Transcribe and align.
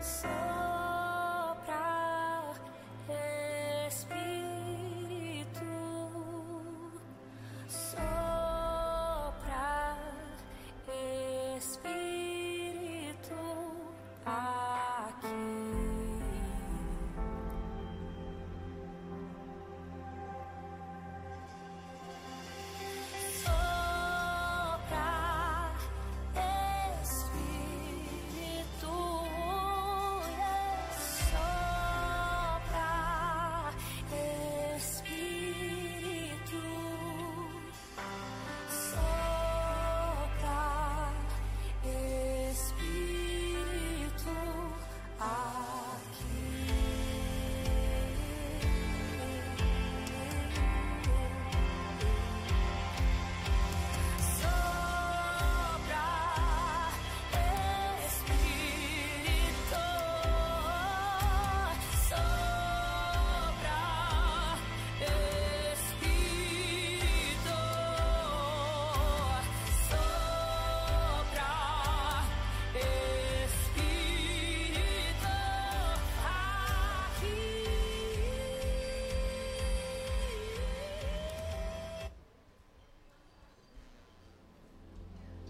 So. 0.00 0.49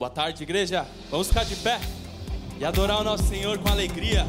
Boa 0.00 0.08
tarde, 0.08 0.44
igreja. 0.44 0.86
Vamos 1.10 1.28
ficar 1.28 1.44
de 1.44 1.54
pé 1.56 1.78
e 2.58 2.64
adorar 2.64 3.02
o 3.02 3.04
nosso 3.04 3.24
Senhor 3.24 3.58
com 3.58 3.68
alegria. 3.68 4.24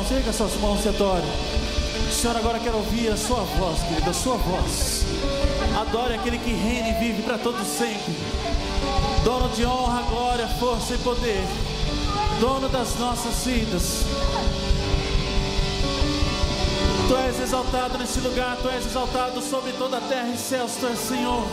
Mãos, 0.00 0.10
erga 0.10 0.32
suas 0.32 0.54
mãos 0.56 0.84
e 0.84 0.88
adore. 0.88 1.26
Senhor, 2.10 2.36
agora 2.36 2.58
quero 2.58 2.78
ouvir 2.78 3.12
a 3.12 3.16
sua 3.16 3.42
voz, 3.42 3.80
querido, 3.82 4.10
a 4.10 4.14
sua 4.14 4.36
voz. 4.36 5.04
Adore 5.78 6.14
aquele 6.14 6.38
que 6.38 6.52
reina 6.52 6.88
e 6.88 6.92
vive 7.04 7.22
para 7.22 7.38
todo 7.38 7.62
sempre. 7.64 8.14
Dono 9.24 9.48
de 9.50 9.64
honra, 9.64 10.02
glória, 10.02 10.48
força 10.58 10.94
e 10.94 10.98
poder. 10.98 11.44
Dono 12.40 12.68
das 12.68 12.98
nossas 12.98 13.44
vidas. 13.44 14.04
Tu 17.06 17.16
és 17.16 17.40
exaltado 17.40 17.98
nesse 17.98 18.20
lugar, 18.20 18.56
tu 18.62 18.68
és 18.68 18.86
exaltado 18.86 19.42
sobre 19.42 19.72
toda 19.72 19.98
a 19.98 20.00
terra 20.00 20.28
e 20.28 20.38
céus, 20.38 20.76
tu 20.76 20.86
és 20.86 20.98
Senhor. 20.98 21.44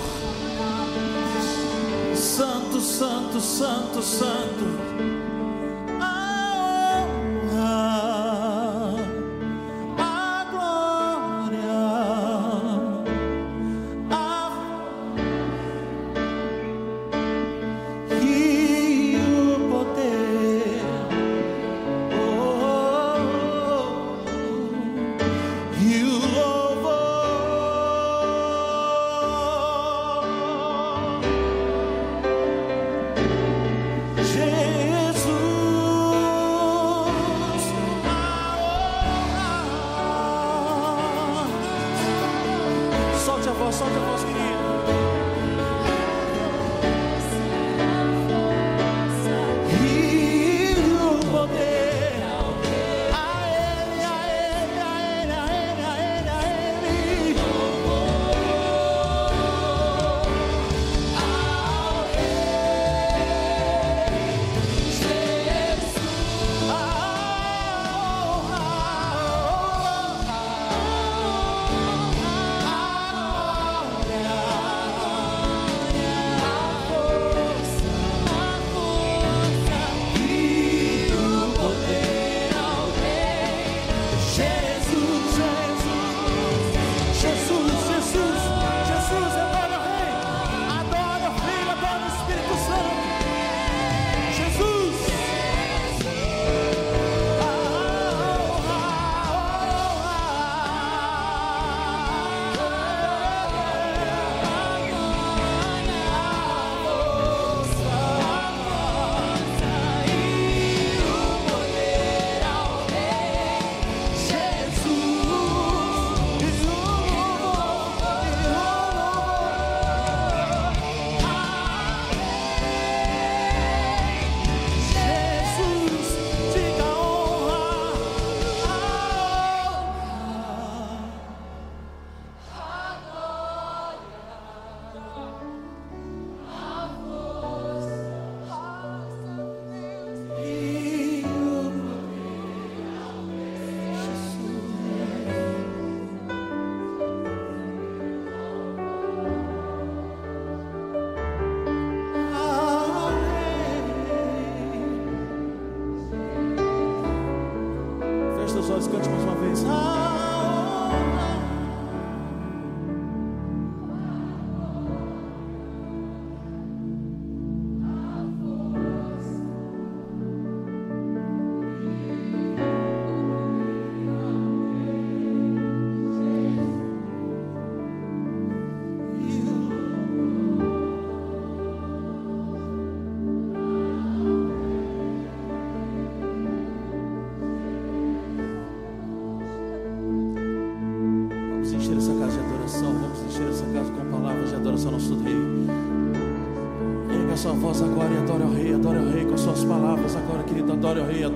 Santo, 2.15 2.79
santo, 2.79 3.41
santo, 3.41 4.01
santo. 4.01 4.86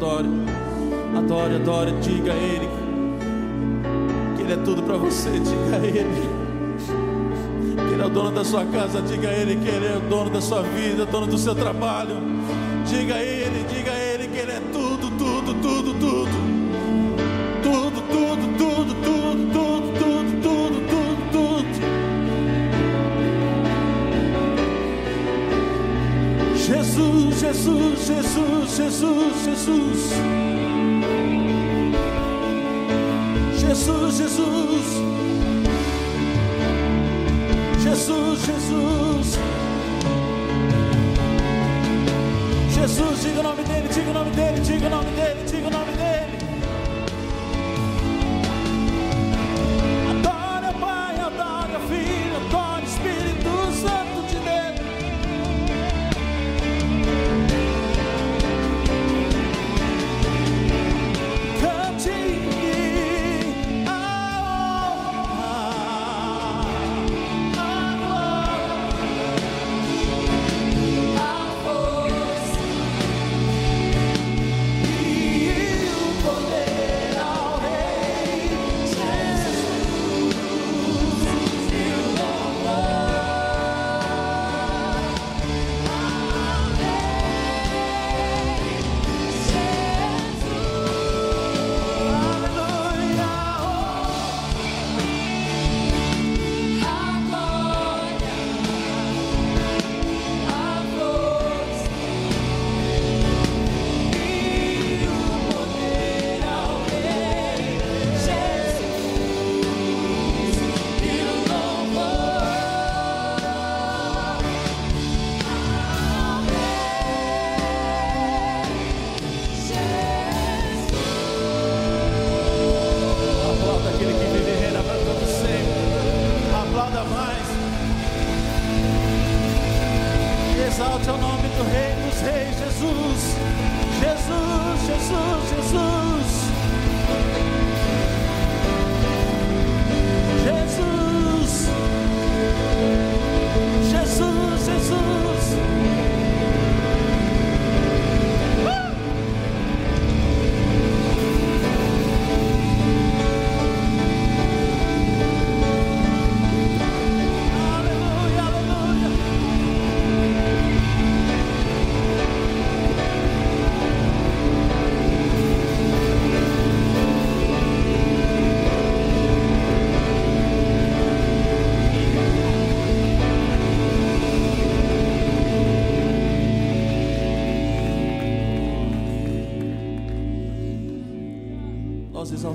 Adore. 0.02 0.28
Adore, 1.16 1.56
adore. 1.58 1.92
Diga 2.02 2.34
a 2.34 2.36
Ele 2.36 2.68
que 4.36 4.42
Ele 4.42 4.54
é 4.54 4.58
tudo 4.58 4.82
para 4.82 4.98
você. 4.98 5.30
Diga 5.30 5.76
a 5.76 5.86
Ele 5.86 6.28
que 7.76 7.94
Ele 7.94 8.02
é 8.02 8.06
o 8.08 8.10
dono 8.10 8.32
da 8.32 8.44
sua 8.44 8.66
casa. 8.66 9.00
Diga 9.04 9.30
a 9.30 9.32
Ele 9.32 9.58
que 9.58 9.70
Ele 9.70 9.86
é 9.86 9.98
o 9.98 10.10
dono 10.10 10.32
da 10.32 10.42
sua 10.42 10.64
vida, 10.64 11.06
dono 11.06 11.28
do 11.28 11.38
seu 11.38 11.54
trabalho. 11.54 12.16
Diga 12.88 13.14
a 13.14 13.22
Ele, 13.22 13.41
Jesus, 27.62 28.08
Jesus, 28.08 28.76
Jesus, 28.76 29.46
Jesus, 29.46 30.18
Jesus. 34.18 34.18
Jesus, 34.18 34.18
Jesus. 34.18 34.88
Jesus, 37.84 38.40
Jesus. 42.74 43.22
Diga 43.22 43.40
o 43.40 43.44
nome 43.44 43.64
dele, 43.64 43.88
diga 43.94 44.10
o 44.10 44.14
nome 44.14 44.32
dele, 44.32 44.60
diga 44.62 44.88
o 44.88 44.90
nome 44.90 45.12
dele, 45.12 45.31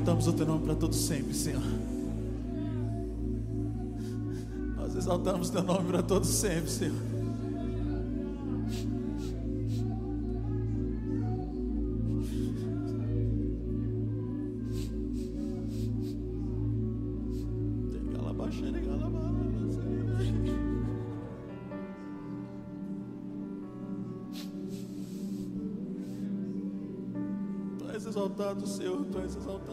exaltamos 0.06 0.28
o 0.28 0.32
teu 0.34 0.46
nome 0.46 0.64
para 0.64 0.74
todos 0.76 0.96
sempre, 0.98 1.34
Senhor. 1.34 1.62
Nós 4.76 4.94
exaltamos 4.94 5.48
o 5.48 5.52
teu 5.52 5.62
nome 5.64 5.90
para 5.90 6.02
todos 6.02 6.28
sempre, 6.28 6.70
Senhor. 6.70 7.16
Exaltado, 28.08 28.66
Senhor, 28.66 29.04
tu 29.06 29.18
és 29.18 29.36
exaltado, 29.36 29.65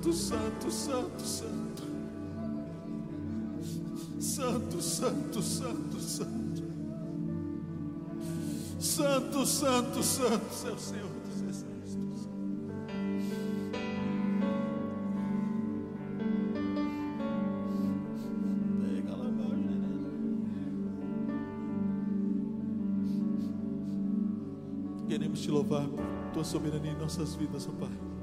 Santo, 0.00 0.14
santo, 0.14 0.70
santo, 0.70 1.26
santo. 1.26 1.82
Santo, 4.18 4.80
santo, 4.80 5.42
santo, 5.42 6.00
santo. 6.00 6.62
Santo, 8.78 9.44
santo, 9.44 10.02
santo, 10.02 10.54
seu 10.54 10.78
Senhor 10.78 11.06
dos 11.06 11.42
Exércitos. 11.42 12.28
Pega 18.80 19.16
lá 19.16 19.26
abaixo, 19.26 19.68
Queremos 25.06 25.40
te 25.40 25.50
louvar 25.50 25.86
por 25.88 26.32
tua 26.32 26.44
soberania 26.44 26.92
em 26.92 26.98
nossas 26.98 27.34
vidas, 27.34 27.68
ó 27.68 27.72
Pai. 27.72 28.19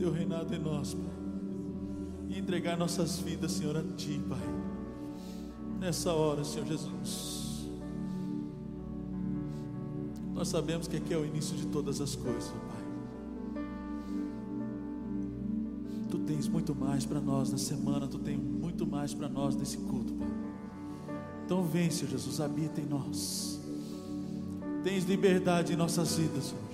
Teu 0.00 0.10
reinado 0.10 0.54
em 0.54 0.58
nós, 0.58 0.94
Pai. 0.94 1.12
E 2.30 2.38
entregar 2.38 2.74
nossas 2.74 3.18
vidas, 3.18 3.52
Senhor, 3.52 3.76
a 3.76 3.82
ti, 3.82 4.18
Pai. 4.26 4.38
Nessa 5.78 6.10
hora, 6.14 6.42
Senhor 6.42 6.66
Jesus. 6.66 7.68
Nós 10.32 10.48
sabemos 10.48 10.88
que 10.88 10.96
aqui 10.96 11.12
é 11.12 11.18
o 11.18 11.26
início 11.26 11.54
de 11.54 11.66
todas 11.66 12.00
as 12.00 12.16
coisas, 12.16 12.48
Pai. 12.48 13.62
Tu 16.08 16.18
tens 16.20 16.48
muito 16.48 16.74
mais 16.74 17.04
para 17.04 17.20
nós 17.20 17.52
na 17.52 17.58
semana, 17.58 18.08
tu 18.08 18.18
tens 18.18 18.40
muito 18.40 18.86
mais 18.86 19.12
para 19.12 19.28
nós 19.28 19.54
nesse 19.54 19.76
culto, 19.76 20.14
Pai. 20.14 20.32
Então 21.44 21.62
vem, 21.62 21.90
Senhor 21.90 22.10
Jesus, 22.10 22.40
habita 22.40 22.80
em 22.80 22.86
nós. 22.86 23.60
Tens 24.82 25.04
liberdade 25.04 25.74
em 25.74 25.76
nossas 25.76 26.16
vidas 26.16 26.54
hoje. 26.54 26.69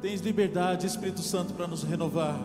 Tens 0.00 0.20
liberdade, 0.20 0.86
Espírito 0.86 1.22
Santo, 1.22 1.54
para 1.54 1.66
nos 1.66 1.82
renovar, 1.82 2.38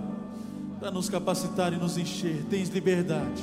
para 0.79 0.89
nos 0.89 1.09
capacitar 1.09 1.73
e 1.73 1.75
nos 1.75 1.97
encher. 1.97 2.45
Tens 2.49 2.69
liberdade. 2.69 3.41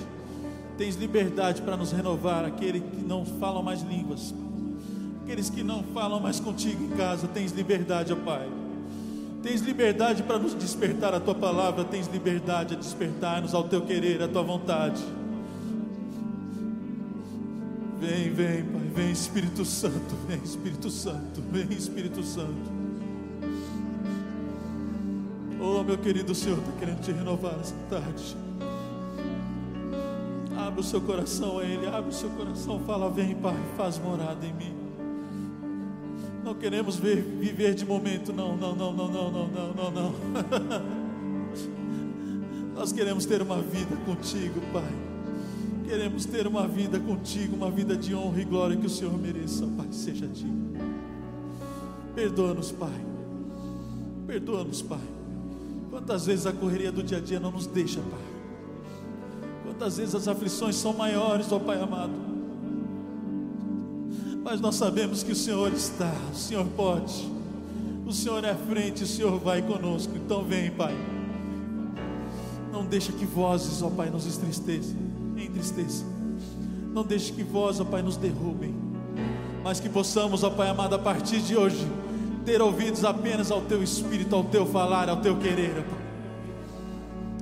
Tens 0.76 0.96
liberdade 0.96 1.60
para 1.62 1.76
nos 1.76 1.92
renovar. 1.92 2.44
Aquele 2.44 2.80
que 2.80 3.04
não 3.04 3.24
falam 3.24 3.62
mais 3.62 3.82
línguas, 3.82 4.34
aqueles 5.22 5.50
que 5.50 5.62
não 5.62 5.82
falam 5.82 6.20
mais 6.20 6.40
contigo 6.40 6.84
em 6.84 6.96
casa. 6.96 7.28
Tens 7.28 7.52
liberdade, 7.52 8.12
ó 8.12 8.16
Pai. 8.16 8.48
Tens 9.42 9.60
liberdade 9.60 10.22
para 10.22 10.38
nos 10.38 10.54
despertar 10.54 11.14
a 11.14 11.20
tua 11.20 11.34
palavra. 11.34 11.84
Tens 11.84 12.06
liberdade 12.08 12.74
a 12.74 12.78
despertar-nos 12.78 13.54
ao 13.54 13.64
teu 13.64 13.82
querer, 13.82 14.22
à 14.22 14.28
tua 14.28 14.42
vontade. 14.42 15.02
Vem, 18.00 18.32
vem, 18.32 18.64
Pai, 18.64 18.90
vem 18.94 19.10
Espírito 19.10 19.64
Santo, 19.64 20.14
vem 20.26 20.40
Espírito 20.42 20.88
Santo, 20.88 21.42
vem 21.52 21.68
Espírito 21.76 22.22
Santo. 22.22 22.77
Oh, 25.60 25.82
meu 25.82 25.98
querido 25.98 26.34
Senhor, 26.34 26.58
está 26.58 26.72
querendo 26.78 27.00
te 27.00 27.10
renovar 27.10 27.58
essa 27.60 27.74
tarde. 27.90 28.36
Abre 30.56 30.80
o 30.80 30.84
seu 30.84 31.00
coração 31.00 31.58
a 31.58 31.64
Ele, 31.64 31.86
abre 31.86 32.10
o 32.10 32.12
seu 32.12 32.30
coração, 32.30 32.80
fala: 32.80 33.10
Vem, 33.10 33.34
Pai, 33.34 33.56
faz 33.76 33.98
morada 33.98 34.46
em 34.46 34.52
mim. 34.52 34.74
Não 36.44 36.54
queremos 36.54 36.96
ver, 36.96 37.20
viver 37.22 37.74
de 37.74 37.84
momento, 37.84 38.32
não, 38.32 38.56
não, 38.56 38.74
não, 38.74 38.92
não, 38.92 39.08
não, 39.08 39.30
não, 39.30 39.48
não, 39.48 39.74
não, 39.74 39.90
não. 39.90 40.14
Nós 42.74 42.92
queremos 42.92 43.26
ter 43.26 43.42
uma 43.42 43.60
vida 43.60 43.96
contigo, 44.06 44.60
Pai. 44.72 44.92
Queremos 45.84 46.24
ter 46.24 46.46
uma 46.46 46.68
vida 46.68 47.00
contigo, 47.00 47.56
uma 47.56 47.70
vida 47.70 47.96
de 47.96 48.14
honra 48.14 48.40
e 48.40 48.44
glória 48.44 48.76
que 48.76 48.86
o 48.86 48.90
Senhor 48.90 49.18
mereça, 49.18 49.66
Pai, 49.76 49.88
seja 49.90 50.26
digno. 50.28 50.72
Perdoa-nos, 52.14 52.70
Pai. 52.70 53.04
Perdoa-nos, 54.26 54.82
Pai. 54.82 55.17
Quantas 55.98 56.26
vezes 56.26 56.46
a 56.46 56.52
correria 56.52 56.92
do 56.92 57.02
dia 57.02 57.18
a 57.18 57.20
dia 57.20 57.40
não 57.40 57.50
nos 57.50 57.66
deixa, 57.66 58.00
Pai. 58.00 58.20
Quantas 59.64 59.96
vezes 59.96 60.14
as 60.14 60.28
aflições 60.28 60.76
são 60.76 60.92
maiores, 60.92 61.50
ó 61.50 61.58
Pai 61.58 61.80
amado. 61.82 62.12
Mas 64.44 64.60
nós 64.60 64.76
sabemos 64.76 65.24
que 65.24 65.32
o 65.32 65.34
Senhor 65.34 65.72
está, 65.72 66.14
o 66.32 66.36
Senhor 66.36 66.64
pode. 66.76 67.28
O 68.06 68.12
Senhor 68.12 68.44
é 68.44 68.50
à 68.52 68.54
frente, 68.54 69.02
o 69.02 69.06
Senhor 69.08 69.40
vai 69.40 69.60
conosco. 69.60 70.12
Então 70.14 70.44
vem, 70.44 70.70
Pai. 70.70 70.94
Não 72.72 72.84
deixa 72.86 73.10
que 73.10 73.26
vozes, 73.26 73.82
ó 73.82 73.90
Pai, 73.90 74.08
nos 74.08 74.24
entristeçam, 74.24 74.96
entristeçam. 75.36 76.06
Não 76.94 77.02
deixe 77.02 77.32
que 77.32 77.42
vozes, 77.42 77.80
ó 77.80 77.84
Pai, 77.84 78.02
nos 78.02 78.16
derrubem. 78.16 78.72
Mas 79.64 79.80
que 79.80 79.88
possamos, 79.88 80.44
ó 80.44 80.50
Pai 80.50 80.68
amado, 80.68 80.94
a 80.94 80.98
partir 80.98 81.40
de 81.40 81.56
hoje, 81.56 81.84
ter 82.48 82.62
ouvidos 82.62 83.04
apenas 83.04 83.50
ao 83.50 83.60
Teu 83.60 83.82
Espírito, 83.82 84.34
ao 84.34 84.42
Teu 84.42 84.64
falar, 84.64 85.10
ao 85.10 85.18
Teu 85.18 85.38
querer. 85.38 85.84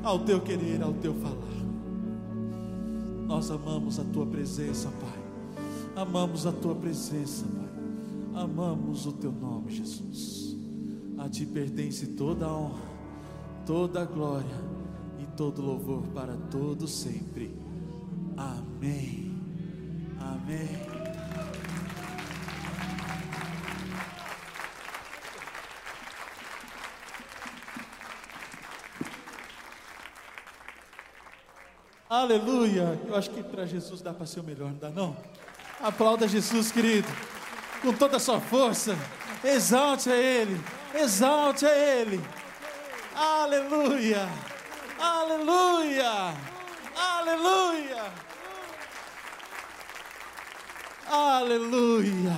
Ao 0.03 0.19
Teu 0.19 0.41
querer, 0.41 0.83
ao 0.83 0.93
Teu 0.95 1.15
falar. 1.15 1.37
Nós 3.25 3.49
amamos 3.53 4.01
a 4.01 4.05
Tua 4.05 4.27
presença, 4.27 4.91
Pai. 5.01 5.63
Amamos 6.03 6.45
a 6.45 6.51
Tua 6.51 6.75
presença, 6.75 7.45
Pai. 7.45 8.43
Amamos 8.43 9.07
o 9.07 9.13
Teu 9.13 9.31
nome, 9.31 9.71
Jesus. 9.71 10.57
A 11.19 11.29
Ti 11.29 11.47
pertence 11.47 12.09
toda 12.09 12.47
a 12.47 12.53
honra, 12.53 12.83
toda 13.65 14.03
a 14.03 14.05
glória 14.05 14.61
e 15.23 15.27
todo 15.37 15.63
louvor 15.63 16.03
para 16.13 16.37
todos 16.51 16.91
sempre. 16.91 17.55
Amém. 18.37 19.33
Amém. 20.19 20.96
Aleluia. 32.09 33.01
Eu 33.07 33.17
acho 33.17 33.31
que 33.31 33.43
para 33.43 33.67
Jesus 33.67 34.01
dá 34.01 34.15
para 34.15 34.27
ser 34.27 34.41
o 34.41 34.45
melhor, 34.45 34.71
não 34.71 34.79
dá 34.79 34.91
não? 34.91 35.17
Aplauda 35.81 36.29
Jesus, 36.29 36.71
querido. 36.71 37.09
Com 37.83 37.93
toda 37.93 38.17
a 38.17 38.21
sua 38.21 38.41
força. 38.41 38.97
Exalte 39.45 40.09
a 40.09 40.17
Ele. 40.17 40.61
Exalte 40.95 41.67
a 41.67 41.77
Ele. 41.77 42.21
Aleluia. 43.15 44.29
Aleluia. 44.99 46.35
Aleluia. 46.95 48.13
Aleluia. 51.09 52.37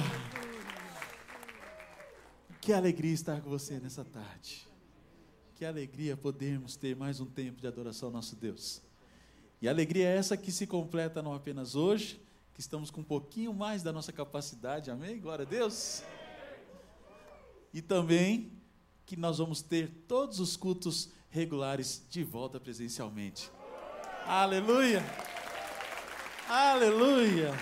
Que 2.60 2.72
alegria 2.72 3.12
estar 3.12 3.40
com 3.40 3.50
você 3.50 3.78
nessa 3.78 4.04
tarde. 4.04 4.66
Que 5.54 5.64
alegria 5.64 6.16
podermos 6.16 6.76
ter 6.76 6.96
mais 6.96 7.20
um 7.20 7.26
tempo 7.26 7.60
de 7.60 7.66
adoração 7.66 8.08
ao 8.08 8.12
nosso 8.12 8.36
Deus. 8.36 8.87
E 9.60 9.66
a 9.66 9.72
alegria 9.72 10.08
é 10.08 10.16
essa 10.16 10.36
que 10.36 10.52
se 10.52 10.66
completa 10.66 11.20
não 11.20 11.34
apenas 11.34 11.74
hoje, 11.74 12.22
que 12.54 12.60
estamos 12.60 12.90
com 12.90 13.00
um 13.00 13.04
pouquinho 13.04 13.52
mais 13.52 13.82
da 13.82 13.92
nossa 13.92 14.12
capacidade, 14.12 14.90
amém? 14.90 15.20
Glória 15.20 15.44
a 15.44 15.48
Deus. 15.48 16.02
E 17.74 17.82
também 17.82 18.52
que 19.04 19.16
nós 19.16 19.38
vamos 19.38 19.60
ter 19.60 19.88
todos 20.06 20.38
os 20.38 20.56
cultos 20.56 21.10
regulares 21.28 22.06
de 22.08 22.22
volta 22.22 22.60
presencialmente. 22.60 23.50
Aleluia! 24.24 25.02
Aleluia! 26.48 27.52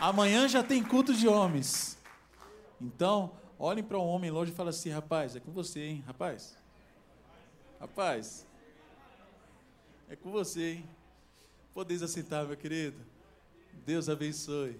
Amanhã 0.00 0.48
já 0.48 0.62
tem 0.62 0.82
culto 0.82 1.12
de 1.14 1.28
homens. 1.28 1.98
Então, 2.80 3.32
olhem 3.58 3.84
para 3.84 3.98
um 3.98 4.06
homem 4.06 4.30
longe 4.30 4.52
e 4.52 4.54
falem 4.54 4.70
assim: 4.70 4.90
rapaz, 4.90 5.36
é 5.36 5.40
com 5.40 5.52
você, 5.52 5.80
hein? 5.80 6.04
Rapaz, 6.06 6.56
rapaz, 7.78 8.46
é 10.12 10.16
com 10.16 10.30
você, 10.30 10.74
hein? 10.74 10.84
Podeis 11.72 12.02
assentar, 12.02 12.46
meu 12.46 12.54
querido. 12.54 12.98
Deus 13.86 14.10
abençoe. 14.10 14.78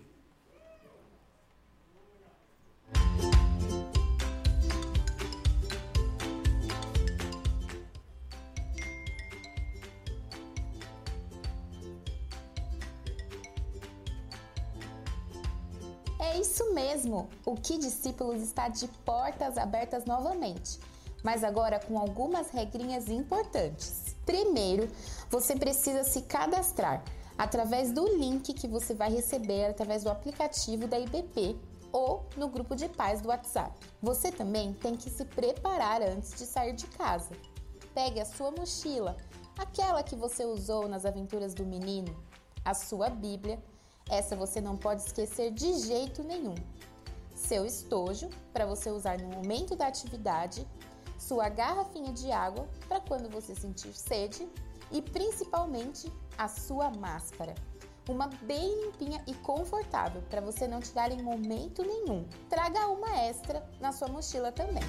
É 16.20 16.38
isso 16.38 16.74
mesmo! 16.74 17.30
O 17.46 17.56
Que 17.56 17.78
Discípulos 17.78 18.42
está 18.42 18.68
de 18.68 18.86
portas 19.02 19.56
abertas 19.56 20.04
novamente, 20.04 20.78
mas 21.24 21.42
agora 21.42 21.80
com 21.80 21.98
algumas 21.98 22.50
regrinhas 22.50 23.08
importantes. 23.08 24.01
Primeiro, 24.24 24.88
você 25.30 25.56
precisa 25.56 26.04
se 26.04 26.22
cadastrar 26.22 27.02
através 27.36 27.92
do 27.92 28.06
link 28.16 28.52
que 28.54 28.68
você 28.68 28.94
vai 28.94 29.10
receber 29.10 29.66
através 29.66 30.04
do 30.04 30.10
aplicativo 30.10 30.86
da 30.86 30.98
IBP 30.98 31.56
ou 31.90 32.26
no 32.36 32.48
grupo 32.48 32.74
de 32.74 32.88
pais 32.88 33.20
do 33.20 33.28
WhatsApp. 33.28 33.78
Você 34.00 34.32
também 34.32 34.72
tem 34.72 34.96
que 34.96 35.10
se 35.10 35.24
preparar 35.24 36.02
antes 36.02 36.34
de 36.34 36.46
sair 36.46 36.72
de 36.72 36.86
casa. 36.86 37.30
Pegue 37.94 38.20
a 38.20 38.24
sua 38.24 38.50
mochila, 38.50 39.16
aquela 39.58 40.02
que 40.02 40.16
você 40.16 40.44
usou 40.44 40.88
nas 40.88 41.04
aventuras 41.04 41.52
do 41.52 41.66
menino, 41.66 42.16
a 42.64 42.74
sua 42.74 43.10
Bíblia, 43.10 43.62
essa 44.08 44.34
você 44.34 44.60
não 44.60 44.76
pode 44.76 45.02
esquecer 45.02 45.50
de 45.52 45.74
jeito 45.80 46.22
nenhum. 46.22 46.54
Seu 47.34 47.66
estojo, 47.66 48.30
para 48.52 48.64
você 48.64 48.90
usar 48.90 49.20
no 49.20 49.28
momento 49.28 49.76
da 49.76 49.86
atividade, 49.86 50.66
sua 51.22 51.48
garrafinha 51.48 52.12
de 52.12 52.32
água 52.32 52.68
para 52.88 53.00
quando 53.00 53.30
você 53.30 53.54
sentir 53.54 53.94
sede 53.94 54.48
e 54.90 55.00
principalmente 55.00 56.12
a 56.36 56.48
sua 56.48 56.90
máscara. 56.90 57.54
Uma 58.08 58.26
bem 58.42 58.68
limpinha 58.82 59.22
e 59.28 59.34
confortável 59.34 60.20
para 60.28 60.40
você 60.40 60.66
não 60.66 60.80
tirar 60.80 61.12
em 61.12 61.22
momento 61.22 61.82
nenhum. 61.84 62.26
Traga 62.50 62.88
uma 62.88 63.16
extra 63.20 63.64
na 63.80 63.92
sua 63.92 64.08
mochila 64.08 64.50
também. 64.50 64.82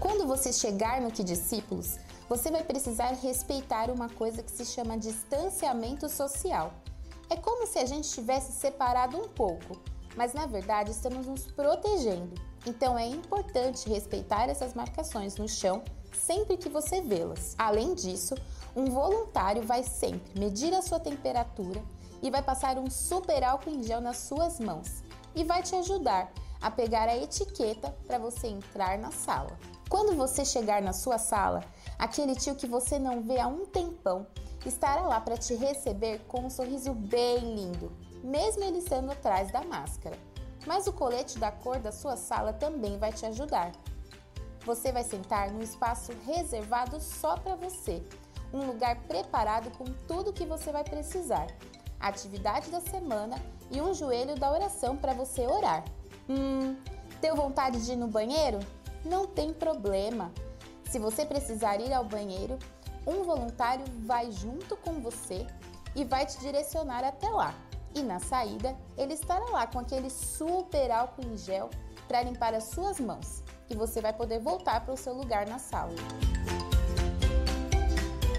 Quando 0.00 0.26
você 0.26 0.50
chegar 0.50 1.02
no 1.02 1.10
Que 1.10 1.22
Discípulos, 1.22 1.98
você 2.26 2.50
vai 2.50 2.64
precisar 2.64 3.12
respeitar 3.12 3.90
uma 3.90 4.08
coisa 4.08 4.42
que 4.42 4.50
se 4.50 4.64
chama 4.64 4.96
distanciamento 4.96 6.08
social. 6.08 6.72
É 7.28 7.36
como 7.36 7.66
se 7.66 7.78
a 7.78 7.84
gente 7.84 8.08
tivesse 8.08 8.52
separado 8.52 9.18
um 9.18 9.28
pouco, 9.28 9.78
mas 10.16 10.32
na 10.32 10.46
verdade 10.46 10.90
estamos 10.90 11.26
nos 11.26 11.46
protegendo. 11.46 12.34
Então 12.66 12.98
é 12.98 13.06
importante 13.06 13.88
respeitar 13.88 14.48
essas 14.48 14.74
marcações 14.74 15.36
no 15.36 15.48
chão 15.48 15.82
sempre 16.12 16.56
que 16.56 16.68
você 16.68 17.00
vê-las. 17.00 17.54
Além 17.58 17.94
disso, 17.94 18.34
um 18.76 18.86
voluntário 18.86 19.62
vai 19.62 19.82
sempre 19.82 20.38
medir 20.38 20.74
a 20.74 20.82
sua 20.82 21.00
temperatura 21.00 21.82
e 22.22 22.30
vai 22.30 22.42
passar 22.42 22.78
um 22.78 22.90
super 22.90 23.42
álcool 23.42 23.70
em 23.70 23.82
gel 23.82 24.00
nas 24.00 24.18
suas 24.18 24.60
mãos 24.60 25.02
e 25.34 25.44
vai 25.44 25.62
te 25.62 25.74
ajudar 25.76 26.30
a 26.60 26.70
pegar 26.70 27.08
a 27.08 27.16
etiqueta 27.16 27.94
para 28.06 28.18
você 28.18 28.48
entrar 28.48 28.98
na 28.98 29.10
sala. 29.10 29.58
Quando 29.88 30.14
você 30.14 30.44
chegar 30.44 30.82
na 30.82 30.92
sua 30.92 31.18
sala, 31.18 31.64
aquele 31.98 32.34
tio 32.34 32.54
que 32.54 32.66
você 32.66 32.98
não 32.98 33.22
vê 33.22 33.40
há 33.40 33.46
um 33.46 33.64
tempão 33.64 34.26
estará 34.68 35.02
lá 35.02 35.20
para 35.20 35.36
te 35.36 35.54
receber 35.54 36.20
com 36.28 36.46
um 36.46 36.50
sorriso 36.50 36.92
bem 36.92 37.38
lindo, 37.54 37.90
mesmo 38.22 38.62
ele 38.64 38.78
estando 38.78 39.10
atrás 39.10 39.50
da 39.50 39.62
máscara. 39.62 40.16
Mas 40.66 40.86
o 40.86 40.92
colete 40.92 41.38
da 41.38 41.50
cor 41.50 41.78
da 41.78 41.90
sua 41.90 42.16
sala 42.16 42.52
também 42.52 42.98
vai 42.98 43.12
te 43.12 43.24
ajudar. 43.26 43.72
Você 44.64 44.92
vai 44.92 45.02
sentar 45.02 45.50
num 45.50 45.62
espaço 45.62 46.12
reservado 46.26 47.00
só 47.00 47.36
para 47.36 47.56
você, 47.56 48.02
um 48.52 48.66
lugar 48.66 48.96
preparado 49.02 49.70
com 49.76 49.84
tudo 50.06 50.32
que 50.32 50.44
você 50.44 50.70
vai 50.70 50.84
precisar, 50.84 51.46
a 51.98 52.08
atividade 52.08 52.70
da 52.70 52.80
semana 52.80 53.40
e 53.70 53.80
um 53.80 53.94
joelho 53.94 54.38
da 54.38 54.50
oração 54.50 54.96
para 54.96 55.14
você 55.14 55.46
orar. 55.46 55.84
Hum, 56.28 56.76
deu 57.20 57.34
vontade 57.34 57.84
de 57.84 57.92
ir 57.92 57.96
no 57.96 58.08
banheiro? 58.08 58.58
Não 59.04 59.26
tem 59.26 59.52
problema. 59.52 60.30
Se 60.90 60.98
você 60.98 61.24
precisar 61.24 61.80
ir 61.80 61.92
ao 61.92 62.04
banheiro, 62.04 62.58
um 63.06 63.22
voluntário 63.22 63.84
vai 64.04 64.30
junto 64.30 64.76
com 64.76 65.00
você 65.00 65.46
e 65.94 66.04
vai 66.04 66.26
te 66.26 66.38
direcionar 66.38 67.04
até 67.04 67.28
lá. 67.28 67.54
E 67.94 68.02
na 68.02 68.20
saída, 68.20 68.76
ele 68.96 69.14
estará 69.14 69.44
lá 69.46 69.66
com 69.66 69.78
aquele 69.78 70.10
super 70.10 70.90
álcool 70.90 71.22
em 71.22 71.36
gel 71.36 71.70
para 72.06 72.22
limpar 72.22 72.54
as 72.54 72.64
suas 72.64 73.00
mãos 73.00 73.42
e 73.70 73.74
você 73.74 74.00
vai 74.00 74.12
poder 74.12 74.40
voltar 74.40 74.84
para 74.84 74.92
o 74.92 74.96
seu 74.96 75.14
lugar 75.14 75.46
na 75.46 75.58
sala. 75.58 75.94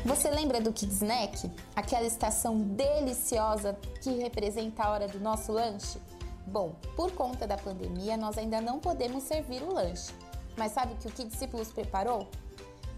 Você 0.06 0.30
lembra 0.30 0.60
do 0.60 0.74
Kids 0.74 0.98
Snack? 0.98 1.50
Aquela 1.76 2.06
estação 2.06 2.60
deliciosa 2.60 3.78
que 4.02 4.12
representa 4.18 4.84
a 4.84 4.90
hora 4.90 5.08
do 5.08 5.20
nosso 5.20 5.52
lanche? 5.54 6.02
Bom, 6.46 6.76
por 6.96 7.12
conta 7.12 7.48
da 7.48 7.58
pandemia, 7.58 8.18
nós 8.18 8.38
ainda 8.38 8.60
não 8.60 8.80
podemos 8.80 9.24
servir 9.24 9.62
o 9.64 9.74
lanche. 9.74 10.12
Mas 10.58 10.74
sabe 10.74 10.94
o 10.94 10.98
que 10.98 11.08
o 11.08 11.12
Kids 11.12 11.32
Discípulos 11.32 11.72
preparou? 11.72 12.28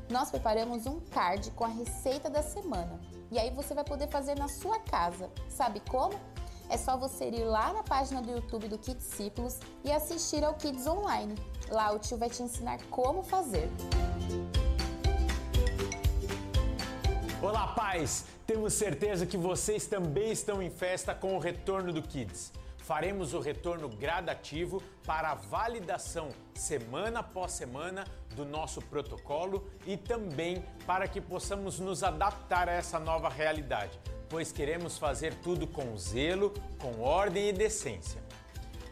Nós 0.10 0.32
preparamos 0.32 0.88
um 0.88 1.00
card 1.00 1.52
com 1.52 1.66
a 1.66 1.68
receita 1.68 2.30
da 2.30 2.42
semana. 2.42 3.00
E 3.32 3.38
aí 3.38 3.52
você 3.52 3.74
vai 3.74 3.84
poder 3.84 4.08
fazer 4.08 4.36
na 4.36 4.48
sua 4.48 4.80
casa. 4.80 5.30
Sabe 5.50 5.82
como? 5.82 6.14
É 6.70 6.78
só 6.78 6.98
você 6.98 7.30
ir 7.30 7.44
lá 7.44 7.74
na 7.74 7.84
página 7.84 8.22
do 8.22 8.32
YouTube 8.32 8.68
do 8.68 8.78
Kids 8.78 9.10
Discípulos 9.10 9.60
e 9.84 9.92
assistir 9.92 10.44
ao 10.44 10.54
Kids 10.56 10.88
Online. 10.88 11.36
Lá 11.70 11.92
o 11.92 12.00
tio 12.00 12.18
vai 12.18 12.30
te 12.30 12.42
ensinar 12.42 12.80
como 12.90 13.22
fazer. 13.22 13.70
Olá, 17.42 17.68
pais! 17.68 18.26
Temos 18.48 18.74
certeza 18.74 19.26
que 19.26 19.38
vocês 19.38 19.86
também 19.86 20.32
estão 20.32 20.62
em 20.62 20.70
festa 20.70 21.14
com 21.14 21.36
o 21.36 21.40
retorno 21.40 21.92
do 21.94 22.02
Kids. 22.02 22.52
Faremos 22.78 23.34
o 23.34 23.40
retorno 23.40 23.88
gradativo 23.88 24.84
para 25.06 25.32
a 25.32 25.36
validação 25.36 26.30
semana 26.54 27.22
após 27.22 27.54
semana 27.54 28.04
do 28.36 28.44
nosso 28.46 28.82
protocolo 28.82 29.66
e 29.86 29.96
também 29.96 30.66
para 30.86 31.08
que 31.08 31.22
possamos 31.22 31.80
nos 31.80 32.04
adaptar 32.04 32.68
a 32.68 32.74
essa 32.74 33.00
nova 33.00 33.30
realidade, 33.30 33.98
pois 34.34 34.52
queremos 34.52 34.98
fazer 34.98 35.36
tudo 35.44 35.68
com 35.68 35.96
zelo, 35.96 36.56
com 36.80 37.02
ordem 37.02 37.50
e 37.50 37.54
decência. 37.54 38.20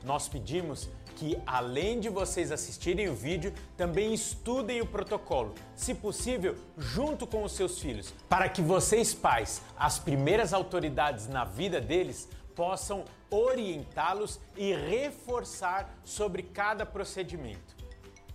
Nós 0.03 0.29
pedimos 0.29 0.87
que, 1.15 1.35
além 1.47 1.99
de 1.99 2.09
vocês 2.09 2.51
assistirem 2.51 3.09
o 3.09 3.15
vídeo, 3.15 3.51
também 3.75 4.13
estudem 4.13 4.81
o 4.81 4.85
protocolo, 4.85 5.55
se 5.75 5.95
possível, 5.95 6.55
junto 6.77 7.25
com 7.25 7.41
os 7.43 7.53
seus 7.53 7.79
filhos, 7.79 8.13
para 8.29 8.47
que 8.49 8.61
vocês, 8.61 9.15
pais, 9.15 9.63
as 9.75 9.97
primeiras 9.97 10.53
autoridades 10.53 11.27
na 11.27 11.43
vida 11.43 11.81
deles, 11.81 12.29
possam 12.55 13.03
orientá-los 13.27 14.39
e 14.55 14.75
reforçar 14.75 15.91
sobre 16.03 16.43
cada 16.43 16.85
procedimento. 16.85 17.75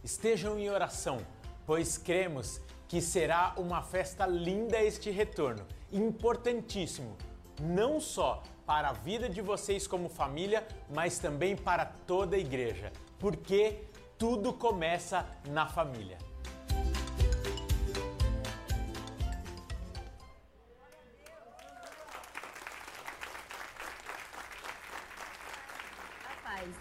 Estejam 0.03 0.59
em 0.59 0.69
oração, 0.71 1.19
pois 1.65 1.97
cremos 1.97 2.61
que 2.89 3.01
será 3.01 3.55
uma 3.57 3.81
festa 3.81 4.27
linda 4.27 4.83
este 4.83 5.09
retorno, 5.09 5.65
importantíssimo, 5.97 7.17
não 7.61 8.01
só 8.01 8.43
para 8.67 8.91
a 8.91 8.93
vida 8.93 9.29
de 9.29 9.41
vocês 9.41 9.87
como 9.87 10.09
família, 10.09 10.67
mas 10.95 11.19
também 11.19 11.57
para 11.57 11.85
toda 11.85 12.37
a 12.37 12.39
igreja, 12.39 12.93
porque 13.19 13.85
tudo 14.19 14.53
começa 14.53 15.27
na 15.49 15.67
família. 15.67 16.19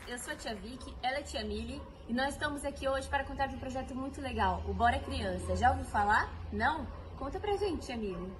Eu 0.07 0.19
sou 0.19 0.33
a 0.33 0.35
tia 0.35 0.55
Vicky, 0.55 0.95
ela 1.03 1.17
é 1.17 1.19
a 1.19 1.23
tia 1.23 1.43
Mili 1.43 1.81
e 2.07 2.13
nós 2.13 2.35
estamos 2.35 2.63
aqui 2.63 2.87
hoje 2.87 3.07
para 3.07 3.23
contar 3.23 3.47
de 3.47 3.55
um 3.55 3.59
projeto 3.59 3.93
muito 3.93 4.21
legal, 4.21 4.63
o 4.67 4.73
Bora 4.73 4.99
Criança. 4.99 5.55
Já 5.55 5.71
ouviu 5.71 5.85
falar? 5.85 6.31
Não? 6.53 6.87
Conta 7.17 7.39
pra 7.39 7.57
gente, 7.57 7.85
tia 7.85 7.97
Mili. 7.97 8.31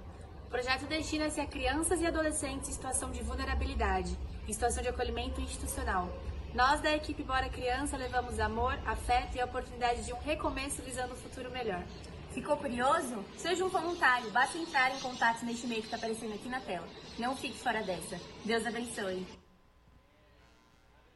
O 0.46 0.48
projeto 0.48 0.86
destina-se 0.86 1.40
a 1.40 1.46
crianças 1.46 2.00
e 2.00 2.06
adolescentes 2.06 2.68
em 2.68 2.72
situação 2.72 3.10
de 3.10 3.20
vulnerabilidade, 3.20 4.16
em 4.46 4.52
situação 4.52 4.80
de 4.80 4.88
acolhimento 4.88 5.40
institucional. 5.40 6.08
Nós, 6.54 6.80
da 6.80 6.94
equipe 6.94 7.24
Bora 7.24 7.48
Criança, 7.48 7.96
levamos 7.96 8.38
amor, 8.38 8.78
afeto 8.86 9.34
e 9.36 9.40
a 9.40 9.44
oportunidade 9.44 10.04
de 10.04 10.12
um 10.12 10.18
recomeço 10.20 10.82
visando 10.82 11.14
um 11.14 11.16
futuro 11.16 11.50
melhor. 11.50 11.84
Ficou 12.32 12.56
curioso? 12.56 13.24
Seja 13.36 13.64
um 13.64 13.68
voluntário, 13.68 14.30
basta 14.30 14.56
entrar 14.56 14.94
em 14.94 15.00
contato 15.00 15.44
neste 15.44 15.66
e-mail 15.66 15.80
que 15.80 15.88
está 15.88 15.96
aparecendo 15.96 16.34
aqui 16.34 16.48
na 16.48 16.60
tela. 16.60 16.86
Não 17.18 17.36
fique 17.36 17.58
fora 17.58 17.82
dessa. 17.82 18.16
Deus 18.44 18.64
abençoe. 18.64 19.26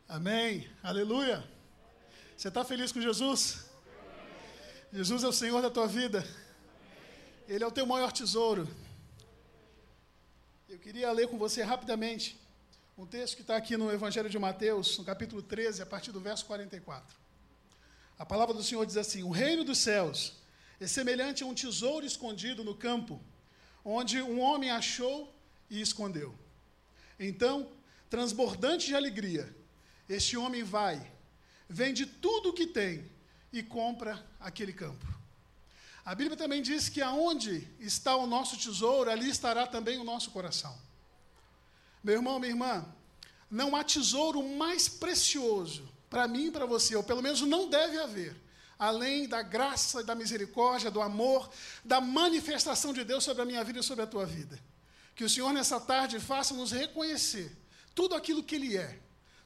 Amém. 0.09 0.69
Aleluia. 0.83 1.45
Você 2.37 2.49
está 2.49 2.65
feliz 2.65 2.91
com 2.91 3.01
Jesus? 3.01 3.71
Jesus 4.93 5.23
é 5.23 5.29
o 5.29 5.33
Senhor 5.33 5.63
da 5.63 5.71
tua 5.71 5.87
vida. 5.87 6.27
Ele 7.47 7.63
é 7.63 7.67
o 7.67 7.71
teu 7.71 7.87
maior 7.87 8.11
tesouro. 8.11 8.67
Eu 10.71 10.79
queria 10.79 11.11
ler 11.11 11.27
com 11.27 11.37
você 11.37 11.65
rapidamente 11.65 12.39
um 12.97 13.05
texto 13.05 13.35
que 13.35 13.43
está 13.43 13.57
aqui 13.57 13.77
no 13.77 13.91
Evangelho 13.91 14.31
de 14.31 14.39
Mateus, 14.39 14.97
no 14.99 15.05
capítulo 15.05 15.43
13, 15.43 15.83
a 15.83 15.87
partir 15.87 16.13
do 16.13 16.21
verso 16.21 16.47
44. 16.47 17.17
A 18.17 18.25
palavra 18.25 18.55
do 18.55 18.63
Senhor 18.63 18.87
diz 18.87 18.97
assim: 18.97 19.25
O 19.25 19.31
reino 19.31 19.65
dos 19.65 19.79
céus 19.79 20.35
é 20.79 20.87
semelhante 20.87 21.43
a 21.43 21.47
um 21.47 21.55
tesouro 21.55 22.07
escondido 22.07 22.63
no 22.63 22.73
campo, 22.73 23.21
onde 23.85 24.23
um 24.23 24.39
homem 24.39 24.71
achou 24.71 25.35
e 25.69 25.81
escondeu. 25.81 26.33
Então, 27.19 27.69
transbordante 28.09 28.87
de 28.87 28.95
alegria, 28.95 29.53
este 30.09 30.37
homem 30.37 30.63
vai, 30.63 31.05
vende 31.69 32.07
tudo 32.07 32.51
o 32.51 32.53
que 32.53 32.69
tem 32.69 33.11
e 33.53 33.61
compra 33.61 34.25
aquele 34.39 34.73
campo. 34.73 35.20
A 36.11 36.15
Bíblia 36.17 36.37
também 36.37 36.61
diz 36.61 36.89
que 36.89 37.01
aonde 37.01 37.69
está 37.79 38.17
o 38.17 38.27
nosso 38.27 38.57
tesouro, 38.57 39.09
ali 39.09 39.31
estará 39.31 39.65
também 39.65 39.97
o 39.97 40.03
nosso 40.03 40.33
coração. 40.33 40.77
Meu 42.03 42.17
irmão, 42.17 42.41
minha 42.41 42.51
irmã, 42.51 42.85
não 43.49 43.77
há 43.77 43.85
tesouro 43.85 44.43
mais 44.43 44.89
precioso 44.89 45.89
para 46.09 46.27
mim 46.27 46.47
e 46.47 46.51
para 46.51 46.67
você, 46.67 46.97
ou 46.97 47.05
pelo 47.05 47.23
menos 47.23 47.43
não 47.43 47.71
deve 47.71 47.97
haver, 47.97 48.35
além 48.77 49.29
da 49.29 49.41
graça, 49.41 50.03
da 50.03 50.17
misericórdia, 50.17 50.91
do 50.91 51.01
amor, 51.01 51.49
da 51.85 52.01
manifestação 52.01 52.93
de 52.93 53.05
Deus 53.05 53.23
sobre 53.23 53.45
a 53.45 53.47
minha 53.47 53.63
vida 53.63 53.79
e 53.79 53.85
sobre 53.85 54.03
a 54.03 54.09
tua 54.09 54.27
vida. 54.27 54.59
Que 55.15 55.23
o 55.23 55.31
Senhor 55.31 55.53
nessa 55.53 55.79
tarde 55.79 56.19
faça 56.19 56.55
nos 56.55 56.73
reconhecer 56.73 57.57
tudo 57.95 58.17
aquilo 58.17 58.43
que 58.43 58.57
Ele 58.57 58.77
é, 58.77 58.99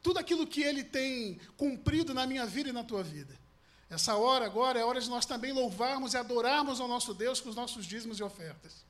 tudo 0.02 0.18
aquilo 0.18 0.46
que 0.46 0.62
Ele 0.62 0.82
tem 0.82 1.38
cumprido 1.58 2.14
na 2.14 2.26
minha 2.26 2.46
vida 2.46 2.70
e 2.70 2.72
na 2.72 2.82
tua 2.82 3.02
vida. 3.02 3.43
Essa 3.90 4.16
hora 4.16 4.44
agora 4.46 4.78
é 4.78 4.84
hora 4.84 5.00
de 5.00 5.08
nós 5.08 5.26
também 5.26 5.52
louvarmos 5.52 6.14
e 6.14 6.16
adorarmos 6.16 6.80
ao 6.80 6.88
nosso 6.88 7.14
Deus 7.14 7.40
com 7.40 7.48
os 7.48 7.56
nossos 7.56 7.86
dízimos 7.86 8.18
e 8.18 8.22
ofertas. 8.22 8.84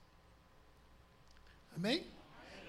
Amém? 1.76 2.06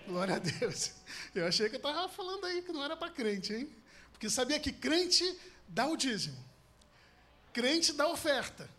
Glória 0.08 0.36
a 0.36 0.40
Deus. 0.40 0.92
Eu 1.34 1.48
achei 1.48 1.70
que 1.70 1.76
eu 1.76 1.78
estava 1.78 2.10
falando 2.10 2.46
aí 2.46 2.62
que 2.62 2.72
não 2.72 2.84
era 2.84 2.96
para 2.96 3.12
crente, 3.12 3.54
hein? 3.54 3.70
Porque 4.12 4.30
sabia 4.30 4.60
que 4.60 4.72
crente 4.72 5.38
dá 5.68 5.88
o 5.88 5.98
dízimo, 5.98 6.38
crente 7.54 7.94
dá 7.94 8.08
oferta. 8.08 8.70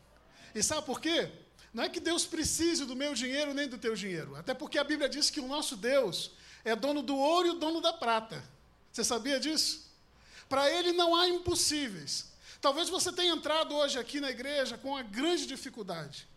E 0.55 0.63
sabe 0.63 0.87
por 0.87 1.01
quê? 1.01 1.31
Não 1.73 1.85
é 1.85 1.89
que 1.89 2.01
Deus 2.01 2.25
precise 2.25 2.87
do 2.87 2.97
meu 2.97 3.13
dinheiro 3.13 3.53
nem 3.53 3.69
do 3.69 3.77
teu 3.77 3.95
dinheiro. 3.95 4.35
Até 4.35 4.55
porque 4.55 4.79
a 4.79 4.85
Bíblia 4.85 5.09
diz 5.09 5.29
que 5.29 5.41
o 5.41 5.47
nosso 5.47 5.77
Deus 5.77 6.31
é 6.65 6.75
dono 6.75 7.03
do 7.03 7.15
ouro 7.15 7.49
e 7.49 7.51
o 7.51 7.55
dono 7.55 7.83
da 7.83 7.93
prata. 7.93 8.43
Você 8.91 9.05
sabia 9.05 9.39
disso? 9.39 9.93
Para 10.49 10.71
ele 10.71 10.93
não 10.93 11.15
há 11.15 11.29
impossíveis. 11.29 12.33
Talvez 12.61 12.89
você 12.89 13.13
tenha 13.13 13.33
entrado 13.33 13.75
hoje 13.75 13.99
aqui 13.99 14.21
na 14.21 14.31
igreja 14.31 14.79
com 14.79 14.91
uma 14.91 15.03
grande 15.03 15.47
dificuldade. 15.47 16.29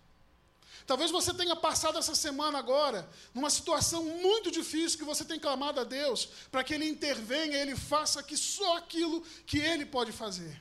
Talvez 0.86 1.11
você 1.11 1.34
tenha 1.34 1.55
passado 1.55 1.97
essa 1.97 2.15
semana 2.15 2.57
agora 2.57 3.07
numa 3.34 3.49
situação 3.49 4.03
muito 4.03 4.49
difícil 4.49 4.97
que 4.97 5.05
você 5.05 5.24
tem 5.24 5.39
clamado 5.39 5.80
a 5.80 5.84
Deus 5.84 6.30
para 6.51 6.63
que 6.63 6.74
Ele 6.74 6.89
intervenha, 6.89 7.57
Ele 7.57 7.76
faça 7.76 8.24
que 8.24 8.36
só 8.36 8.78
aquilo 8.78 9.22
que 9.45 9.59
Ele 9.59 9.86
pode 9.86 10.11
fazer. 10.11 10.59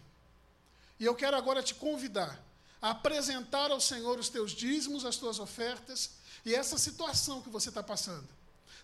E 1.01 1.05
eu 1.05 1.15
quero 1.15 1.37
agora 1.37 1.63
te 1.63 1.75
convidar 1.75 2.39
a 2.81 2.91
apresentar 2.91 3.71
ao 3.71 3.81
Senhor 3.81 4.19
os 4.19 4.29
teus 4.29 4.53
dízimos, 4.53 5.05
as 5.05 5.17
tuas 5.17 5.39
ofertas 5.39 6.11
e 6.45 6.55
essa 6.55 6.77
situação 6.77 7.41
que 7.41 7.49
você 7.49 7.71
está 7.71 7.83
passando. 7.83 8.29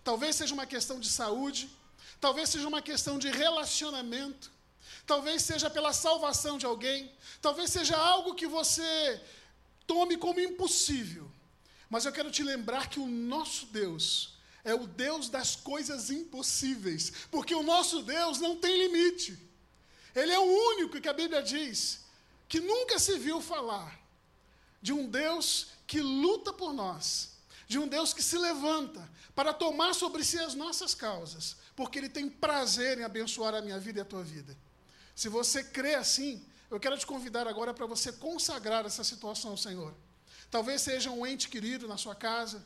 Talvez 0.03 0.35
seja 0.35 0.53
uma 0.53 0.65
questão 0.65 0.99
de 0.99 1.09
saúde, 1.09 1.69
talvez 2.19 2.49
seja 2.49 2.67
uma 2.67 2.81
questão 2.81 3.17
de 3.17 3.29
relacionamento, 3.29 4.51
talvez 5.05 5.41
seja 5.41 5.69
pela 5.69 5.93
salvação 5.93 6.57
de 6.57 6.65
alguém, 6.65 7.11
talvez 7.41 7.69
seja 7.69 7.95
algo 7.97 8.35
que 8.35 8.47
você 8.47 9.21
tome 9.85 10.17
como 10.17 10.39
impossível. 10.39 11.31
Mas 11.89 12.05
eu 12.05 12.11
quero 12.11 12.31
te 12.31 12.43
lembrar 12.43 12.89
que 12.89 12.99
o 12.99 13.07
nosso 13.07 13.67
Deus 13.67 14.35
é 14.63 14.73
o 14.73 14.87
Deus 14.87 15.29
das 15.29 15.55
coisas 15.55 16.09
impossíveis, 16.09 17.11
porque 17.29 17.53
o 17.53 17.63
nosso 17.63 18.01
Deus 18.01 18.39
não 18.39 18.55
tem 18.55 18.77
limite. 18.87 19.37
Ele 20.15 20.31
é 20.31 20.39
o 20.39 20.71
único 20.71 20.99
que 20.99 21.07
a 21.07 21.13
Bíblia 21.13 21.43
diz 21.43 22.03
que 22.47 22.59
nunca 22.59 22.97
se 22.97 23.17
viu 23.17 23.39
falar 23.41 23.99
de 24.81 24.93
um 24.93 25.07
Deus 25.07 25.67
que 25.85 26.01
luta 26.01 26.51
por 26.53 26.73
nós, 26.73 27.37
de 27.67 27.77
um 27.77 27.87
Deus 27.87 28.13
que 28.13 28.23
se 28.23 28.37
levanta 28.37 29.07
para 29.35 29.53
tomar 29.53 29.93
sobre 29.93 30.23
si 30.23 30.39
as 30.39 30.55
nossas 30.55 30.95
causas, 30.95 31.57
porque 31.75 31.99
Ele 31.99 32.09
tem 32.09 32.29
prazer 32.29 32.97
em 32.97 33.03
abençoar 33.03 33.53
a 33.53 33.61
minha 33.61 33.79
vida 33.79 33.99
e 33.99 34.01
a 34.01 34.05
tua 34.05 34.23
vida. 34.23 34.57
Se 35.15 35.29
você 35.29 35.63
crê 35.63 35.95
assim, 35.95 36.45
eu 36.69 36.79
quero 36.79 36.97
te 36.97 37.05
convidar 37.05 37.47
agora 37.47 37.73
para 37.73 37.85
você 37.85 38.11
consagrar 38.11 38.85
essa 38.85 39.03
situação 39.03 39.51
ao 39.51 39.57
Senhor. 39.57 39.93
Talvez 40.51 40.81
seja 40.81 41.09
um 41.09 41.25
ente 41.25 41.47
querido 41.47 41.87
na 41.87 41.97
sua 41.97 42.13
casa, 42.13 42.63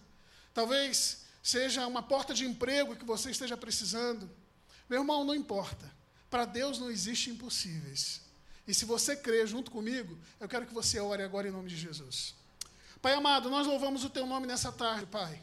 talvez 0.54 1.26
seja 1.43 1.86
uma 1.88 2.02
porta 2.02 2.34
de 2.34 2.45
emprego 2.45 2.95
que 2.95 3.06
você 3.06 3.30
esteja 3.30 3.56
precisando. 3.56 4.30
Meu 4.89 5.02
irmão, 5.02 5.24
não 5.24 5.36
importa. 5.36 5.89
Para 6.30 6.45
Deus 6.45 6.80
não 6.80 6.89
existe 6.89 7.30
impossíveis. 7.30 8.22
E 8.68 8.74
se 8.74 8.86
você 8.86 9.16
crê 9.16 9.45
junto 9.47 9.72
comigo, 9.72 10.18
eu 10.39 10.47
quero 10.47 10.66
que 10.66 10.74
você 10.74 11.00
ore 11.00 11.24
agora 11.24 11.47
em 11.47 11.52
nome 11.52 11.70
de 11.70 11.78
Jesus. 11.78 12.36
Pai 13.02 13.14
amado, 13.14 13.50
nós 13.50 13.66
louvamos 13.66 14.04
o 14.04 14.10
teu 14.10 14.26
nome 14.26 14.45
nessa 14.45 14.72
tarde, 14.72 15.06
Pai. 15.06 15.41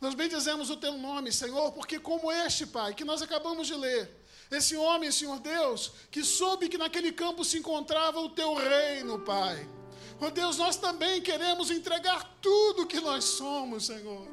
Nós 0.00 0.14
bendizemos 0.14 0.70
o 0.70 0.76
teu 0.76 0.96
nome, 0.96 1.32
Senhor, 1.32 1.72
porque 1.72 1.98
como 1.98 2.30
este, 2.30 2.66
Pai, 2.66 2.94
que 2.94 3.04
nós 3.04 3.22
acabamos 3.22 3.66
de 3.66 3.74
ler, 3.74 4.17
esse 4.50 4.76
homem, 4.76 5.10
Senhor 5.12 5.38
Deus, 5.40 5.92
que 6.10 6.24
soube 6.24 6.68
que 6.68 6.78
naquele 6.78 7.12
campo 7.12 7.44
se 7.44 7.58
encontrava 7.58 8.20
o 8.20 8.30
teu 8.30 8.54
reino, 8.54 9.18
Pai. 9.20 9.68
Oh 10.20 10.30
Deus, 10.30 10.56
nós 10.56 10.76
também 10.76 11.20
queremos 11.20 11.70
entregar 11.70 12.38
tudo 12.40 12.86
que 12.86 13.00
nós 13.00 13.24
somos, 13.24 13.86
Senhor. 13.86 14.26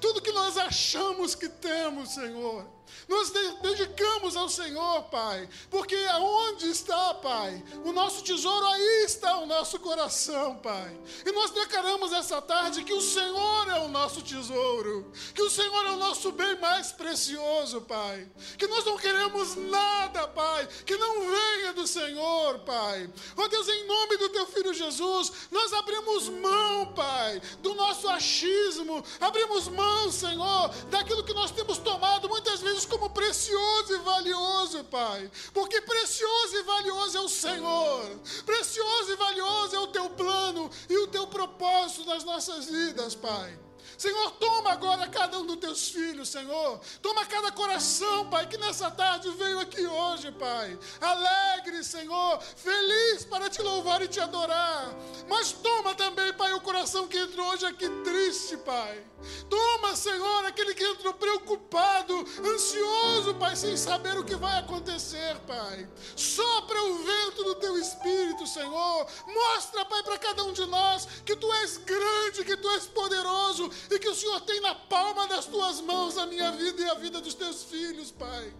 Tudo 0.00 0.22
que 0.22 0.32
nós 0.32 0.56
achamos 0.56 1.34
que 1.34 1.48
temos, 1.48 2.10
Senhor. 2.10 2.77
Nós 3.08 3.30
dedicamos 3.62 4.36
ao 4.36 4.48
Senhor, 4.48 5.02
Pai, 5.04 5.48
porque 5.70 5.96
aonde 6.10 6.68
está, 6.70 7.14
Pai, 7.14 7.62
o 7.84 7.92
nosso 7.92 8.22
tesouro, 8.22 8.66
aí 8.66 9.04
está 9.04 9.38
o 9.38 9.46
nosso 9.46 9.78
coração, 9.78 10.56
Pai. 10.56 10.98
E 11.24 11.32
nós 11.32 11.50
declaramos 11.50 12.12
essa 12.12 12.40
tarde 12.42 12.84
que 12.84 12.92
o 12.92 13.00
Senhor 13.00 13.68
é 13.68 13.80
o 13.80 13.88
nosso 13.88 14.22
tesouro, 14.22 15.10
que 15.34 15.42
o 15.42 15.50
Senhor 15.50 15.86
é 15.86 15.90
o 15.90 15.96
nosso 15.96 16.32
bem 16.32 16.58
mais 16.58 16.92
precioso, 16.92 17.80
Pai. 17.82 18.28
Que 18.56 18.66
nós 18.66 18.84
não 18.84 18.96
queremos 18.96 19.56
nada, 19.56 20.28
Pai, 20.28 20.68
que 20.84 20.96
não 20.96 21.20
venha 21.20 21.72
do 21.72 21.86
Senhor, 21.86 22.58
Pai. 22.60 23.10
Ó 23.36 23.44
oh, 23.44 23.48
Deus, 23.48 23.68
em 23.68 23.86
nome 23.86 24.16
do 24.16 24.28
Teu 24.28 24.46
Filho 24.46 24.74
Jesus, 24.74 25.32
nós 25.50 25.72
abrimos 25.72 26.28
mão, 26.28 26.92
Pai, 26.94 27.40
do 27.60 27.74
nosso 27.74 28.08
achismo, 28.08 29.04
abrimos 29.20 29.68
mão, 29.68 30.10
Senhor, 30.12 30.68
daquilo 30.90 31.24
que 31.24 31.32
nós 31.32 31.50
temos 31.50 31.78
tomado 31.78 32.28
muitas 32.28 32.60
vezes 32.60 32.77
como 32.84 33.10
precioso 33.10 33.94
e 33.94 33.98
valioso, 33.98 34.84
Pai. 34.84 35.30
Porque 35.52 35.80
precioso 35.80 36.56
e 36.56 36.62
valioso 36.62 37.18
é 37.18 37.20
o 37.20 37.28
Senhor. 37.28 38.20
Precioso 38.44 39.12
e 39.12 39.16
valioso 39.16 39.76
é 39.76 39.80
o 39.80 39.88
teu 39.88 40.10
plano 40.10 40.70
e 40.88 40.98
o 40.98 41.06
teu 41.06 41.26
propósito 41.26 42.04
nas 42.06 42.24
nossas 42.24 42.66
vidas, 42.66 43.14
Pai. 43.14 43.58
Senhor, 43.98 44.30
toma 44.32 44.70
agora 44.70 45.08
cada 45.08 45.40
um 45.40 45.44
dos 45.44 45.56
teus 45.56 45.88
filhos, 45.88 46.28
Senhor. 46.28 46.80
Toma 47.02 47.26
cada 47.26 47.50
coração, 47.50 48.30
Pai, 48.30 48.46
que 48.46 48.56
nessa 48.56 48.88
tarde 48.92 49.28
veio 49.32 49.58
aqui 49.58 49.84
hoje, 49.84 50.30
Pai. 50.30 50.78
Alegre, 51.00 51.82
Senhor, 51.82 52.40
feliz 52.40 53.24
para 53.24 53.50
te 53.50 53.60
louvar 53.60 54.00
e 54.00 54.06
te 54.06 54.20
adorar. 54.20 54.94
Mas 55.28 55.50
toma 55.50 55.96
também, 55.96 56.32
Pai, 56.34 56.52
o 56.52 56.60
coração 56.60 57.08
que 57.08 57.18
entrou 57.18 57.44
hoje 57.48 57.66
aqui 57.66 57.88
triste, 58.04 58.56
Pai. 58.58 59.04
Toma, 59.48 59.96
Senhor, 59.96 60.44
aquele 60.44 60.74
que 60.74 60.84
entrou 60.84 61.12
preocupado, 61.14 62.14
ansioso, 62.44 63.34
Pai, 63.34 63.56
sem 63.56 63.76
saber 63.76 64.16
o 64.16 64.24
que 64.24 64.36
vai 64.36 64.58
acontecer, 64.58 65.38
Pai. 65.46 65.88
Sopra 66.14 66.82
o 66.82 66.98
vento 66.98 67.44
do 67.44 67.54
teu 67.56 67.78
espírito, 67.78 68.46
Senhor. 68.46 69.06
Mostra, 69.26 69.84
Pai, 69.84 70.02
para 70.02 70.18
cada 70.18 70.44
um 70.44 70.52
de 70.52 70.64
nós 70.66 71.06
que 71.24 71.34
tu 71.34 71.52
és 71.54 71.78
grande, 71.78 72.44
que 72.44 72.56
tu 72.56 72.68
és 72.70 72.86
poderoso 72.86 73.70
e 73.90 73.98
que 73.98 74.08
o 74.08 74.14
Senhor 74.14 74.40
tem 74.42 74.60
na 74.60 74.74
palma 74.74 75.26
das 75.26 75.46
tuas 75.46 75.80
mãos 75.80 76.16
a 76.16 76.26
minha 76.26 76.52
vida 76.52 76.82
e 76.82 76.90
a 76.90 76.94
vida 76.94 77.20
dos 77.20 77.34
teus 77.34 77.64
filhos, 77.64 78.10
Pai. 78.10 78.54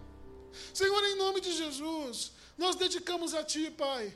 Senhor, 0.73 1.03
em 1.05 1.15
nome 1.15 1.39
de 1.39 1.53
Jesus, 1.55 2.31
nós 2.57 2.75
dedicamos 2.75 3.33
a 3.33 3.43
Ti, 3.43 3.71
Pai, 3.71 4.13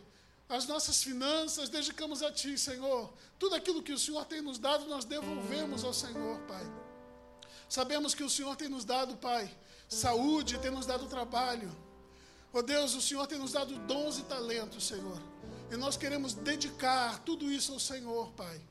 as 0.48 0.68
nossas 0.68 1.02
finanças, 1.02 1.70
dedicamos 1.70 2.22
a 2.22 2.32
Ti, 2.32 2.58
Senhor. 2.58 3.12
Tudo 3.40 3.56
aquilo 3.56 3.82
que 3.82 3.94
o 3.94 4.00
Senhor 4.00 4.26
tem 4.26 4.42
nos 4.42 4.58
dado, 4.58 4.86
nós 4.86 5.06
devolvemos 5.06 5.84
ao 5.84 5.94
Senhor, 5.94 6.40
Pai. 6.42 6.66
Sabemos 7.70 8.14
que 8.14 8.24
o 8.24 8.30
Senhor 8.30 8.56
tem 8.56 8.70
nos 8.70 8.86
dado, 8.86 9.16
Pai, 9.18 9.52
saúde, 9.90 10.60
tem 10.60 10.72
nos 10.72 10.86
dado 10.86 11.08
trabalho. 11.08 11.76
Ó 12.54 12.62
Deus, 12.62 12.94
o 12.94 13.02
Senhor 13.02 13.26
tem 13.26 13.40
nos 13.40 13.54
dado 13.54 13.76
dons 13.88 14.20
e 14.20 14.24
talentos, 14.24 14.86
Senhor. 14.86 15.20
E 15.72 15.76
nós 15.76 15.98
queremos 15.98 16.34
dedicar 16.36 17.20
tudo 17.20 17.52
isso 17.52 17.74
ao 17.74 17.80
Senhor, 17.80 18.32
Pai. 18.34 18.62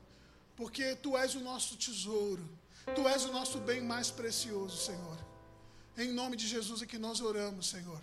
Porque 0.55 0.95
Tu 0.95 1.17
és 1.17 1.35
o 1.35 1.41
nosso 1.41 1.75
tesouro. 1.75 2.47
Tu 2.95 3.07
és 3.07 3.25
o 3.25 3.31
nosso 3.31 3.57
bem 3.59 3.81
mais 3.81 4.09
precioso, 4.09 4.77
Senhor. 4.77 5.17
Em 5.97 6.11
nome 6.11 6.37
de 6.37 6.47
Jesus 6.47 6.81
é 6.81 6.85
que 6.85 6.97
nós 6.97 7.19
oramos, 7.19 7.67
Senhor. 7.67 8.01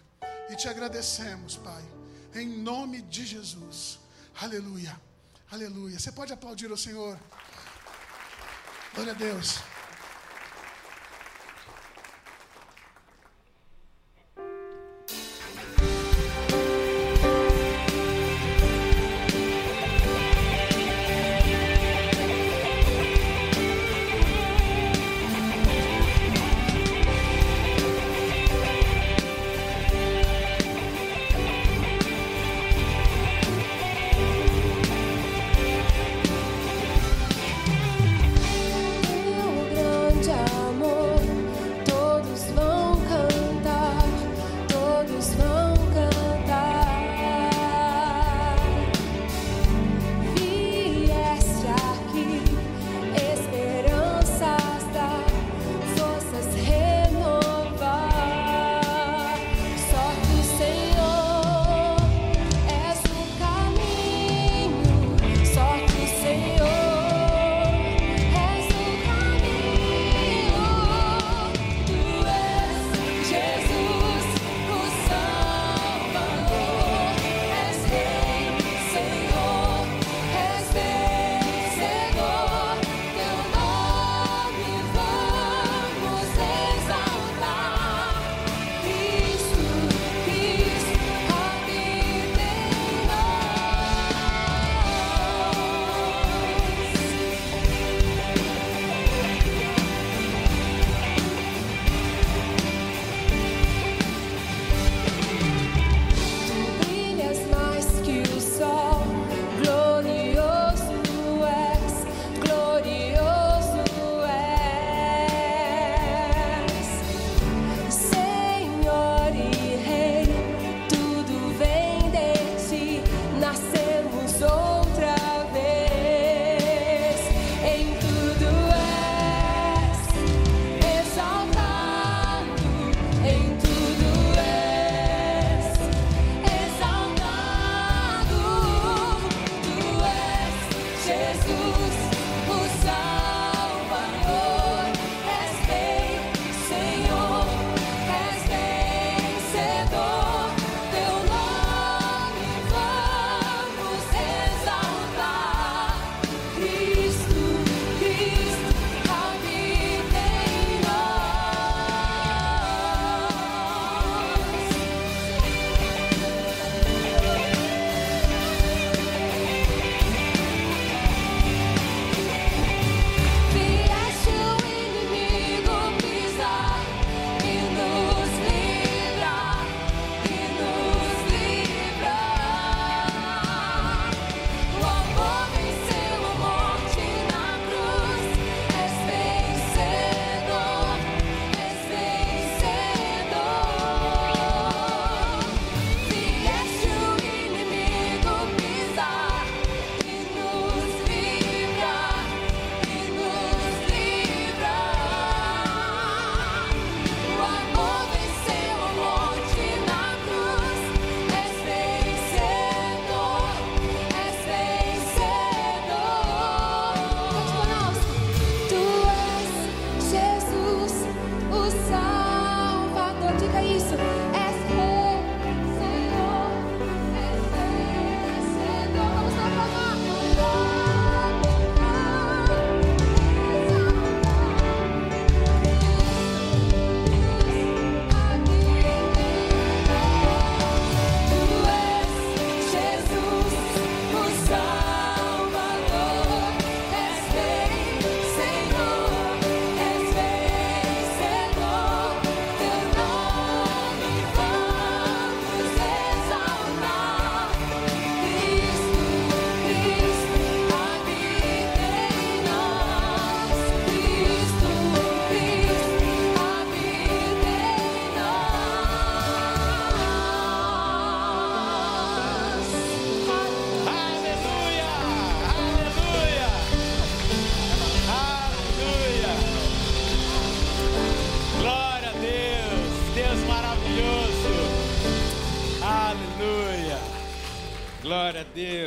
E 0.50 0.56
te 0.56 0.68
agradecemos, 0.68 1.56
Pai. 1.56 1.99
Em 2.34 2.46
nome 2.46 3.02
de 3.02 3.26
Jesus. 3.26 3.98
Aleluia. 4.40 5.00
Aleluia. 5.50 5.98
Você 5.98 6.12
pode 6.12 6.32
aplaudir 6.32 6.70
ao 6.70 6.76
Senhor. 6.76 7.18
Glória 8.94 9.12
a 9.12 9.16
Deus. 9.16 9.58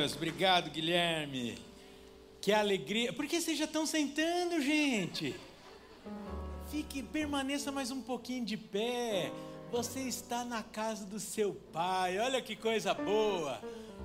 Deus. 0.04 0.16
Obrigado, 0.18 0.70
Guilherme. 0.70 1.58
Que 2.41 2.51
alegria. 2.51 3.14
Por 3.14 3.26
que 3.26 3.39
vocês 3.39 3.58
já 3.58 3.64
estão 3.64 3.86
sentando, 3.86 4.62
gente? 4.62 5.34
Fique, 6.70 7.01
permaneça 7.01 7.72
mais 7.72 7.89
um 7.89 8.01
pouquinho 8.01 8.43
de 8.43 8.58
pé. 8.58 9.32
Você 9.72 10.01
está 10.01 10.43
na 10.43 10.62
casa 10.62 11.06
do 11.06 11.22
seu 11.22 11.54
pai. 11.72 12.20
Olha 12.20 12.41
que 12.41 12.54
coisa 12.54 12.93
boa. 12.93 13.62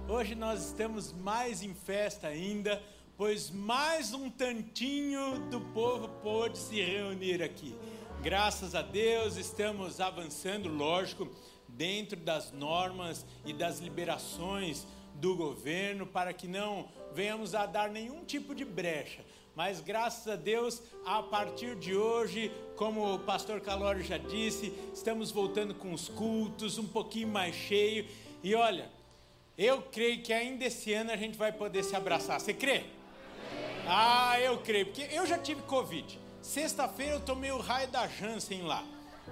Hoje 0.09 0.36
nós 0.36 0.66
estamos 0.66 1.12
mais 1.12 1.64
em 1.64 1.74
festa 1.74 2.28
ainda, 2.28 2.80
pois 3.16 3.51
mais 3.51 4.14
um 4.14 4.30
tantinho 4.30 5.40
do 5.51 5.61
povo 5.61 6.09
pôde 6.22 6.59
se 6.59 6.80
reunir 6.80 7.42
aqui. 7.42 7.74
Graças 8.22 8.76
a 8.76 8.82
Deus 8.82 9.36
estamos 9.36 10.01
avançando, 10.01 10.68
lógico, 10.68 11.28
dentro 11.66 12.16
das 12.20 12.53
normas 12.53 13.26
e 13.44 13.53
das 13.53 13.80
liberações 13.80 14.86
do 15.18 15.34
governo 15.34 16.06
para 16.06 16.32
que 16.32 16.46
não 16.46 16.88
venhamos 17.12 17.54
a 17.54 17.66
dar 17.66 17.90
nenhum 17.90 18.24
tipo 18.24 18.54
de 18.54 18.64
brecha. 18.64 19.24
Mas 19.54 19.80
graças 19.80 20.28
a 20.28 20.36
Deus, 20.36 20.80
a 21.04 21.20
partir 21.20 21.74
de 21.74 21.94
hoje, 21.96 22.52
como 22.76 23.14
o 23.14 23.18
pastor 23.18 23.60
Calório 23.60 24.04
já 24.04 24.16
disse, 24.16 24.72
estamos 24.94 25.32
voltando 25.32 25.74
com 25.74 25.92
os 25.92 26.08
cultos 26.08 26.78
um 26.78 26.86
pouquinho 26.86 27.26
mais 27.28 27.56
cheio. 27.56 28.06
E 28.42 28.54
olha, 28.54 28.88
eu 29.56 29.82
creio 29.82 30.22
que 30.22 30.32
ainda 30.32 30.64
esse 30.64 30.94
ano 30.94 31.10
a 31.10 31.16
gente 31.16 31.36
vai 31.36 31.50
poder 31.50 31.82
se 31.82 31.96
abraçar. 31.96 32.40
Você 32.40 32.54
crê? 32.54 32.84
Ah, 33.88 34.40
eu 34.40 34.58
creio, 34.58 34.86
porque 34.86 35.08
eu 35.10 35.26
já 35.26 35.36
tive 35.36 35.62
Covid. 35.62 36.18
Sexta-feira 36.40 37.14
eu 37.14 37.20
tomei 37.20 37.50
o 37.50 37.58
raio 37.58 37.88
da 37.88 38.06
Janssen 38.06 38.62
lá. 38.62 38.84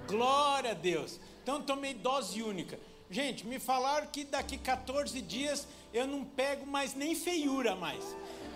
Glória 0.07 0.71
a 0.71 0.73
Deus. 0.73 1.21
Então 1.41 1.61
tomei 1.61 1.93
dose 1.93 2.43
única. 2.43 2.77
Gente, 3.09 3.47
me 3.47 3.57
falaram 3.57 4.07
que 4.07 4.25
daqui 4.25 4.57
14 4.57 5.21
dias 5.21 5.67
eu 5.93 6.05
não 6.05 6.25
pego 6.25 6.65
mais 6.65 6.93
nem 6.93 7.15
feiura 7.15 7.75
mais. 7.75 8.03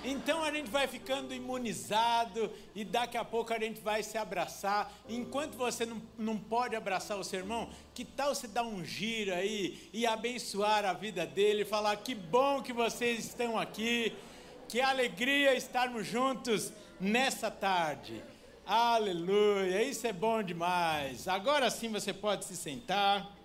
Então 0.04 0.43
a 0.43 0.52
gente 0.52 0.70
vai 0.70 0.88
ficando 0.88 1.34
imunizado 1.34 2.52
e 2.74 2.84
daqui 2.84 3.18
a 3.18 3.24
pouco 3.24 3.54
a 3.54 3.60
gente 3.60 3.80
vai 3.80 4.02
se 4.02 4.18
abraçar. 4.18 4.91
Enquanto 5.08 5.56
você 5.56 5.86
não, 5.86 6.02
não 6.18 6.38
pode 6.38 6.76
abraçar 6.76 7.20
o 7.20 7.24
seu 7.24 7.39
irmão, 7.39 7.70
que 7.93 8.04
tal 8.04 8.34
você 8.34 8.47
dar 8.47 8.64
um 8.64 8.84
giro 8.84 9.34
aí 9.34 9.89
e 9.93 10.08
abençoar 10.08 10.86
a 10.86 10.93
vida 10.93 11.26
dele, 11.26 11.64
falar 11.64 11.95
que 11.97 12.16
bom 12.16 12.62
que 12.62 12.74
vocês 12.74 13.20
estão 13.26 13.60
aqui, 13.60 14.14
que 14.68 14.82
alegria 14.82 15.54
estarmos 15.54 16.08
juntos 16.08 16.74
nessa 16.99 17.52
tarde. 17.52 18.24
Aleluia, 18.66 19.84
isso 19.84 20.08
é 20.08 20.14
bom 20.14 20.41
demais. 20.41 21.28
Agora 21.28 21.70
sim 21.70 21.89
você 21.89 22.12
pode 22.12 22.45
se 22.45 22.58
sentar. 22.58 23.41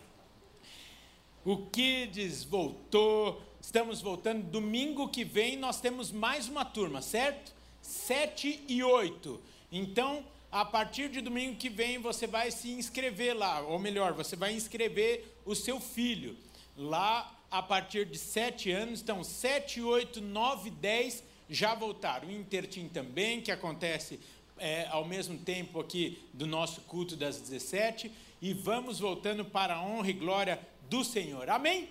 O 1.47 1.59
Kids 1.59 2.43
voltou. 2.43 3.41
Estamos 3.61 4.03
voltando. 4.03 4.43
Domingo 4.43 5.09
que 5.09 5.23
vem 5.23 5.57
nós 5.57 5.81
temos 5.81 6.11
mais 6.11 6.49
uma 6.49 6.65
turma, 6.65 7.01
certo? 7.01 7.55
7 7.81 8.65
e 8.67 8.83
8. 8.83 9.41
Então, 9.71 10.25
a 10.51 10.65
partir 10.65 11.09
de 11.09 11.21
domingo 11.21 11.55
que 11.55 11.69
vem, 11.69 12.01
você 12.01 12.27
vai 12.27 12.51
se 12.51 12.73
inscrever 12.73 13.33
lá. 13.33 13.61
Ou 13.61 13.79
melhor, 13.79 14.13
você 14.13 14.35
vai 14.35 14.55
inscrever 14.55 15.25
o 15.45 15.55
seu 15.55 15.79
filho. 15.79 16.37
Lá, 16.77 17.33
a 17.49 17.63
partir 17.63 18.07
de 18.07 18.19
7 18.19 18.73
anos. 18.73 19.01
Então, 19.01 19.23
7, 19.23 19.81
8, 19.81 20.21
9, 20.21 20.69
10 20.71 21.23
já 21.49 21.77
voltaram. 21.77 22.27
O 22.27 22.33
Intertim 22.33 22.89
também, 22.89 23.41
que 23.41 23.53
acontece 23.53 24.19
é, 24.59 24.89
ao 24.89 25.05
mesmo 25.05 25.39
tempo 25.39 25.79
aqui 25.79 26.19
do 26.35 26.45
nosso 26.45 26.81
culto 26.81 27.15
das 27.15 27.41
17. 27.41 28.11
E 28.43 28.53
vamos 28.53 28.99
voltando 28.99 29.45
para 29.45 29.77
a 29.77 29.83
honra 29.83 30.11
e 30.11 30.13
glória 30.13 30.61
do 30.89 31.05
Senhor. 31.05 31.49
Amém? 31.51 31.89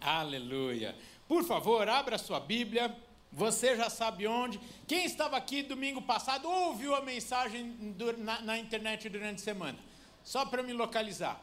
Aleluia. 0.00 0.96
Por 1.28 1.44
favor, 1.44 1.88
abra 1.88 2.18
sua 2.18 2.40
Bíblia. 2.40 2.94
Você 3.32 3.76
já 3.76 3.88
sabe 3.88 4.26
onde. 4.26 4.60
Quem 4.86 5.04
estava 5.06 5.36
aqui 5.36 5.62
domingo 5.62 6.02
passado 6.02 6.48
ouviu 6.48 6.94
a 6.94 7.00
mensagem 7.00 7.70
do- 7.96 8.16
na, 8.18 8.40
na 8.42 8.58
internet 8.58 9.08
durante 9.08 9.36
a 9.40 9.44
semana? 9.44 9.78
Só 10.22 10.44
para 10.44 10.62
me 10.62 10.72
localizar. 10.72 11.40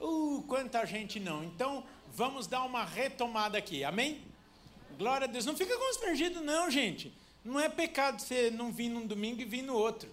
Uh, 0.00 0.44
quanta 0.46 0.84
gente 0.86 1.18
não. 1.18 1.42
Então, 1.44 1.84
vamos 2.12 2.46
dar 2.46 2.62
uma 2.64 2.84
retomada 2.84 3.58
aqui. 3.58 3.82
Amém? 3.82 4.22
Glória 4.96 5.24
a 5.26 5.28
Deus. 5.30 5.44
Não 5.44 5.56
fica 5.56 5.76
constrangido, 5.76 6.40
não, 6.40 6.70
gente. 6.70 7.12
Não 7.44 7.58
é 7.58 7.68
pecado 7.68 8.20
você 8.20 8.50
não 8.50 8.70
vir 8.72 8.88
num 8.88 9.06
domingo 9.06 9.40
e 9.40 9.44
vir 9.44 9.62
no 9.62 9.74
outro. 9.74 10.08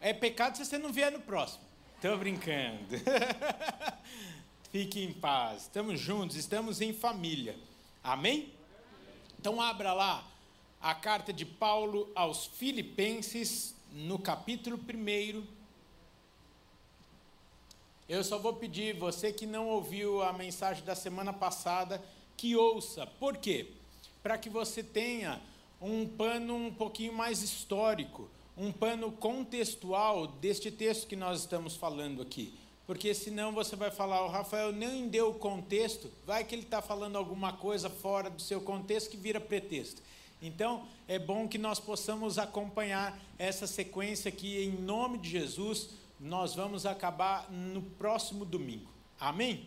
É 0.00 0.12
pecado 0.12 0.56
se 0.56 0.64
você 0.64 0.78
não 0.78 0.92
vier 0.92 1.12
no 1.12 1.20
próximo. 1.20 1.62
Estou 1.96 2.18
brincando. 2.18 2.86
Fique 4.78 5.02
em 5.02 5.10
paz. 5.10 5.62
Estamos 5.62 5.98
juntos, 5.98 6.36
estamos 6.36 6.82
em 6.82 6.92
família. 6.92 7.56
Amém? 8.04 8.52
Então 9.40 9.58
abra 9.58 9.94
lá 9.94 10.22
a 10.82 10.94
carta 10.94 11.32
de 11.32 11.46
Paulo 11.46 12.12
aos 12.14 12.44
Filipenses, 12.44 13.74
no 13.90 14.18
capítulo 14.18 14.76
1. 14.78 15.42
Eu 18.06 18.22
só 18.22 18.38
vou 18.38 18.52
pedir, 18.52 18.94
você 18.98 19.32
que 19.32 19.46
não 19.46 19.66
ouviu 19.66 20.22
a 20.22 20.30
mensagem 20.34 20.84
da 20.84 20.94
semana 20.94 21.32
passada, 21.32 22.04
que 22.36 22.54
ouça. 22.54 23.06
Por 23.06 23.38
quê? 23.38 23.70
Para 24.22 24.36
que 24.36 24.50
você 24.50 24.82
tenha 24.82 25.40
um 25.80 26.06
pano 26.06 26.54
um 26.54 26.70
pouquinho 26.70 27.14
mais 27.14 27.40
histórico, 27.40 28.28
um 28.54 28.70
pano 28.70 29.10
contextual 29.10 30.26
deste 30.26 30.70
texto 30.70 31.06
que 31.06 31.16
nós 31.16 31.40
estamos 31.40 31.76
falando 31.76 32.20
aqui. 32.20 32.52
Porque 32.86 33.12
senão 33.12 33.52
você 33.52 33.74
vai 33.74 33.90
falar, 33.90 34.24
o 34.24 34.28
Rafael 34.28 34.70
nem 34.70 35.08
deu 35.08 35.30
o 35.30 35.34
contexto, 35.34 36.10
vai 36.24 36.44
que 36.44 36.54
ele 36.54 36.62
está 36.62 36.80
falando 36.80 37.16
alguma 37.16 37.52
coisa 37.52 37.90
fora 37.90 38.30
do 38.30 38.40
seu 38.40 38.60
contexto 38.60 39.10
que 39.10 39.16
vira 39.16 39.40
pretexto. 39.40 40.00
Então, 40.40 40.86
é 41.08 41.18
bom 41.18 41.48
que 41.48 41.58
nós 41.58 41.80
possamos 41.80 42.38
acompanhar 42.38 43.18
essa 43.38 43.66
sequência 43.66 44.28
aqui 44.28 44.62
em 44.62 44.70
nome 44.70 45.18
de 45.18 45.30
Jesus. 45.30 45.90
Nós 46.20 46.54
vamos 46.54 46.86
acabar 46.86 47.50
no 47.50 47.82
próximo 47.82 48.44
domingo. 48.44 48.88
Amém? 49.18 49.66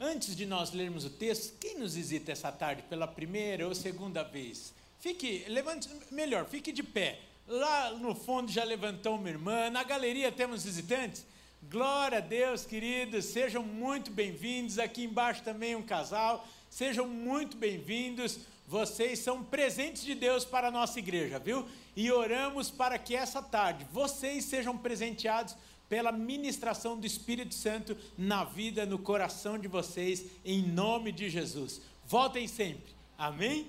Antes 0.00 0.34
de 0.36 0.46
nós 0.46 0.72
lermos 0.72 1.04
o 1.04 1.10
texto, 1.10 1.58
quem 1.58 1.78
nos 1.78 1.94
visita 1.94 2.30
essa 2.30 2.52
tarde 2.52 2.82
pela 2.82 3.06
primeira 3.06 3.66
ou 3.66 3.74
segunda 3.74 4.22
vez? 4.22 4.72
Fique, 5.00 5.44
levante, 5.48 5.88
melhor, 6.10 6.46
fique 6.46 6.72
de 6.72 6.82
pé. 6.82 7.18
Lá 7.46 7.90
no 7.92 8.14
fundo 8.14 8.50
já 8.50 8.62
levantou 8.62 9.16
uma 9.16 9.28
irmã. 9.28 9.68
Na 9.70 9.82
galeria 9.82 10.30
temos 10.30 10.64
visitantes. 10.64 11.26
Glória 11.62 12.18
a 12.18 12.20
Deus, 12.20 12.64
queridos. 12.64 13.24
Sejam 13.26 13.62
muito 13.64 14.12
bem-vindos. 14.12 14.78
Aqui 14.78 15.04
embaixo 15.04 15.42
também 15.42 15.74
um 15.74 15.82
casal. 15.82 16.46
Sejam 16.70 17.06
muito 17.06 17.56
bem-vindos. 17.56 18.38
Vocês 18.66 19.18
são 19.18 19.42
presentes 19.42 20.04
de 20.04 20.14
Deus 20.14 20.44
para 20.44 20.68
a 20.68 20.70
nossa 20.70 20.98
igreja, 21.00 21.38
viu? 21.38 21.68
E 21.96 22.12
oramos 22.12 22.70
para 22.70 22.96
que 22.96 23.14
essa 23.14 23.42
tarde 23.42 23.84
vocês 23.92 24.44
sejam 24.44 24.78
presenteados 24.78 25.56
pela 25.88 26.12
ministração 26.12 26.98
do 26.98 27.06
Espírito 27.06 27.54
Santo 27.54 27.96
na 28.16 28.44
vida, 28.44 28.86
no 28.86 28.98
coração 28.98 29.58
de 29.58 29.66
vocês, 29.66 30.26
em 30.44 30.62
nome 30.62 31.10
de 31.10 31.28
Jesus. 31.28 31.82
Voltem 32.06 32.46
sempre. 32.46 32.94
Amém? 33.18 33.68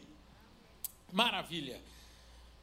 Maravilha. 1.11 1.81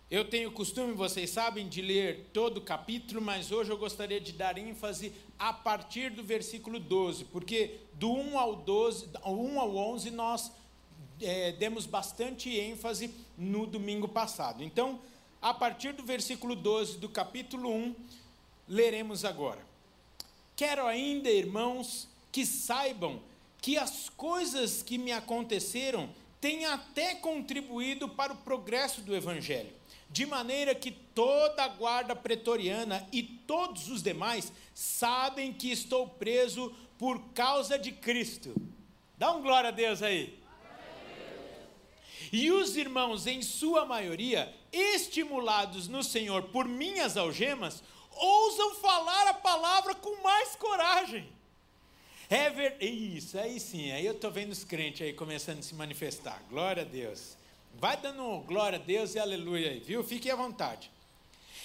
Eu 0.09 0.25
tenho 0.25 0.53
costume, 0.53 0.93
vocês 0.93 1.31
sabem, 1.31 1.69
de 1.69 1.83
ler 1.83 2.31
todo 2.33 2.59
o 2.59 2.61
capítulo, 2.61 3.21
mas 3.21 3.51
hoje 3.51 3.71
eu 3.73 3.77
gostaria 3.77 4.21
de 4.21 4.33
dar 4.33 4.57
ênfase 4.57 5.13
a 5.37 5.53
partir 5.53 6.11
do 6.11 6.23
versículo 6.23 6.79
12, 6.79 7.25
porque 7.25 7.81
do 7.95 8.13
1 8.13 8.39
ao 8.39 8.55
12, 8.55 9.09
do 9.09 9.19
1 9.29 9.61
ao 9.61 9.77
11 9.77 10.11
nós 10.13 10.53
é, 11.21 11.51
demos 11.51 11.87
bastante 11.87 12.49
ênfase 12.57 13.13
no 13.37 13.67
domingo 13.67 14.07
passado. 14.07 14.63
Então, 14.63 15.01
a 15.43 15.53
partir 15.53 15.93
do 15.93 16.05
versículo 16.05 16.55
12 16.55 16.99
do 16.99 17.09
capítulo 17.09 17.69
1, 17.69 17.97
leremos 18.69 19.25
agora. 19.25 19.67
Quero 20.55 20.87
ainda, 20.87 21.29
irmãos, 21.29 22.09
que 22.31 22.47
saibam 22.47 23.21
que 23.61 23.77
as 23.77 24.09
coisas 24.09 24.85
que 24.85 24.99
me 24.99 25.11
aconteceram 25.11 26.09
têm 26.41 26.65
até 26.65 27.17
contribuído 27.17 28.09
para 28.09 28.33
o 28.33 28.37
progresso 28.37 29.01
do 29.01 29.17
Evangelho, 29.17 29.75
de 30.11 30.25
maneira 30.25 30.75
que 30.75 30.91
toda 30.91 31.65
a 31.65 31.69
guarda 31.69 32.15
pretoriana 32.15 33.07
e 33.13 33.23
todos 33.23 33.89
os 33.89 34.03
demais 34.03 34.53
sabem 34.75 35.53
que 35.53 35.71
estou 35.71 36.09
preso 36.09 36.75
por 36.99 37.19
causa 37.35 37.79
de 37.79 37.93
Cristo. 37.93 38.55
Dá 39.19 39.33
um 39.33 39.43
glória 39.43 39.69
a 39.69 39.73
Deus 39.73 40.03
aí. 40.03 40.39
E 42.33 42.51
os 42.51 42.77
irmãos, 42.77 43.27
em 43.27 43.41
sua 43.41 43.85
maioria, 43.85 44.53
estimulados 44.73 45.89
no 45.89 46.03
Senhor 46.03 46.45
por 46.45 46.67
minhas 46.67 47.17
algemas, 47.17 47.83
ousam 48.11 48.75
falar 48.77 49.29
a 49.29 49.35
palavra 49.35 49.95
com 49.95 50.23
mais 50.23 50.57
coragem. 50.57 51.29
É 52.29 52.51
ver... 52.51 52.83
Isso, 52.83 53.39
aí 53.39 53.61
sim, 53.61 53.93
aí 53.93 54.05
eu 54.05 54.13
estou 54.13 54.31
vendo 54.31 54.51
os 54.51 54.65
crentes 54.65 55.07
aí 55.07 55.13
começando 55.13 55.61
a 55.61 55.63
se 55.63 55.75
manifestar. 55.75 56.43
Glória 56.51 56.83
a 56.83 56.87
Deus. 56.87 57.37
Vai 57.79 57.97
dando 57.99 58.41
glória 58.41 58.79
a 58.79 58.83
Deus 58.83 59.15
e 59.15 59.19
aleluia 59.19 59.71
aí, 59.71 59.81
viu? 59.81 60.03
Fique 60.03 60.31
à 60.31 60.37
vontade. 60.37 60.91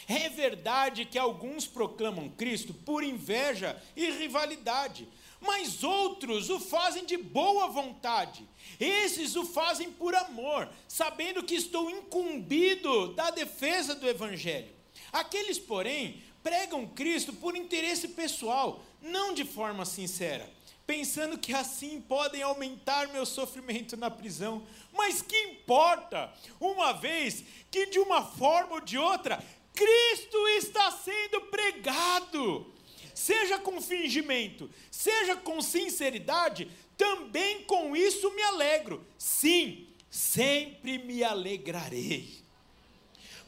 É 0.07 0.27
verdade 0.27 1.05
que 1.05 1.17
alguns 1.17 1.65
proclamam 1.65 2.27
Cristo 2.29 2.73
por 2.73 3.01
inveja 3.01 3.81
e 3.95 4.11
rivalidade, 4.11 5.07
mas 5.39 5.85
outros 5.85 6.49
o 6.49 6.59
fazem 6.59 7.05
de 7.05 7.15
boa 7.15 7.67
vontade. 7.67 8.45
Esses 8.77 9.37
o 9.37 9.45
fazem 9.45 9.89
por 9.89 10.13
amor, 10.13 10.67
sabendo 10.85 11.43
que 11.43 11.55
estou 11.55 11.89
incumbido 11.89 13.13
da 13.13 13.31
defesa 13.31 13.95
do 13.95 14.07
Evangelho. 14.07 14.69
Aqueles, 15.13 15.57
porém, 15.57 16.21
pregam 16.43 16.85
Cristo 16.87 17.31
por 17.31 17.55
interesse 17.55 18.09
pessoal, 18.09 18.83
não 19.01 19.33
de 19.33 19.45
forma 19.45 19.85
sincera, 19.85 20.49
pensando 20.91 21.37
que 21.37 21.53
assim 21.53 22.01
podem 22.01 22.41
aumentar 22.41 23.07
meu 23.07 23.25
sofrimento 23.25 23.95
na 23.95 24.11
prisão. 24.11 24.67
Mas 24.91 25.21
que 25.21 25.37
importa, 25.43 26.29
uma 26.59 26.91
vez 26.91 27.45
que 27.71 27.85
de 27.85 27.97
uma 27.97 28.25
forma 28.25 28.73
ou 28.73 28.81
de 28.81 28.97
outra, 28.97 29.41
Cristo 29.73 30.37
está 30.49 30.91
sendo 30.91 31.43
pregado. 31.43 32.69
Seja 33.15 33.57
com 33.57 33.81
fingimento, 33.81 34.69
seja 34.89 35.37
com 35.37 35.61
sinceridade, 35.61 36.69
também 36.97 37.63
com 37.63 37.95
isso 37.95 38.29
me 38.35 38.41
alegro. 38.41 39.01
Sim, 39.17 39.87
sempre 40.09 40.97
me 40.97 41.23
alegrarei 41.23 42.41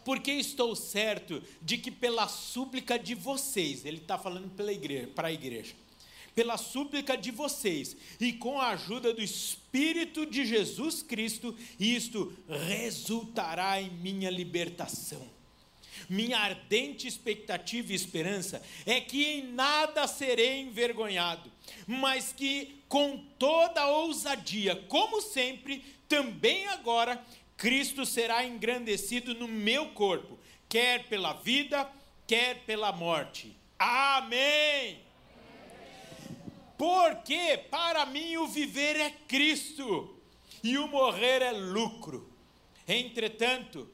porque 0.05 0.31
estou 0.31 0.75
certo 0.75 1.41
de 1.61 1.77
que 1.77 1.89
pela 1.89 2.27
súplica 2.27 2.99
de 2.99 3.15
vocês, 3.15 3.85
ele 3.85 3.99
está 3.99 4.17
falando 4.17 4.49
para 5.15 5.27
a 5.29 5.31
igreja, 5.31 5.73
pela 6.35 6.57
súplica 6.57 7.17
de 7.17 7.31
vocês 7.31 7.95
e 8.19 8.33
com 8.33 8.59
a 8.59 8.69
ajuda 8.69 9.13
do 9.13 9.21
Espírito 9.21 10.25
de 10.25 10.45
Jesus 10.45 11.01
Cristo, 11.01 11.55
isto 11.79 12.33
resultará 12.47 13.81
em 13.81 13.89
minha 13.89 14.29
libertação. 14.29 15.31
Minha 16.09 16.39
ardente 16.39 17.07
expectativa 17.07 17.91
e 17.91 17.95
esperança 17.95 18.61
é 18.85 18.99
que 18.99 19.23
em 19.25 19.43
nada 19.53 20.07
serei 20.07 20.61
envergonhado, 20.61 21.51
mas 21.87 22.33
que 22.33 22.81
com 22.89 23.17
toda 23.39 23.87
ousadia, 23.87 24.75
como 24.87 25.21
sempre, 25.21 25.83
também 26.07 26.67
agora 26.67 27.23
Cristo 27.57 28.05
será 28.05 28.45
engrandecido 28.45 29.33
no 29.33 29.47
meu 29.47 29.89
corpo, 29.89 30.37
quer 30.67 31.07
pela 31.07 31.33
vida, 31.33 31.89
quer 32.27 32.59
pela 32.65 32.91
morte. 32.91 33.55
Amém. 33.79 35.02
Porque 36.77 37.57
para 37.69 38.05
mim 38.05 38.37
o 38.37 38.47
viver 38.47 38.95
é 38.99 39.09
Cristo 39.09 40.15
e 40.63 40.77
o 40.77 40.87
morrer 40.87 41.41
é 41.41 41.51
lucro. 41.51 42.29
Entretanto, 42.87 43.89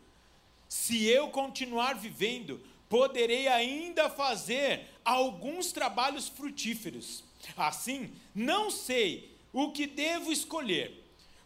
se 0.68 1.06
eu 1.06 1.30
continuar 1.30 1.96
vivendo, 1.96 2.62
poderei 2.88 3.48
ainda 3.48 4.10
fazer 4.10 4.88
alguns 5.04 5.72
trabalhos 5.72 6.28
frutíferos. 6.28 7.24
Assim, 7.56 8.12
não 8.34 8.70
sei 8.70 9.36
o 9.52 9.72
que 9.72 9.88
devo 9.88 10.32
escolher 10.32 11.00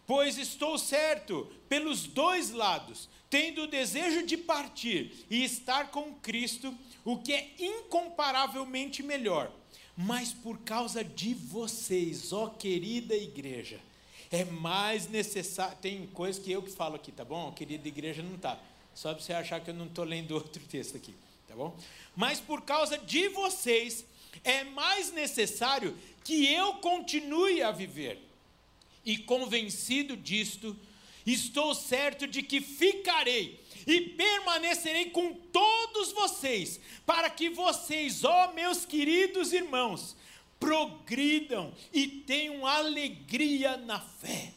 pois 0.06 0.38
estou 0.38 0.78
certo 0.78 1.50
pelos 1.68 2.06
dois 2.06 2.50
lados, 2.50 3.08
tendo 3.30 3.62
o 3.62 3.66
desejo 3.66 4.24
de 4.24 4.36
partir 4.36 5.24
e 5.30 5.44
estar 5.44 5.90
com 5.90 6.14
Cristo, 6.14 6.76
o 7.04 7.18
que 7.18 7.32
é 7.32 7.50
incomparavelmente 7.58 9.02
melhor. 9.02 9.50
Mas 9.96 10.32
por 10.32 10.58
causa 10.60 11.04
de 11.04 11.34
vocês, 11.34 12.32
ó 12.32 12.48
querida 12.48 13.14
igreja, 13.14 13.80
é 14.30 14.44
mais 14.44 15.08
necessário. 15.08 15.76
Tem 15.80 16.06
coisa 16.08 16.40
que 16.40 16.50
eu 16.50 16.62
que 16.62 16.70
falo 16.70 16.96
aqui, 16.96 17.12
tá 17.12 17.24
bom? 17.24 17.52
Querida 17.52 17.86
igreja 17.86 18.22
não 18.22 18.36
tá. 18.36 18.58
Só 18.94 19.12
para 19.12 19.22
você 19.22 19.32
achar 19.32 19.60
que 19.60 19.70
eu 19.70 19.74
não 19.74 19.86
estou 19.86 20.04
lendo 20.04 20.32
outro 20.34 20.62
texto 20.64 20.96
aqui, 20.96 21.14
tá 21.46 21.54
bom? 21.54 21.76
Mas 22.16 22.40
por 22.40 22.62
causa 22.62 22.98
de 22.98 23.28
vocês, 23.28 24.04
é 24.42 24.64
mais 24.64 25.12
necessário 25.12 25.96
que 26.24 26.46
eu 26.46 26.74
continue 26.74 27.62
a 27.62 27.70
viver 27.70 28.18
e 29.04 29.18
convencido 29.18 30.16
disto, 30.16 30.76
estou 31.26 31.74
certo 31.74 32.26
de 32.26 32.42
que 32.42 32.60
ficarei 32.60 33.60
e 33.86 34.00
permanecerei 34.00 35.10
com 35.10 35.32
todos 35.32 36.12
vocês, 36.12 36.80
para 37.04 37.28
que 37.30 37.50
vocês, 37.50 38.24
ó 38.24 38.52
meus 38.52 38.84
queridos 38.84 39.52
irmãos, 39.52 40.16
progridam 40.58 41.72
e 41.92 42.06
tenham 42.06 42.66
alegria 42.66 43.76
na 43.76 44.00
fé. 44.00 44.52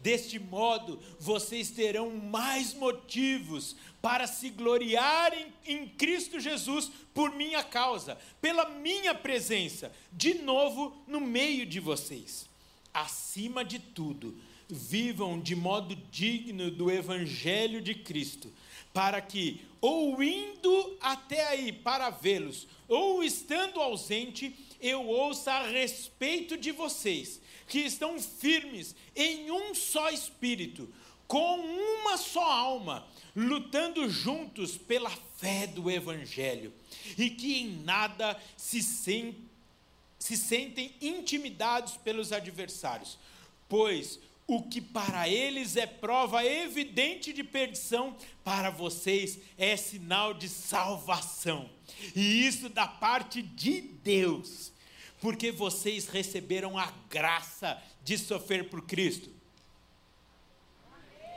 Deste 0.00 0.38
modo, 0.38 1.02
vocês 1.18 1.70
terão 1.70 2.10
mais 2.10 2.74
motivos 2.74 3.74
para 4.02 4.26
se 4.26 4.50
gloriarem 4.50 5.46
em 5.66 5.88
Cristo 5.88 6.38
Jesus 6.38 6.90
por 7.14 7.32
minha 7.34 7.62
causa, 7.64 8.18
pela 8.40 8.68
minha 8.68 9.14
presença, 9.14 9.90
de 10.12 10.34
novo 10.34 10.94
no 11.06 11.20
meio 11.20 11.64
de 11.64 11.80
vocês 11.80 12.52
acima 12.94 13.64
de 13.64 13.80
tudo, 13.80 14.38
vivam 14.68 15.40
de 15.40 15.54
modo 15.54 15.94
digno 16.10 16.70
do 16.70 16.90
Evangelho 16.90 17.80
de 17.80 17.94
Cristo, 17.94 18.52
para 18.92 19.20
que, 19.20 19.60
ou 19.80 20.22
indo 20.22 20.96
até 21.00 21.48
aí 21.48 21.72
para 21.72 22.10
vê-los, 22.10 22.66
ou 22.88 23.22
estando 23.22 23.80
ausente, 23.80 24.54
eu 24.80 25.06
ouça 25.06 25.52
a 25.52 25.66
respeito 25.66 26.56
de 26.56 26.70
vocês, 26.70 27.40
que 27.66 27.80
estão 27.80 28.20
firmes 28.20 28.94
em 29.16 29.50
um 29.50 29.74
só 29.74 30.10
espírito, 30.10 30.88
com 31.26 31.58
uma 31.58 32.16
só 32.16 32.44
alma, 32.44 33.06
lutando 33.34 34.08
juntos 34.08 34.76
pela 34.76 35.10
fé 35.36 35.66
do 35.66 35.90
Evangelho, 35.90 36.72
e 37.18 37.30
que 37.30 37.58
em 37.58 37.82
nada 37.82 38.40
se 38.56 38.80
se 40.18 40.36
sentem 40.38 40.94
intimidados 41.02 41.96
pelos 41.98 42.32
adversários, 42.32 43.18
pois 43.68 44.18
o 44.46 44.62
que 44.62 44.80
para 44.80 45.28
eles 45.28 45.76
é 45.76 45.86
prova 45.86 46.44
evidente 46.44 47.32
de 47.32 47.42
perdição, 47.42 48.16
para 48.42 48.70
vocês 48.70 49.38
é 49.56 49.76
sinal 49.76 50.34
de 50.34 50.48
salvação. 50.48 51.70
E 52.14 52.46
isso 52.46 52.68
da 52.68 52.86
parte 52.86 53.40
de 53.40 53.80
Deus, 53.80 54.72
porque 55.20 55.50
vocês 55.50 56.08
receberam 56.08 56.78
a 56.78 56.92
graça 57.08 57.82
de 58.02 58.18
sofrer 58.18 58.68
por 58.68 58.82
Cristo. 58.82 59.32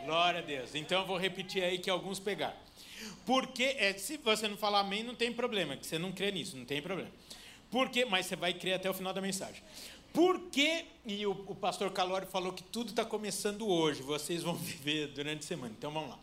Glória 0.05 0.39
a 0.39 0.43
Deus. 0.43 0.75
Então 0.75 1.01
eu 1.01 1.07
vou 1.07 1.17
repetir 1.17 1.63
aí 1.63 1.79
que 1.79 1.89
alguns 1.89 2.19
pegaram. 2.19 2.57
Porque, 3.25 3.75
é, 3.77 3.93
se 3.93 4.17
você 4.17 4.47
não 4.47 4.57
falar 4.57 4.79
amém, 4.79 5.03
não 5.03 5.13
tem 5.15 5.31
problema, 5.31 5.75
que 5.75 5.85
você 5.85 5.99
não 5.99 6.11
crê 6.11 6.31
nisso, 6.31 6.57
não 6.57 6.65
tem 6.65 6.81
problema. 6.81 7.11
Porque, 7.69 8.05
mas 8.05 8.25
você 8.25 8.35
vai 8.35 8.53
crer 8.53 8.75
até 8.75 8.89
o 8.89 8.93
final 8.93 9.13
da 9.13 9.21
mensagem. 9.21 9.61
Porque, 10.17 10.85
e 11.05 11.27
o, 11.27 11.31
o 11.45 11.53
pastor 11.53 11.91
Calori 11.91 12.25
falou 12.25 12.51
que 12.51 12.63
tudo 12.63 12.89
está 12.89 13.05
começando 13.05 13.67
hoje, 13.67 14.01
vocês 14.01 14.41
vão 14.41 14.55
viver 14.57 15.09
durante 15.09 15.41
a 15.43 15.47
semana, 15.47 15.75
então 15.77 15.91
vamos 15.91 16.09
lá. 16.09 16.19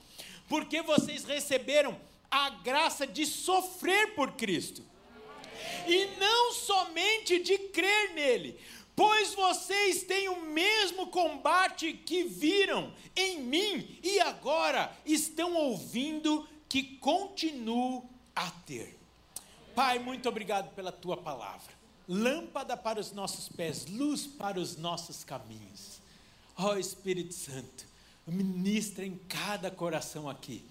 Porque 0.49 0.83
vocês 0.83 1.23
receberam 1.23 1.97
a 2.29 2.51
graça 2.51 3.07
de 3.07 3.25
sofrer 3.25 4.17
por 4.17 4.33
Cristo, 4.33 4.83
e 5.87 6.07
não 6.19 6.53
somente 6.55 7.39
de 7.39 7.57
crer 7.57 8.15
nele, 8.15 8.59
pois 8.97 9.33
vocês 9.33 10.03
têm 10.03 10.29
o 10.29 10.43
mesmo 10.43 11.07
combate 11.07 11.93
que 11.93 12.25
viram 12.25 12.93
em 13.15 13.43
mim 13.43 14.01
e 14.03 14.19
agora 14.19 14.93
estão 15.07 15.55
ouvindo 15.55 16.49
que 16.69 16.83
continuo 16.99 18.11
a 18.35 18.51
ter. 18.67 18.99
Pai, 19.73 20.01
muito 20.01 20.29
obrigado 20.29 20.75
pela 20.75 20.91
tua 20.91 21.17
palavra. 21.17 21.84
Lâmpada 22.09 22.77
para 22.77 23.01
os 23.01 23.13
nossos 23.13 23.49
pés, 23.49 23.87
luz 23.87 24.27
para 24.27 24.61
os 24.61 24.77
nossos 24.77 25.25
caminhos. 25.25 26.01
Ó 26.57 26.73
oh, 26.73 26.77
Espírito 26.77 27.35
Santo, 27.35 27.87
ministra 28.27 29.05
em 29.05 29.17
cada 29.29 29.71
coração 29.71 30.29
aqui 30.29 30.65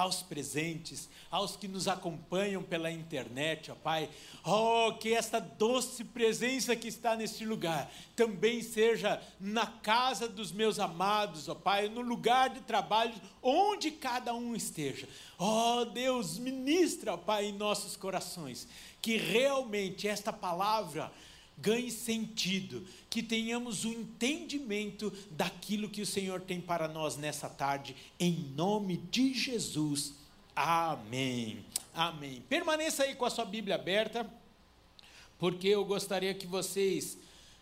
aos 0.00 0.22
presentes, 0.22 1.08
aos 1.30 1.56
que 1.56 1.68
nos 1.68 1.86
acompanham 1.86 2.62
pela 2.62 2.90
internet, 2.90 3.70
ó 3.70 3.74
Pai. 3.74 4.08
Oh, 4.44 4.94
que 4.98 5.14
esta 5.14 5.38
doce 5.38 6.04
presença 6.04 6.74
que 6.74 6.88
está 6.88 7.14
neste 7.14 7.44
lugar 7.44 7.90
também 8.16 8.62
seja 8.62 9.22
na 9.38 9.66
casa 9.66 10.28
dos 10.28 10.50
meus 10.52 10.78
amados, 10.78 11.48
ó 11.48 11.54
Pai, 11.54 11.88
no 11.88 12.00
lugar 12.00 12.50
de 12.50 12.60
trabalho, 12.60 13.14
onde 13.42 13.90
cada 13.90 14.34
um 14.34 14.56
esteja. 14.56 15.08
Oh, 15.38 15.84
Deus, 15.84 16.38
ministra, 16.38 17.14
ó 17.14 17.16
Pai, 17.16 17.46
em 17.46 17.52
nossos 17.52 17.96
corações, 17.96 18.66
que 19.00 19.16
realmente 19.16 20.08
esta 20.08 20.32
palavra 20.32 21.12
ganhe 21.60 21.90
sentido, 21.90 22.86
que 23.08 23.22
tenhamos 23.22 23.84
o 23.84 23.88
um 23.88 23.92
entendimento 23.92 25.12
daquilo 25.30 25.88
que 25.88 26.02
o 26.02 26.06
Senhor 26.06 26.40
tem 26.40 26.60
para 26.60 26.88
nós 26.88 27.16
nessa 27.16 27.48
tarde, 27.48 27.94
em 28.18 28.32
nome 28.56 28.96
de 28.96 29.34
Jesus. 29.34 30.14
Amém. 30.54 31.64
Amém. 31.94 32.42
Permaneça 32.48 33.04
aí 33.04 33.14
com 33.14 33.24
a 33.24 33.30
sua 33.30 33.44
Bíblia 33.44 33.74
aberta, 33.74 34.28
porque 35.38 35.68
eu 35.68 35.84
gostaria 35.84 36.34
que 36.34 36.46
vocês 36.46 37.18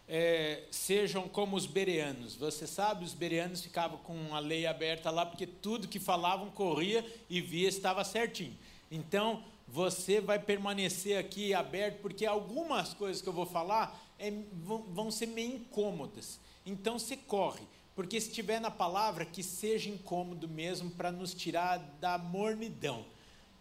é, 0.09 0.65
sejam 0.71 1.29
como 1.29 1.57
os 1.57 1.67
bereanos. 1.67 2.35
Você 2.35 2.67
sabe, 2.67 3.05
os 3.05 3.13
bereanos 3.13 3.61
ficavam 3.61 3.99
com 3.99 4.35
a 4.35 4.39
lei 4.39 4.67
aberta 4.67 5.11
lá, 5.11 5.27
porque 5.27 5.47
tudo 5.47 5.87
que 5.87 6.01
falavam 6.01 6.51
corria 6.51 7.05
e 7.29 7.41
via 7.41 7.69
estava 7.69 8.03
certinho. 8.05 8.57
Então, 8.91 9.45
você 9.71 10.21
vai 10.21 10.39
permanecer 10.39 11.19
aqui 11.19 11.53
aberto, 11.53 12.01
porque 12.01 12.25
algumas 12.25 12.95
coisas 12.95 13.21
que 13.21 13.29
eu 13.29 13.33
vou 13.33 13.45
falar 13.45 14.01
é, 14.19 14.31
vão, 14.53 14.83
vão 14.83 15.11
ser 15.11 15.27
meio 15.27 15.57
incômodas. 15.57 16.41
Então, 16.65 16.99
você 16.99 17.17
corre, 17.17 17.67
porque 17.95 18.21
se 18.21 18.29
estiver 18.29 18.61
na 18.61 18.71
palavra, 18.71 19.27
que 19.27 19.43
seja 19.43 19.91
incômodo 19.91 20.49
mesmo 20.49 20.91
para 20.91 21.13
nos 21.13 21.35
tirar 21.35 21.79
da 22.01 22.17
mornidão. 22.17 23.05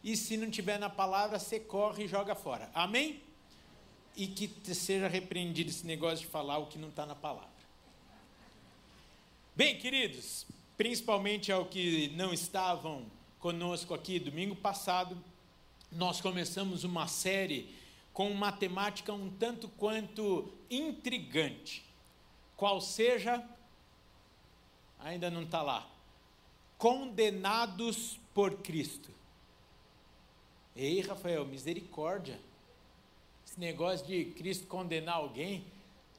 E 0.04 0.16
se 0.16 0.38
não 0.38 0.50
tiver 0.50 0.80
na 0.80 0.90
palavra, 0.90 1.40
você 1.40 1.60
corre 1.60 2.06
e 2.06 2.08
joga 2.08 2.36
fora. 2.36 2.70
Amém? 2.74 3.22
E 4.16 4.28
que 4.28 4.74
seja 4.74 5.08
repreendido 5.08 5.70
esse 5.70 5.86
negócio 5.86 6.20
de 6.20 6.28
falar 6.28 6.58
o 6.58 6.68
que 6.68 6.78
não 6.78 6.90
está 6.90 7.06
na 7.06 7.16
palavra. 7.16 7.58
Bem, 9.56 9.78
queridos, 9.78 10.46
principalmente 10.78 11.52
ao 11.52 11.66
que 11.66 12.10
não 12.16 12.32
estavam 12.32 13.06
conosco 13.40 13.94
aqui, 13.94 14.20
domingo 14.20 14.56
passado, 14.56 15.18
nós 15.92 16.22
começamos 16.22 16.84
uma 16.84 17.08
série 17.08 17.74
com 18.14 18.32
uma 18.32 18.52
temática 18.52 19.14
um 19.14 19.30
tanto 19.30 19.68
quanto 19.70 20.52
intrigante. 20.70 21.86
Qual 22.56 22.82
seja, 22.82 23.48
ainda 25.00 25.30
não 25.30 25.44
está 25.44 25.62
lá, 25.62 25.88
condenados 26.78 28.20
por 28.34 28.58
Cristo. 28.62 29.12
Ei, 30.76 31.02
Rafael, 31.02 31.46
misericórdia. 31.46 32.40
Esse 33.46 33.60
negócio 33.60 34.06
de 34.06 34.26
Cristo 34.26 34.68
condenar 34.68 35.16
alguém, 35.16 35.66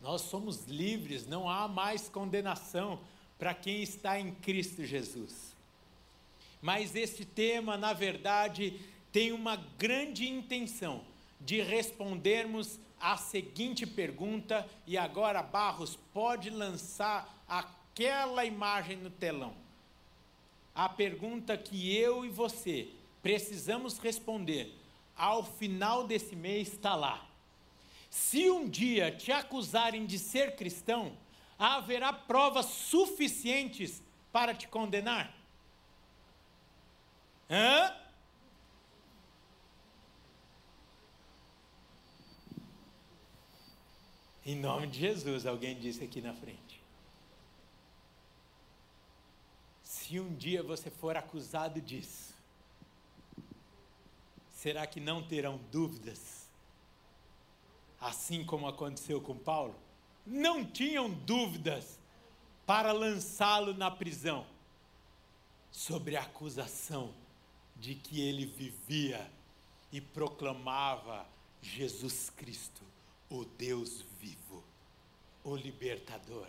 nós 0.00 0.22
somos 0.22 0.66
livres, 0.66 1.26
não 1.26 1.48
há 1.48 1.68
mais 1.68 2.08
condenação 2.08 3.00
para 3.38 3.54
quem 3.54 3.82
está 3.82 4.18
em 4.18 4.34
Cristo 4.36 4.84
Jesus. 4.84 5.56
Mas 6.60 6.94
esse 6.96 7.24
tema, 7.24 7.76
na 7.76 7.92
verdade, 7.92 8.80
tem 9.12 9.32
uma 9.32 9.56
grande 9.56 10.28
intenção 10.28 11.02
de 11.40 11.60
respondermos 11.60 12.78
a 13.00 13.16
seguinte 13.16 13.86
pergunta, 13.86 14.68
e 14.86 14.98
agora 14.98 15.42
Barros 15.42 15.96
pode 16.12 16.50
lançar 16.50 17.42
aquela 17.48 18.44
imagem 18.44 18.96
no 18.96 19.10
telão. 19.10 19.54
A 20.74 20.88
pergunta 20.88 21.56
que 21.56 21.96
eu 21.96 22.24
e 22.24 22.28
você 22.28 22.88
precisamos 23.22 23.98
responder 23.98 24.74
ao 25.16 25.44
final 25.44 26.06
desse 26.06 26.36
mês 26.36 26.72
está 26.72 26.94
lá. 26.94 27.24
Se 28.10 28.50
um 28.50 28.68
dia 28.68 29.10
te 29.10 29.30
acusarem 29.30 30.06
de 30.06 30.18
ser 30.18 30.56
cristão, 30.56 31.12
haverá 31.58 32.12
provas 32.12 32.66
suficientes 32.66 34.02
para 34.32 34.54
te 34.54 34.68
condenar? 34.68 35.34
Hã? 37.50 38.07
Em 44.48 44.56
nome 44.56 44.86
de 44.86 45.00
Jesus, 45.00 45.44
alguém 45.44 45.78
disse 45.78 46.02
aqui 46.02 46.22
na 46.22 46.32
frente. 46.32 46.82
Se 49.82 50.18
um 50.18 50.34
dia 50.34 50.62
você 50.62 50.88
for 50.88 51.18
acusado 51.18 51.82
disso, 51.82 52.34
será 54.50 54.86
que 54.86 55.00
não 55.00 55.22
terão 55.22 55.60
dúvidas? 55.70 56.48
Assim 58.00 58.42
como 58.42 58.66
aconteceu 58.66 59.20
com 59.20 59.36
Paulo? 59.36 59.78
Não 60.24 60.64
tinham 60.64 61.10
dúvidas 61.10 61.98
para 62.64 62.90
lançá-lo 62.90 63.74
na 63.74 63.90
prisão 63.90 64.46
sobre 65.70 66.16
a 66.16 66.22
acusação 66.22 67.12
de 67.76 67.94
que 67.94 68.22
ele 68.22 68.46
vivia 68.46 69.30
e 69.92 70.00
proclamava 70.00 71.26
Jesus 71.60 72.30
Cristo, 72.30 72.80
o 73.30 73.44
Deus 73.44 74.04
vivo, 74.20 74.64
o 75.44 75.54
libertador, 75.56 76.46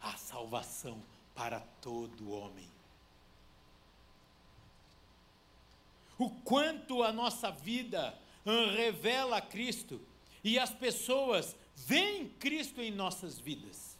a 0.00 0.16
salvação 0.16 1.02
para 1.34 1.60
todo 1.80 2.30
homem. 2.30 2.70
O 6.18 6.30
quanto 6.30 7.02
a 7.02 7.12
nossa 7.12 7.50
vida 7.50 8.16
revela 8.44 9.40
Cristo 9.40 10.00
e 10.44 10.58
as 10.58 10.70
pessoas 10.70 11.56
veem 11.74 12.28
Cristo 12.28 12.80
em 12.80 12.90
nossas 12.90 13.38
vidas. 13.38 13.96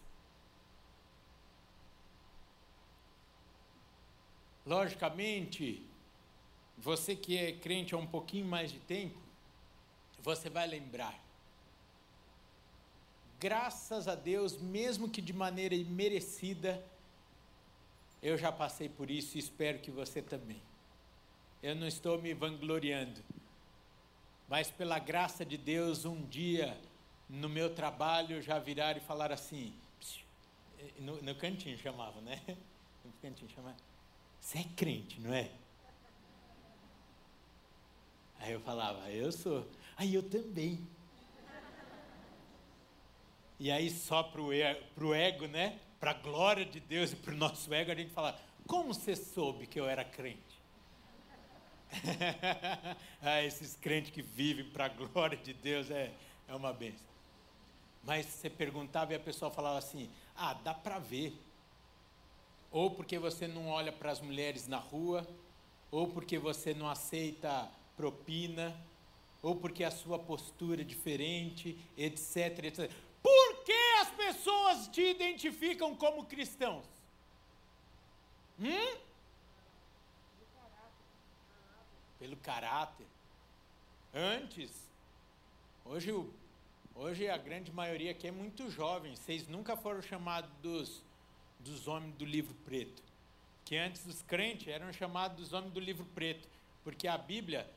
Logicamente, 4.65 5.85
você 6.79 7.17
que 7.17 7.37
é 7.37 7.53
crente 7.53 7.95
há 7.95 7.99
um 7.99 8.07
pouquinho 8.07 8.47
mais 8.47 8.71
de 8.71 8.79
tempo, 8.81 9.19
você 10.21 10.49
vai 10.49 10.67
lembrar. 10.67 11.19
Graças 13.43 14.07
a 14.07 14.15
Deus, 14.15 14.57
mesmo 14.57 15.11
que 15.11 15.21
de 15.21 15.33
maneira 15.33 15.75
imerecida, 15.75 16.81
eu 18.23 18.39
já 18.39 18.53
passei 18.53 18.89
por 18.89 19.11
isso 19.11 19.37
e 19.37 19.41
espero 19.41 19.81
que 19.81 19.91
você 19.91 20.23
também. 20.23 20.63
Eu 21.61 21.75
não 21.75 21.89
estou 21.89 22.23
me 22.23 22.33
vangloriando, 22.35 23.21
mas 24.49 24.71
pela 24.71 25.01
graça 25.01 25.45
de 25.45 25.57
Deus, 25.57 26.05
um 26.05 26.25
dia 26.27 26.81
no 27.29 27.49
meu 27.49 27.75
trabalho 27.75 28.41
já 28.41 28.61
viraram 28.61 28.99
e 28.99 29.05
falaram 29.05 29.35
assim, 29.35 29.75
no, 31.01 31.21
no 31.21 31.35
cantinho 31.35 31.77
chamava, 31.77 32.21
né? 32.21 32.41
No 33.05 33.11
cantinho 33.21 33.51
chamava, 33.51 33.77
você 34.41 34.59
é 34.59 34.65
crente, 34.77 35.21
não 35.21 35.35
é? 35.35 35.51
Aí 38.39 38.53
eu 38.53 38.61
falava, 38.61 39.11
eu 39.11 39.33
sou. 39.33 39.69
Aí 39.97 40.15
eu 40.15 40.23
também. 40.23 40.79
E 43.63 43.71
aí 43.71 43.91
só 43.91 44.25
para 44.25 44.43
o 44.43 45.15
ego, 45.15 45.47
né? 45.47 45.79
Para 46.01 46.11
a 46.11 46.15
glória 46.15 46.67
de 46.67 46.81
Deus 46.81 47.13
e 47.13 47.17
para 47.17 47.33
o 47.33 47.37
nosso 47.37 47.73
ego, 47.73 47.93
a 47.93 47.95
gente 47.95 48.11
fala, 48.11 48.37
como 48.67 48.93
você 48.93 49.15
soube 49.15 49.69
que 49.69 49.79
eu 49.79 49.89
era 49.89 50.05
crente? 50.05 50.61
ah, 53.23 53.41
esses 53.41 53.77
crentes 53.77 54.11
que 54.11 54.21
vivem 54.21 54.65
para 54.65 54.87
a 54.87 54.89
glória 54.89 55.39
de 55.39 55.55
Deus 55.55 55.93
é, 55.93 56.13
é 56.49 56.57
uma 56.57 56.73
benção. 56.73 57.07
Mas 58.03 58.27
você 58.27 58.51
perguntava 58.51 59.13
e 59.13 59.15
a 59.15 59.21
pessoa 59.21 59.49
falava 59.49 59.79
assim, 59.79 60.11
ah, 60.35 60.55
dá 60.55 60.75
para 60.75 60.99
ver. 60.99 61.33
Ou 62.73 62.91
porque 62.91 63.17
você 63.17 63.47
não 63.47 63.69
olha 63.69 63.93
para 63.93 64.11
as 64.11 64.21
mulheres 64.21 64.67
na 64.67 64.79
rua, 64.79 65.25
ou 65.89 66.09
porque 66.09 66.37
você 66.37 66.75
não 66.75 66.91
aceita 66.91 67.71
propina, 67.97 68.77
ou 69.41 69.55
porque 69.55 69.85
a 69.85 69.91
sua 69.93 70.19
postura 70.19 70.81
é 70.81 70.85
diferente, 70.85 71.79
etc, 71.97 72.65
etc. 72.65 72.91
Pessoas 74.33 74.89
te 74.89 75.03
identificam 75.03 75.95
como 75.95 76.25
cristãos? 76.25 76.87
Hum? 78.59 78.99
Pelo 82.19 82.37
caráter. 82.39 83.07
Antes, 84.15 84.71
hoje, 85.85 86.11
hoje 86.95 87.29
a 87.29 87.37
grande 87.37 87.71
maioria 87.71 88.13
aqui 88.13 88.27
é 88.27 88.31
muito 88.31 88.71
jovem. 88.71 89.15
Vocês 89.15 89.47
nunca 89.49 89.77
foram 89.77 90.01
chamados 90.01 90.51
dos, 90.63 91.03
dos 91.61 91.87
homens 91.87 92.15
do 92.15 92.25
livro 92.25 92.55
preto. 92.65 93.03
Que 93.67 93.77
antes 93.77 94.07
os 94.07 94.23
crentes 94.23 94.69
eram 94.69 94.91
chamados 94.95 95.37
dos 95.37 95.53
homens 95.53 95.75
do 95.75 95.81
livro 95.81 96.07
preto. 96.15 96.49
Porque 96.83 97.07
a 97.07 97.19
Bíblia, 97.19 97.71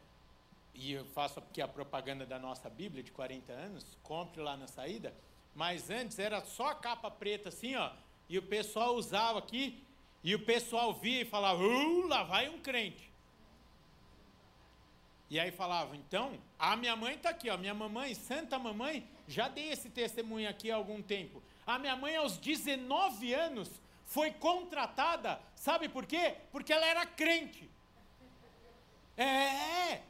e 0.73 0.93
eu 0.93 1.05
faço 1.07 1.37
aqui 1.39 1.61
a 1.61 1.67
propaganda 1.67 2.25
da 2.25 2.39
nossa 2.39 2.69
Bíblia 2.69 3.03
de 3.03 3.11
40 3.11 3.51
anos, 3.51 3.85
compre 4.01 4.41
lá 4.41 4.55
na 4.55 4.67
saída, 4.67 5.13
mas 5.55 5.89
antes 5.89 6.19
era 6.19 6.43
só 6.43 6.75
capa 6.75 7.09
preta 7.09 7.49
assim, 7.49 7.75
ó, 7.75 7.89
e 8.27 8.37
o 8.37 8.43
pessoal 8.43 8.95
usava 8.95 9.39
aqui, 9.39 9.81
e 10.23 10.35
o 10.35 10.45
pessoal 10.45 10.93
via 10.93 11.21
e 11.21 11.25
falava, 11.25 11.63
uh, 11.63 12.07
lá 12.07 12.23
vai 12.23 12.49
um 12.49 12.59
crente. 12.59 13.11
E 15.29 15.39
aí 15.39 15.51
falava, 15.51 15.95
então, 15.95 16.37
a 16.59 16.75
minha 16.75 16.95
mãe 16.95 17.15
está 17.15 17.29
aqui, 17.29 17.49
ó, 17.49 17.57
minha 17.57 17.73
mamãe, 17.73 18.13
santa 18.13 18.59
mamãe, 18.59 19.07
já 19.27 19.47
dei 19.47 19.71
esse 19.71 19.89
testemunho 19.89 20.49
aqui 20.49 20.69
há 20.69 20.75
algum 20.75 21.01
tempo. 21.01 21.41
A 21.65 21.79
minha 21.79 21.95
mãe, 21.95 22.15
aos 22.15 22.37
19 22.37 23.33
anos, 23.33 23.71
foi 24.05 24.31
contratada, 24.31 25.39
sabe 25.55 25.89
por 25.89 26.05
quê? 26.05 26.35
Porque 26.51 26.71
ela 26.71 26.85
era 26.85 27.05
crente. 27.05 27.69
É, 29.17 30.01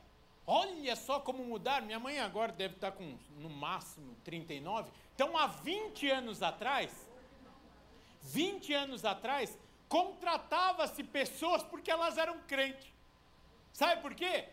olha 0.46 0.96
só 0.96 1.20
como 1.20 1.44
mudaram. 1.44 1.86
Minha 1.86 2.00
mãe 2.00 2.20
agora 2.20 2.52
deve 2.52 2.76
estar 2.76 2.92
com, 2.92 3.18
no 3.38 3.50
máximo, 3.50 4.16
39. 4.24 4.90
Então, 5.16 5.38
há 5.38 5.48
20 5.48 6.10
anos 6.12 6.44
atrás, 6.44 6.92
20 8.22 8.74
anos 8.74 9.06
atrás, 9.06 9.58
contratava-se 9.88 11.04
pessoas 11.04 11.64
porque 11.64 11.90
elas 11.90 12.18
eram 12.18 12.40
crentes. 12.42 12.94
Sabe 13.72 14.02
por 14.02 14.14
quê? 14.14 14.50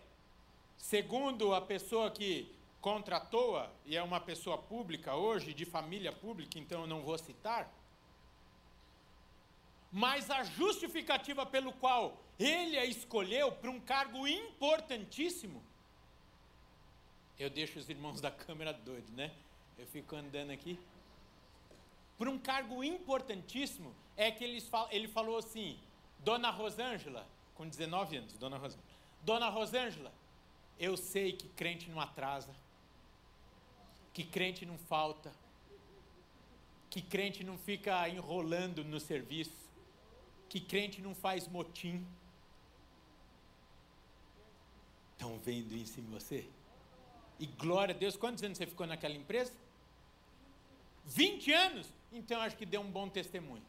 Segundo 0.78 1.52
a 1.52 1.60
pessoa 1.60 2.10
que 2.10 2.54
contratou-a, 2.80 3.70
e 3.84 3.96
é 3.96 4.02
uma 4.02 4.20
pessoa 4.20 4.56
pública 4.58 5.14
hoje, 5.14 5.54
de 5.54 5.64
família 5.64 6.12
pública, 6.12 6.58
então 6.58 6.82
eu 6.82 6.86
não 6.86 7.02
vou 7.02 7.16
citar, 7.16 7.72
mas 9.92 10.30
a 10.30 10.42
justificativa 10.42 11.44
pelo 11.44 11.72
qual 11.74 12.16
ele 12.38 12.78
a 12.78 12.84
escolheu 12.84 13.52
para 13.52 13.70
um 13.70 13.78
cargo 13.78 14.26
importantíssimo. 14.26 15.62
Eu 17.38 17.50
deixo 17.50 17.78
os 17.78 17.88
irmãos 17.88 18.20
da 18.20 18.30
câmera 18.30 18.72
doidos, 18.72 19.10
né? 19.10 19.32
Eu 19.79 19.87
fico 19.87 20.14
andando 20.16 20.51
aqui. 20.51 20.79
Por 22.18 22.29
um 22.29 22.39
cargo 22.39 22.85
importantíssimo, 22.85 23.95
é 24.16 24.31
que 24.31 24.45
eles 24.45 24.68
fal 24.68 24.89
ele 24.91 25.09
falou 25.09 25.39
assim: 25.39 25.79
Dona 26.18 26.51
Rosângela, 26.51 27.27
com 27.55 27.68
19 27.68 28.16
anos, 28.16 28.33
Dona 28.35 28.59
Rosângela, 28.59 28.85
Dona 29.23 29.49
Rosângela, 29.49 30.12
eu 30.79 30.97
sei 30.97 31.33
que 31.33 31.49
crente 31.49 31.91
não 31.91 32.01
atrasa, 32.01 32.55
que 34.12 34.25
crente 34.25 34.64
não 34.64 34.79
falta, 34.79 35.33
que 36.91 37.01
crente 37.01 37.43
não 37.43 37.57
fica 37.57 38.09
enrolando 38.09 38.85
no 38.85 39.01
serviço, 39.01 39.70
que 40.49 40.61
crente 40.61 41.01
não 41.01 41.14
faz 41.14 41.49
motim. 41.49 42.07
Estão 45.12 45.39
vendo 45.39 45.75
isso 45.75 45.99
em 46.01 46.05
você? 46.05 46.49
E 47.43 47.47
glória 47.47 47.93
a 47.93 47.99
Deus, 47.99 48.16
quantos 48.16 48.40
anos 48.45 48.57
você 48.57 48.66
ficou 48.66 48.86
naquela 48.86 49.16
empresa? 49.16 49.53
20 51.07 51.53
anos? 51.53 51.93
Então 52.12 52.40
acho 52.40 52.57
que 52.57 52.64
deu 52.64 52.80
um 52.80 52.88
bom 52.88 53.09
testemunho. 53.09 53.64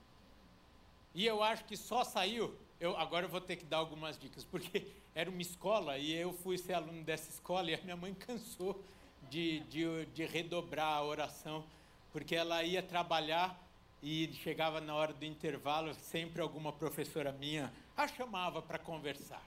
E 1.16 1.26
eu 1.26 1.42
acho 1.42 1.66
que 1.66 1.76
só 1.76 2.04
saiu. 2.04 2.56
Eu, 2.80 2.96
agora 2.96 3.26
eu 3.26 3.30
vou 3.30 3.42
ter 3.42 3.56
que 3.56 3.66
dar 3.66 3.78
algumas 3.78 4.16
dicas, 4.16 4.44
porque 4.46 4.86
era 5.16 5.28
uma 5.28 5.42
escola 5.42 5.98
e 5.98 6.14
eu 6.14 6.34
fui 6.34 6.56
ser 6.60 6.74
aluno 6.74 7.04
dessa 7.04 7.32
escola 7.32 7.72
e 7.72 7.74
a 7.74 7.82
minha 7.82 7.98
mãe 7.98 8.14
cansou 8.28 8.80
de, 9.28 9.62
de, 9.62 10.06
de 10.14 10.24
redobrar 10.24 10.94
a 10.94 11.04
oração, 11.04 11.66
porque 12.12 12.36
ela 12.36 12.64
ia 12.64 12.84
trabalhar 12.84 13.60
e 14.04 14.32
chegava 14.44 14.82
na 14.82 14.94
hora 14.94 15.14
do 15.14 15.26
intervalo, 15.26 15.96
sempre 15.96 16.44
alguma 16.44 16.72
professora 16.72 17.32
minha 17.32 17.74
a 17.98 18.08
chamava 18.08 18.62
para 18.62 18.78
conversar, 18.78 19.44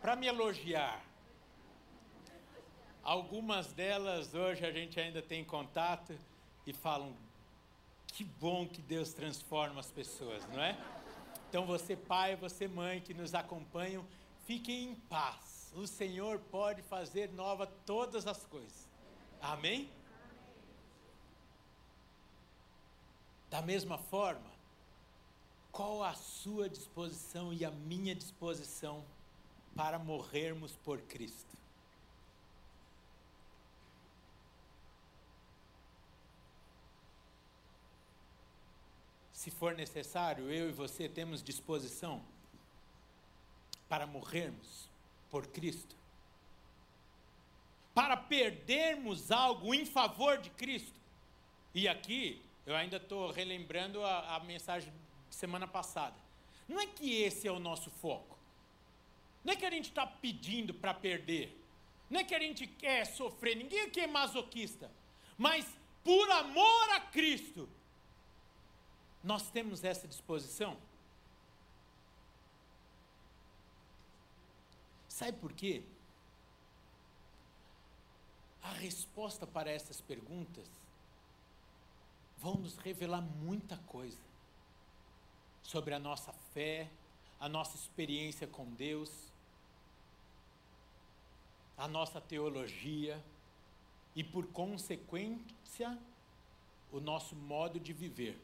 para 0.00 0.16
me 0.16 0.26
elogiar. 0.26 1.05
Algumas 3.06 3.72
delas 3.72 4.34
hoje 4.34 4.66
a 4.66 4.72
gente 4.72 4.98
ainda 4.98 5.22
tem 5.22 5.44
contato 5.44 6.12
e 6.66 6.72
falam: 6.72 7.14
que 8.08 8.24
bom 8.24 8.66
que 8.66 8.82
Deus 8.82 9.12
transforma 9.12 9.78
as 9.78 9.92
pessoas, 9.92 10.44
não 10.48 10.60
é? 10.60 10.76
Então 11.48 11.64
você 11.64 11.94
pai, 11.94 12.34
você 12.34 12.66
mãe 12.66 13.00
que 13.00 13.14
nos 13.14 13.32
acompanham, 13.32 14.04
fiquem 14.44 14.90
em 14.90 14.94
paz. 14.96 15.72
O 15.76 15.86
Senhor 15.86 16.40
pode 16.50 16.82
fazer 16.82 17.30
nova 17.30 17.68
todas 17.86 18.26
as 18.26 18.44
coisas. 18.44 18.88
Amém? 19.40 19.88
Da 23.48 23.62
mesma 23.62 23.98
forma, 23.98 24.50
qual 25.70 26.02
a 26.02 26.14
sua 26.14 26.68
disposição 26.68 27.52
e 27.52 27.64
a 27.64 27.70
minha 27.70 28.16
disposição 28.16 29.04
para 29.76 29.96
morrermos 29.96 30.72
por 30.84 31.00
Cristo? 31.02 31.56
Se 39.46 39.50
for 39.52 39.76
necessário, 39.76 40.50
eu 40.50 40.70
e 40.70 40.72
você 40.72 41.08
temos 41.08 41.40
disposição 41.40 42.20
para 43.88 44.04
morrermos 44.04 44.90
por 45.30 45.46
Cristo? 45.46 45.94
Para 47.94 48.16
perdermos 48.16 49.30
algo 49.30 49.72
em 49.72 49.86
favor 49.86 50.38
de 50.38 50.50
Cristo? 50.50 51.00
E 51.72 51.86
aqui 51.86 52.42
eu 52.66 52.74
ainda 52.74 52.96
estou 52.96 53.30
relembrando 53.30 54.02
a, 54.02 54.34
a 54.34 54.40
mensagem 54.40 54.92
de 55.28 55.36
semana 55.36 55.68
passada. 55.68 56.16
Não 56.66 56.80
é 56.80 56.86
que 56.88 57.22
esse 57.22 57.46
é 57.46 57.52
o 57.52 57.60
nosso 57.60 57.88
foco. 57.88 58.36
Não 59.44 59.52
é 59.52 59.56
que 59.56 59.64
a 59.64 59.70
gente 59.70 59.90
está 59.90 60.04
pedindo 60.04 60.74
para 60.74 60.92
perder. 60.92 61.56
Não 62.10 62.18
é 62.18 62.24
que 62.24 62.34
a 62.34 62.40
gente 62.40 62.66
quer 62.66 63.04
sofrer. 63.04 63.54
Ninguém 63.54 63.82
aqui 63.82 64.00
é 64.00 64.08
masoquista. 64.08 64.90
Mas 65.38 65.64
por 66.02 66.28
amor 66.32 66.90
a 66.96 67.00
Cristo, 67.02 67.68
nós 69.22 69.50
temos 69.50 69.84
essa 69.84 70.06
disposição? 70.06 70.76
Sabe 75.08 75.38
por 75.38 75.52
quê? 75.52 75.82
A 78.62 78.72
resposta 78.72 79.46
para 79.46 79.70
essas 79.70 80.00
perguntas 80.00 80.66
vão 82.38 82.54
nos 82.56 82.76
revelar 82.76 83.22
muita 83.22 83.76
coisa 83.78 84.20
sobre 85.62 85.94
a 85.94 85.98
nossa 85.98 86.32
fé, 86.52 86.90
a 87.40 87.48
nossa 87.48 87.76
experiência 87.76 88.46
com 88.46 88.66
Deus, 88.74 89.32
a 91.76 91.88
nossa 91.88 92.20
teologia 92.20 93.22
e, 94.14 94.24
por 94.24 94.46
consequência, 94.48 95.98
o 96.92 97.00
nosso 97.00 97.34
modo 97.34 97.78
de 97.78 97.92
viver. 97.92 98.38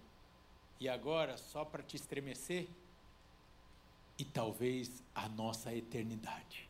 E 0.82 0.88
agora, 0.88 1.38
só 1.38 1.64
para 1.64 1.80
te 1.80 1.94
estremecer, 1.94 2.68
e 4.18 4.24
talvez 4.24 5.00
a 5.14 5.28
nossa 5.28 5.72
eternidade. 5.72 6.68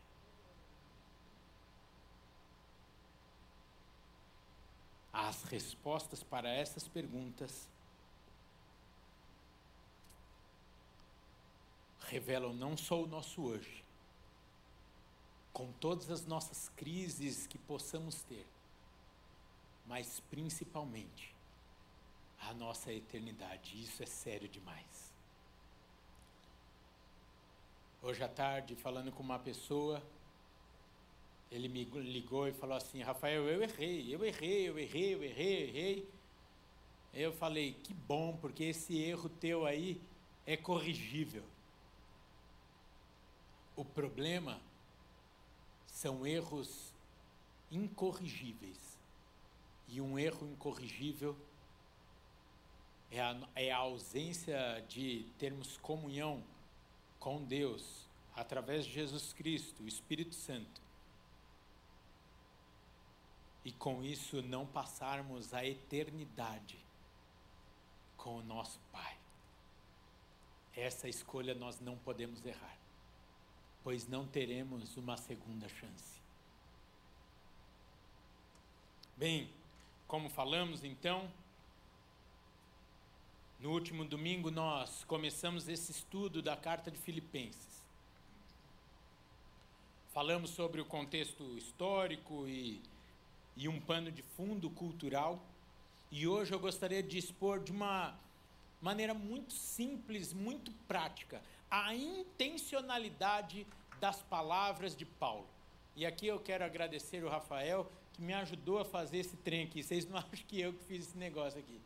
As 5.11 5.45
respostas 5.45 6.23
para 6.23 6.51
essas 6.51 6.87
perguntas 6.87 7.67
revelam 12.01 12.53
não 12.53 12.77
só 12.77 13.03
o 13.03 13.07
nosso 13.07 13.43
hoje, 13.43 13.83
com 15.55 15.73
todas 15.81 16.11
as 16.11 16.27
nossas 16.27 16.69
crises 16.77 17.47
que 17.47 17.57
possamos 17.57 18.21
ter, 18.25 18.47
mas 19.87 20.21
principalmente 20.29 21.33
a 22.49 22.55
nossa 22.55 22.93
eternidade. 22.93 23.81
Isso 23.81 24.03
é 24.03 24.07
sério 24.07 24.49
demais. 24.49 25.13
Hoje 28.03 28.23
à 28.23 28.29
tarde, 28.29 28.75
falando 28.75 29.13
com 29.13 29.23
uma 29.23 29.39
pessoa, 29.39 30.03
ele 31.51 31.69
me 31.69 31.85
ligou 31.85 32.49
e 32.49 32.53
falou 32.53 32.77
assim: 32.77 33.01
Rafael, 33.01 33.49
eu 33.49 33.63
errei, 33.63 34.15
eu 34.15 34.25
errei, 34.25 34.69
eu 34.69 34.79
errei, 34.79 35.15
eu 35.15 35.23
errei, 35.23 35.63
eu 35.63 35.69
errei. 35.69 36.09
Eu 37.15 37.33
falei: 37.33 37.75
que 37.75 37.95
bom, 37.95 38.37
porque 38.37 38.65
esse 38.65 39.01
erro 39.01 39.29
teu 39.29 39.65
aí 39.65 40.01
é 40.47 40.57
corrigível. 40.57 41.45
O 43.77 43.85
problema 43.85 44.61
são 45.87 46.27
erros 46.27 46.93
incorrigíveis. 47.71 48.99
E 49.89 50.01
um 50.01 50.19
erro 50.19 50.47
incorrigível 50.47 51.37
é 53.13 53.21
a, 53.21 53.49
é 53.55 53.71
a 53.71 53.77
ausência 53.77 54.83
de 54.89 55.27
termos 55.39 55.77
comunhão 55.77 56.43
com 57.21 57.45
Deus 57.45 58.09
através 58.35 58.87
de 58.87 58.93
Jesus 58.93 59.35
Cristo, 59.35 59.83
o 59.83 59.87
Espírito 59.87 60.35
Santo. 60.35 60.81
E 63.65 63.71
com 63.71 64.03
isso 64.03 64.41
não 64.41 64.67
passarmos 64.67 65.53
a 65.53 65.65
eternidade 65.65 66.79
com 68.17 68.39
o 68.39 68.43
nosso 68.43 68.81
Pai. 68.91 69.19
Essa 70.75 71.07
escolha 71.07 71.55
nós 71.55 71.81
não 71.81 71.99
podemos 71.99 72.45
errar, 72.47 72.79
pois 73.85 74.09
não 74.09 74.27
teremos 74.27 74.97
uma 74.97 75.19
segunda 75.19 75.69
chance. 75.69 76.19
Bem, 79.19 79.51
como 80.09 80.31
falamos 80.31 80.83
então, 80.83 81.31
no 83.63 83.71
último 83.71 84.05
domingo, 84.05 84.51
nós 84.51 85.05
começamos 85.05 85.69
esse 85.69 85.93
estudo 85.93 86.43
da 86.43 86.57
carta 86.57 86.91
de 86.91 86.99
Filipenses. 86.99 87.81
Falamos 90.13 90.51
sobre 90.51 90.81
o 90.81 90.85
contexto 90.85 91.45
histórico 91.57 92.49
e, 92.49 92.83
e 93.57 93.69
um 93.69 93.81
pano 93.81 94.11
de 94.11 94.21
fundo 94.21 94.69
cultural. 94.69 95.41
E 96.11 96.27
hoje 96.27 96.53
eu 96.53 96.59
gostaria 96.59 97.05
de 97.05 97.17
expor 97.17 97.61
de 97.61 97.71
uma 97.71 98.19
maneira 98.81 99.15
muito 99.15 99.53
simples, 99.53 100.33
muito 100.33 100.73
prática, 100.89 101.41
a 101.71 101.95
intencionalidade 101.95 103.65
das 104.01 104.21
palavras 104.23 104.97
de 104.97 105.05
Paulo. 105.05 105.47
E 105.95 106.05
aqui 106.05 106.27
eu 106.27 106.41
quero 106.41 106.65
agradecer 106.65 107.23
o 107.23 107.29
Rafael, 107.29 107.89
que 108.13 108.23
me 108.23 108.35
ajudou 108.35 108.81
a 108.81 108.85
fazer 108.85 109.19
esse 109.19 109.37
trem 109.37 109.63
aqui. 109.63 109.85
Vocês 109.85 110.05
não 110.05 110.19
acham 110.19 110.45
que 110.49 110.61
eu 110.61 110.73
que 110.73 110.85
fiz 110.87 111.07
esse 111.07 111.17
negócio 111.17 111.61
aqui? 111.61 111.81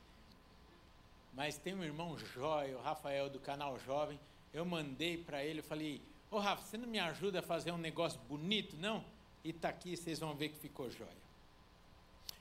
Mas 1.37 1.59
tem 1.59 1.75
um 1.75 1.85
irmão 1.85 2.17
jóia, 2.19 2.79
o 2.79 2.81
Rafael 2.81 3.29
do 3.29 3.39
canal 3.39 3.79
Jovem. 3.81 4.19
Eu 4.55 4.65
mandei 4.65 5.19
para 5.19 5.45
ele, 5.45 5.61
eu 5.61 5.65
falei: 5.65 6.01
Ô 6.31 6.39
Rafa, 6.39 6.63
você 6.63 6.79
não 6.79 6.89
me 6.89 6.99
ajuda 6.99 7.41
a 7.41 7.43
fazer 7.43 7.73
um 7.73 7.79
negócio 7.79 8.19
bonito, 8.27 8.75
não? 8.79 9.05
E 9.45 9.51
está 9.51 9.69
aqui, 9.69 9.95
vocês 9.95 10.19
vão 10.19 10.35
ver 10.35 10.49
que 10.49 10.59
ficou 10.59 10.91
jóia. 10.91 11.27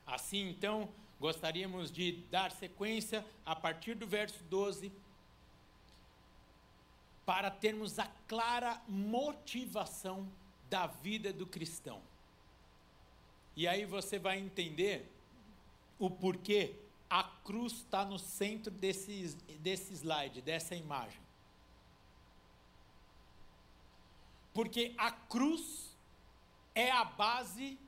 Assim, 0.08 0.50
então, 0.50 0.88
gostaríamos 1.20 1.92
de 1.92 2.14
dar 2.32 2.52
sequência 2.52 3.26
a 3.46 3.54
partir 3.54 3.96
do 3.96 4.08
verso 4.08 4.42
12 4.46 4.90
para 7.26 7.52
termos 7.52 8.00
a 8.00 8.08
clara 8.28 8.82
motivação 8.88 10.26
da 10.70 10.88
vida 10.88 11.34
do 11.34 11.46
cristão. 11.46 12.02
E 13.58 13.68
aí 13.68 13.84
você 13.84 14.18
vai 14.18 14.40
entender 14.40 15.12
o 16.00 16.10
porquê 16.10 16.76
a 17.18 17.24
cruz 17.24 17.72
está 17.72 18.04
no 18.04 18.20
centro 18.20 18.70
desse, 18.70 19.38
desse 19.62 19.94
slide, 19.94 20.42
dessa 20.42 20.76
imagem. 20.76 21.22
Porque 24.54 24.94
a 24.98 25.12
cruz 25.12 25.96
é 26.74 26.92
a 26.92 27.06
base 27.06 27.80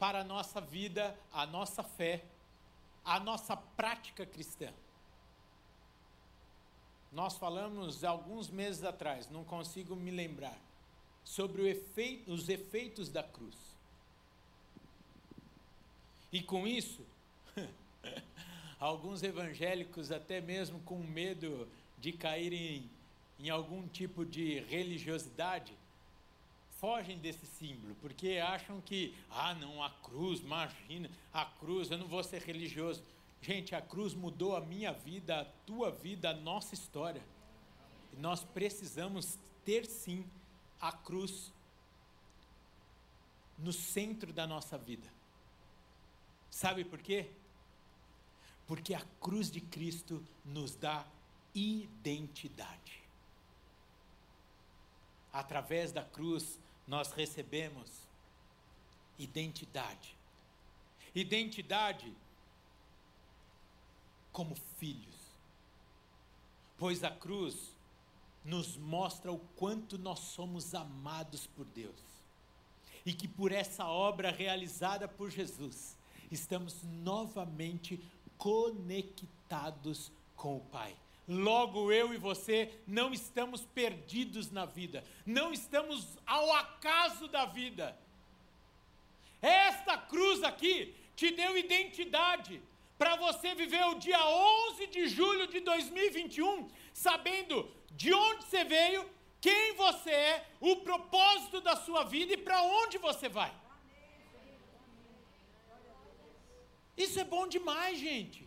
para 0.00 0.22
a 0.22 0.24
nossa 0.24 0.60
vida, 0.60 1.16
a 1.32 1.46
nossa 1.46 1.84
fé, 1.84 2.24
a 3.04 3.20
nossa 3.20 3.56
prática 3.56 4.26
cristã. 4.26 4.72
Nós 7.12 7.36
falamos 7.36 8.02
alguns 8.02 8.50
meses 8.50 8.82
atrás, 8.82 9.30
não 9.30 9.44
consigo 9.44 9.94
me 9.94 10.10
lembrar, 10.10 10.58
sobre 11.22 11.70
efeito, 11.70 12.32
os 12.32 12.48
efeitos 12.48 13.08
da 13.08 13.22
cruz. 13.22 13.56
E 16.32 16.42
com 16.42 16.66
isso, 16.66 17.06
alguns 18.78 19.22
evangélicos, 19.22 20.10
até 20.10 20.40
mesmo 20.40 20.80
com 20.80 20.98
medo 20.98 21.68
de 21.98 22.12
caírem 22.12 22.90
em 23.38 23.50
algum 23.50 23.86
tipo 23.88 24.24
de 24.24 24.60
religiosidade, 24.60 25.72
fogem 26.78 27.18
desse 27.18 27.46
símbolo, 27.46 27.94
porque 28.00 28.38
acham 28.38 28.80
que, 28.80 29.14
ah, 29.30 29.54
não, 29.54 29.82
a 29.82 29.90
cruz, 29.90 30.40
imagina, 30.40 31.10
a 31.32 31.44
cruz, 31.44 31.90
eu 31.90 31.98
não 31.98 32.06
vou 32.06 32.22
ser 32.22 32.40
religioso. 32.42 33.02
Gente, 33.42 33.74
a 33.74 33.82
cruz 33.82 34.14
mudou 34.14 34.56
a 34.56 34.60
minha 34.60 34.92
vida, 34.92 35.40
a 35.40 35.44
tua 35.66 35.90
vida, 35.90 36.30
a 36.30 36.34
nossa 36.34 36.74
história. 36.74 37.22
E 38.12 38.16
nós 38.16 38.44
precisamos 38.44 39.38
ter 39.64 39.86
sim 39.86 40.24
a 40.80 40.90
cruz 40.90 41.52
no 43.58 43.72
centro 43.72 44.32
da 44.32 44.46
nossa 44.46 44.78
vida. 44.78 45.08
Sabe 46.50 46.84
por 46.84 46.98
quê? 46.98 47.30
Porque 48.70 48.94
a 48.94 49.02
cruz 49.20 49.50
de 49.50 49.60
Cristo 49.60 50.24
nos 50.44 50.76
dá 50.76 51.04
identidade. 51.52 53.02
Através 55.32 55.90
da 55.90 56.04
cruz 56.04 56.56
nós 56.86 57.10
recebemos 57.10 57.90
identidade. 59.18 60.16
Identidade 61.12 62.14
como 64.30 64.54
filhos. 64.78 65.16
Pois 66.78 67.02
a 67.02 67.10
cruz 67.10 67.74
nos 68.44 68.76
mostra 68.76 69.32
o 69.32 69.40
quanto 69.56 69.98
nós 69.98 70.20
somos 70.20 70.76
amados 70.76 71.44
por 71.44 71.64
Deus. 71.64 72.00
E 73.04 73.12
que 73.14 73.26
por 73.26 73.50
essa 73.50 73.84
obra 73.86 74.30
realizada 74.30 75.08
por 75.08 75.28
Jesus, 75.28 75.98
estamos 76.30 76.84
novamente 76.84 78.00
conectados 78.40 80.10
com 80.34 80.56
o 80.56 80.60
Pai. 80.60 80.96
Logo 81.28 81.92
eu 81.92 82.12
e 82.12 82.16
você 82.16 82.72
não 82.86 83.12
estamos 83.12 83.64
perdidos 83.66 84.50
na 84.50 84.64
vida, 84.64 85.04
não 85.24 85.52
estamos 85.52 86.18
ao 86.26 86.50
acaso 86.54 87.28
da 87.28 87.44
vida. 87.44 87.96
Esta 89.40 89.96
cruz 89.96 90.42
aqui 90.42 90.92
te 91.14 91.30
deu 91.30 91.56
identidade 91.56 92.60
para 92.98 93.14
você 93.16 93.54
viver 93.54 93.84
o 93.84 93.94
dia 93.94 94.18
11 94.26 94.86
de 94.88 95.06
julho 95.06 95.46
de 95.46 95.60
2021 95.60 96.68
sabendo 96.92 97.70
de 97.92 98.12
onde 98.12 98.44
você 98.44 98.64
veio, 98.64 99.08
quem 99.40 99.74
você 99.74 100.10
é, 100.10 100.46
o 100.60 100.76
propósito 100.76 101.60
da 101.60 101.76
sua 101.76 102.04
vida 102.04 102.32
e 102.32 102.36
para 102.36 102.62
onde 102.62 102.98
você 102.98 103.28
vai. 103.28 103.52
Isso 107.04 107.18
é 107.18 107.24
bom 107.24 107.46
demais, 107.46 107.98
gente. 107.98 108.46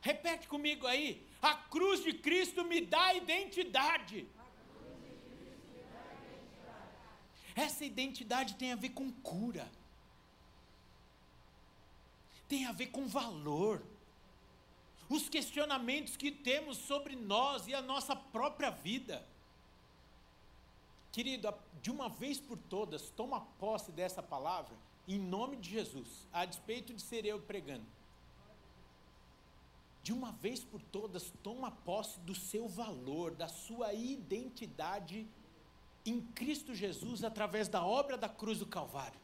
Repete 0.00 0.48
comigo 0.48 0.86
aí. 0.86 1.08
A 1.42 1.54
cruz 1.54 2.02
de 2.02 2.12
Cristo 2.14 2.64
me 2.64 2.80
dá 2.80 3.12
identidade. 3.12 4.26
Essa 7.54 7.84
identidade 7.84 8.54
tem 8.54 8.72
a 8.72 8.76
ver 8.76 8.90
com 8.90 9.12
cura. 9.12 9.70
Tem 12.48 12.64
a 12.64 12.72
ver 12.72 12.86
com 12.86 13.06
valor. 13.06 13.82
Os 15.08 15.28
questionamentos 15.28 16.16
que 16.16 16.30
temos 16.30 16.78
sobre 16.78 17.14
nós 17.14 17.66
e 17.66 17.74
a 17.74 17.82
nossa 17.82 18.16
própria 18.16 18.70
vida. 18.70 19.26
Querido, 21.12 21.52
de 21.82 21.90
uma 21.90 22.08
vez 22.08 22.40
por 22.40 22.56
todas, 22.56 23.10
toma 23.10 23.40
posse 23.58 23.90
dessa 23.92 24.22
palavra, 24.22 24.74
em 25.08 25.18
nome 25.18 25.56
de 25.56 25.70
Jesus, 25.70 26.28
a 26.32 26.44
despeito 26.44 26.92
de 26.92 27.02
ser 27.02 27.24
eu 27.24 27.40
pregando 27.40 27.86
de 30.08 30.12
uma 30.14 30.32
vez 30.32 30.64
por 30.64 30.80
todas, 30.80 31.30
toma 31.42 31.70
posse 31.70 32.18
do 32.20 32.34
seu 32.34 32.66
valor, 32.66 33.34
da 33.34 33.46
sua 33.46 33.92
identidade 33.92 35.28
em 36.06 36.18
Cristo 36.18 36.74
Jesus 36.74 37.22
através 37.22 37.68
da 37.68 37.84
obra 37.84 38.16
da 38.16 38.26
cruz 38.26 38.58
do 38.58 38.64
Calvário. 38.64 39.20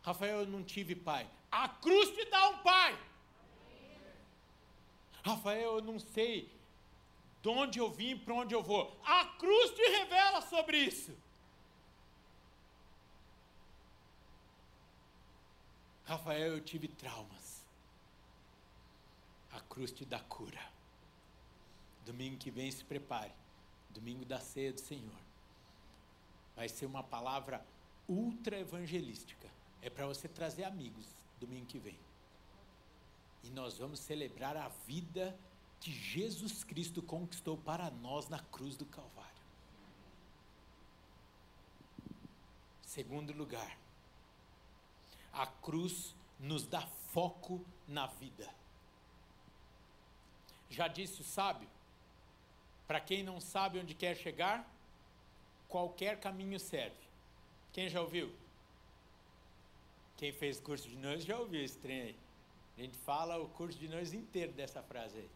Rafael, 0.00 0.40
eu 0.40 0.46
não 0.46 0.62
tive 0.62 0.94
pai. 0.94 1.28
A 1.52 1.68
cruz 1.68 2.12
te 2.12 2.24
dá 2.30 2.48
um 2.48 2.58
pai. 2.62 2.98
Rafael, 5.22 5.76
eu 5.76 5.82
não 5.82 5.98
sei 5.98 6.50
de 7.42 7.48
onde 7.50 7.78
eu 7.78 7.90
vim, 7.90 8.16
para 8.16 8.32
onde 8.32 8.54
eu 8.54 8.62
vou. 8.62 8.98
A 9.04 9.26
cruz 9.38 9.70
te 9.72 9.82
revela 9.98 10.40
sobre 10.40 10.78
isso. 10.78 11.14
Rafael, 16.04 16.54
eu 16.54 16.60
tive 16.60 16.88
traumas 16.88 17.54
a 19.54 19.60
cruz 19.60 19.92
te 19.92 20.04
dá 20.04 20.18
cura. 20.18 20.60
Domingo 22.04 22.36
que 22.36 22.50
vem 22.50 22.70
se 22.70 22.84
prepare. 22.84 23.32
Domingo 23.90 24.24
da 24.24 24.40
ceia 24.40 24.72
do 24.72 24.80
Senhor. 24.80 25.20
Vai 26.56 26.68
ser 26.68 26.86
uma 26.86 27.04
palavra 27.04 27.64
ultra 28.08 28.58
evangelística. 28.58 29.48
É 29.80 29.88
para 29.88 30.06
você 30.06 30.26
trazer 30.26 30.64
amigos 30.64 31.06
domingo 31.38 31.66
que 31.66 31.78
vem. 31.78 31.98
E 33.44 33.50
nós 33.50 33.78
vamos 33.78 34.00
celebrar 34.00 34.56
a 34.56 34.68
vida 34.86 35.38
que 35.80 35.92
Jesus 35.92 36.64
Cristo 36.64 37.00
conquistou 37.00 37.56
para 37.56 37.90
nós 37.90 38.28
na 38.28 38.40
cruz 38.40 38.76
do 38.76 38.86
Calvário. 38.86 39.30
Segundo 42.82 43.32
lugar, 43.32 43.78
a 45.34 45.46
cruz 45.46 46.14
nos 46.38 46.66
dá 46.66 46.80
foco 47.12 47.64
na 47.86 48.06
vida. 48.06 48.48
Já 50.70 50.88
disse 50.88 51.20
o 51.20 51.24
sábio? 51.24 51.68
Para 52.86 53.00
quem 53.00 53.22
não 53.22 53.40
sabe 53.40 53.78
onde 53.78 53.94
quer 53.94 54.16
chegar, 54.16 54.68
qualquer 55.68 56.20
caminho 56.20 56.58
serve. 56.58 57.04
Quem 57.72 57.88
já 57.88 58.00
ouviu? 58.00 58.32
Quem 60.16 60.32
fez 60.32 60.60
curso 60.60 60.88
de 60.88 60.96
nós 60.96 61.24
já 61.24 61.38
ouviu 61.38 61.62
esse 61.62 61.78
trem 61.78 62.02
aí. 62.02 62.18
A 62.76 62.80
gente 62.82 62.96
fala 62.98 63.38
o 63.38 63.48
curso 63.48 63.78
de 63.78 63.88
nós 63.88 64.12
inteiro 64.12 64.52
dessa 64.52 64.82
frase 64.82 65.18
aí. 65.18 65.30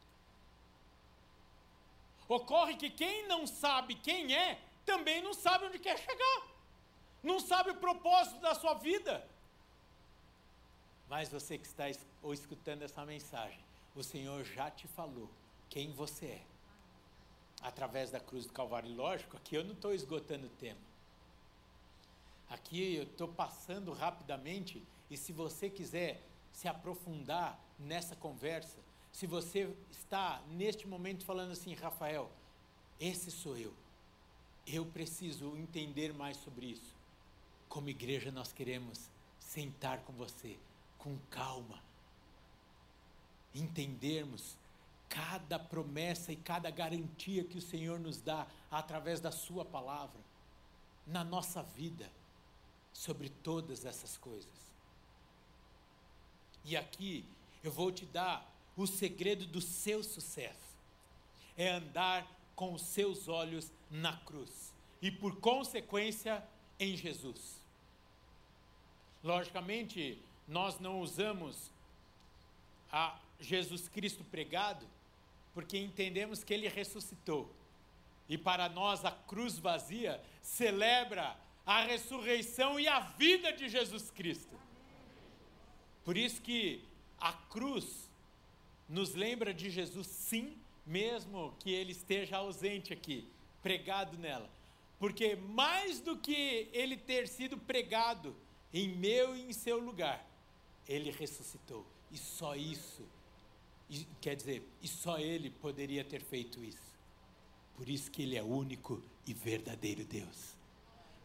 Ocorre 2.29 2.77
que 2.77 2.91
quem 2.91 3.27
não 3.27 3.47
sabe 3.47 3.95
quem 3.95 4.35
é, 4.35 4.61
também 4.85 5.23
não 5.23 5.33
sabe 5.33 5.67
onde 5.67 5.79
quer 5.79 5.99
chegar. 5.99 6.47
Não 7.23 7.41
sabe 7.41 7.71
o 7.71 7.77
propósito 7.77 8.41
da 8.41 8.55
sua 8.55 8.75
vida. 8.75 9.27
Mas 11.09 11.29
você 11.29 11.57
que 11.57 11.67
está 11.67 11.85
ou 12.23 12.35
escutando 12.35 12.83
essa 12.83 13.05
mensagem, 13.05 13.59
o 13.95 14.03
Senhor 14.03 14.45
já 14.45 14.71
te 14.71 14.87
falou 14.89 15.31
quem 15.69 15.93
você 15.93 16.27
é. 16.27 16.43
Através 17.63 18.11
da 18.11 18.21
cruz 18.21 18.47
do 18.47 18.53
Calvário. 18.53 18.95
Lógico, 18.95 19.37
aqui 19.37 19.57
eu 19.57 19.65
não 19.65 19.73
estou 19.73 19.93
esgotando 19.93 20.47
o 20.47 20.51
tema. 20.51 20.81
Aqui 22.49 22.95
eu 22.95 23.03
estou 23.03 23.29
passando 23.29 23.93
rapidamente, 23.93 24.83
e 25.11 25.17
se 25.17 25.33
você 25.33 25.69
quiser 25.69 26.23
se 26.53 26.67
aprofundar 26.67 27.59
nessa 27.79 28.17
conversa, 28.17 28.79
se 29.13 29.27
você 29.27 29.75
está 29.91 30.43
neste 30.49 30.87
momento 30.87 31.25
falando 31.25 31.53
assim, 31.53 31.75
Rafael, 31.75 32.31
esse 33.01 33.31
sou 33.31 33.57
eu. 33.57 33.75
Eu 34.67 34.87
preciso 34.87 35.57
entender 35.57 36.13
mais 36.13 36.37
sobre 36.39 36.67
isso. 36.67 36.95
Como 37.69 37.89
igreja, 37.89 38.31
nós 38.31 38.53
queremos 38.53 39.11
sentar 39.39 40.01
com 40.01 40.13
você, 40.13 40.59
com 40.99 41.17
calma, 41.31 41.83
entendermos 43.55 44.57
cada 45.09 45.59
promessa 45.59 46.33
e 46.33 46.37
cada 46.37 46.71
garantia 46.71 47.45
que 47.45 47.59
o 47.59 47.63
Senhor 47.63 47.99
nos 47.99 48.21
dá 48.21 48.47
através 48.71 49.21
da 49.21 49.31
Sua 49.31 49.65
palavra 49.65 50.21
na 51.07 51.25
nossa 51.25 51.63
vida 51.63 52.11
sobre 52.93 53.29
todas 53.29 53.85
essas 53.85 54.17
coisas. 54.19 54.69
E 56.65 56.77
aqui 56.77 57.25
eu 57.63 57.73
vou 57.73 57.91
te 57.91 58.05
dar 58.05 58.47
o 58.77 58.87
segredo 58.87 59.47
do 59.47 59.61
seu 59.61 60.03
sucesso. 60.05 60.69
é 61.57 61.71
andar 61.71 62.25
com 62.55 62.73
os 62.73 62.83
seus 62.83 63.27
olhos 63.27 63.73
na 63.91 64.17
cruz 64.19 64.73
e, 65.03 65.11
por 65.11 65.41
consequência, 65.41 66.47
em 66.79 66.97
Jesus. 66.97 67.61
Logicamente, 69.25 70.23
nós 70.49 70.81
não 70.81 71.01
usamos 71.01 71.71
a 72.91 73.21
Jesus 73.39 73.89
Cristo 73.89 74.25
pregado 74.25 74.87
porque 75.53 75.77
entendemos 75.77 76.43
que 76.43 76.55
ele 76.55 76.69
ressuscitou. 76.69 77.53
E 78.29 78.39
para 78.39 78.69
nós 78.69 79.05
a 79.05 79.11
cruz 79.11 79.59
vazia 79.59 80.23
celebra 80.41 81.37
a 81.67 81.83
ressurreição 81.83 82.79
e 82.81 82.89
a 82.89 83.01
vida 83.01 83.53
de 83.53 83.69
Jesus 83.69 84.11
Cristo. 84.11 84.59
Por 86.05 86.17
isso 86.17 86.41
que 86.41 86.83
a 87.21 87.33
cruz 87.33 88.09
nos 88.89 89.15
lembra 89.15 89.53
de 89.53 89.69
Jesus, 89.69 90.07
sim, 90.07 90.57
mesmo 90.87 91.55
que 91.59 91.71
ele 91.71 91.93
esteja 91.93 92.39
ausente 92.39 92.93
aqui, 92.93 93.29
pregado 93.63 94.17
nela. 94.17 94.49
Porque 94.99 95.37
mais 95.37 96.01
do 96.01 96.17
que 96.17 96.69
ele 96.73 96.97
ter 96.97 97.29
sido 97.29 97.59
pregado 97.59 98.35
em 98.73 98.89
meu 98.89 99.37
e 99.37 99.43
em 99.43 99.53
seu 99.53 99.79
lugar, 99.79 100.25
ele 100.89 101.11
ressuscitou. 101.11 101.87
E 102.11 102.17
só 102.17 102.57
isso, 102.57 103.07
e, 103.91 104.07
quer 104.21 104.35
dizer, 104.35 104.67
e 104.83 104.89
só 104.89 105.19
ele 105.19 105.51
poderia 105.51 106.03
ter 106.03 106.23
feito 106.23 106.65
isso. 106.65 106.97
Por 107.77 107.89
isso 107.89 108.11
que 108.11 108.23
ele 108.23 108.37
é 108.37 108.43
único 108.43 109.03
e 109.27 109.35
verdadeiro 109.35 110.05
Deus. 110.05 110.57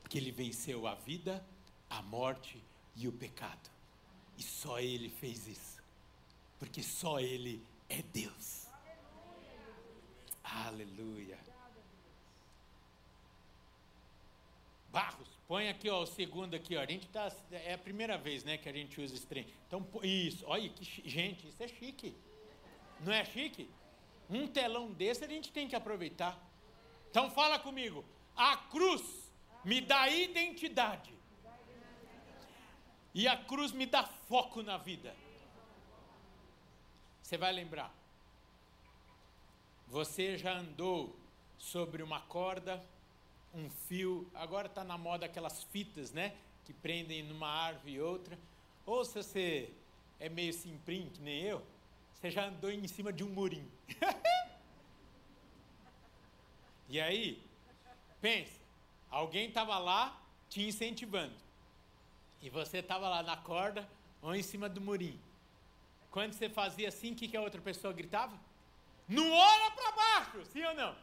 Porque 0.02 0.18
ele 0.18 0.32
venceu 0.32 0.86
a 0.86 0.94
vida, 0.94 1.44
a 1.90 2.02
morte 2.02 2.62
e 2.96 3.08
o 3.08 3.12
pecado. 3.12 3.72
E 4.38 4.44
só 4.44 4.80
ele 4.80 5.10
fez 5.10 5.48
isso. 5.48 5.82
Porque 6.60 6.84
só 6.84 7.20
ele 7.20 7.66
é 7.90 8.02
Deus. 8.02 8.68
Aleluia. 10.44 11.40
Barros, 14.92 15.33
põe 15.54 15.70
aqui 15.70 15.88
ó, 15.88 16.02
o 16.02 16.08
segundo 16.08 16.56
aqui, 16.56 16.76
ó. 16.76 16.82
A 16.82 16.86
gente 16.88 17.08
tá, 17.10 17.32
é 17.52 17.76
a 17.76 17.78
primeira 17.78 18.18
vez, 18.18 18.44
né, 18.44 18.58
que 18.58 18.68
a 18.68 18.74
gente 18.74 19.00
usa 19.00 19.14
esse 19.14 19.28
trem. 19.28 19.46
Então, 19.68 19.88
isso, 20.02 20.44
olha 20.48 20.68
que 20.68 20.84
gente, 21.08 21.48
isso 21.48 21.62
é 21.62 21.68
chique. 21.68 22.18
Não 23.02 23.14
é 23.14 23.24
chique? 23.24 23.70
Um 24.28 24.48
telão 24.48 24.92
desse 24.92 25.24
a 25.24 25.28
gente 25.28 25.52
tem 25.52 25.68
que 25.68 25.76
aproveitar. 25.76 26.44
Então 27.12 27.30
fala 27.30 27.60
comigo. 27.60 28.04
A 28.36 28.58
cruz 28.58 29.32
me 29.64 29.80
dá 29.80 30.10
identidade. 30.10 31.14
E 33.14 33.28
a 33.28 33.38
cruz 33.38 33.72
me 33.72 33.86
dá 33.86 34.04
foco 34.04 34.64
na 34.64 34.78
vida. 34.80 35.16
Você 37.22 37.38
vai 37.38 37.54
lembrar. 37.54 37.94
Você 39.88 40.36
já 40.36 40.58
andou 40.58 41.16
sobre 41.60 42.02
uma 42.02 42.22
corda, 42.22 42.84
um 43.54 43.70
fio, 43.70 44.30
agora 44.34 44.68
está 44.68 44.84
na 44.84 44.98
moda 44.98 45.26
aquelas 45.26 45.64
fitas, 45.66 46.12
né? 46.12 46.34
Que 46.66 46.74
prendem 46.74 47.24
numa 47.24 47.48
árvore 47.48 47.94
e 47.94 48.02
outra. 48.02 48.38
Ou 48.86 49.06
se 49.06 49.14
você 49.14 49.70
é 50.20 50.28
meio 50.28 50.54
simprim, 50.54 51.10
que 51.14 51.22
nem 51.22 51.42
eu, 51.42 51.62
você 52.14 52.32
já 52.32 52.46
andou 52.46 52.72
em 52.72 52.88
cima 52.88 53.14
de 53.14 53.24
um 53.24 53.30
murinho. 53.30 53.72
e 56.90 57.00
aí, 57.00 57.42
pensa, 58.22 58.60
alguém 59.10 59.48
estava 59.48 59.78
lá 59.78 60.20
te 60.50 60.62
incentivando. 60.62 61.36
E 62.42 62.50
você 62.50 62.80
estava 62.80 63.08
lá 63.08 63.22
na 63.22 63.38
corda 63.38 63.88
ou 64.22 64.36
em 64.36 64.42
cima 64.42 64.68
do 64.68 64.82
murinho. 64.82 65.20
Quando 66.10 66.34
você 66.34 66.50
fazia 66.50 66.90
assim, 66.90 67.14
o 67.14 67.16
que, 67.16 67.28
que 67.28 67.38
a 67.38 67.42
outra 67.42 67.62
pessoa 67.62 67.94
gritava? 67.94 68.38
Não 69.08 69.32
olha 69.32 69.72
para 69.72 69.92
baixo, 69.92 70.46
sim 70.46 70.64
ou 70.64 70.74
não? 70.74 70.96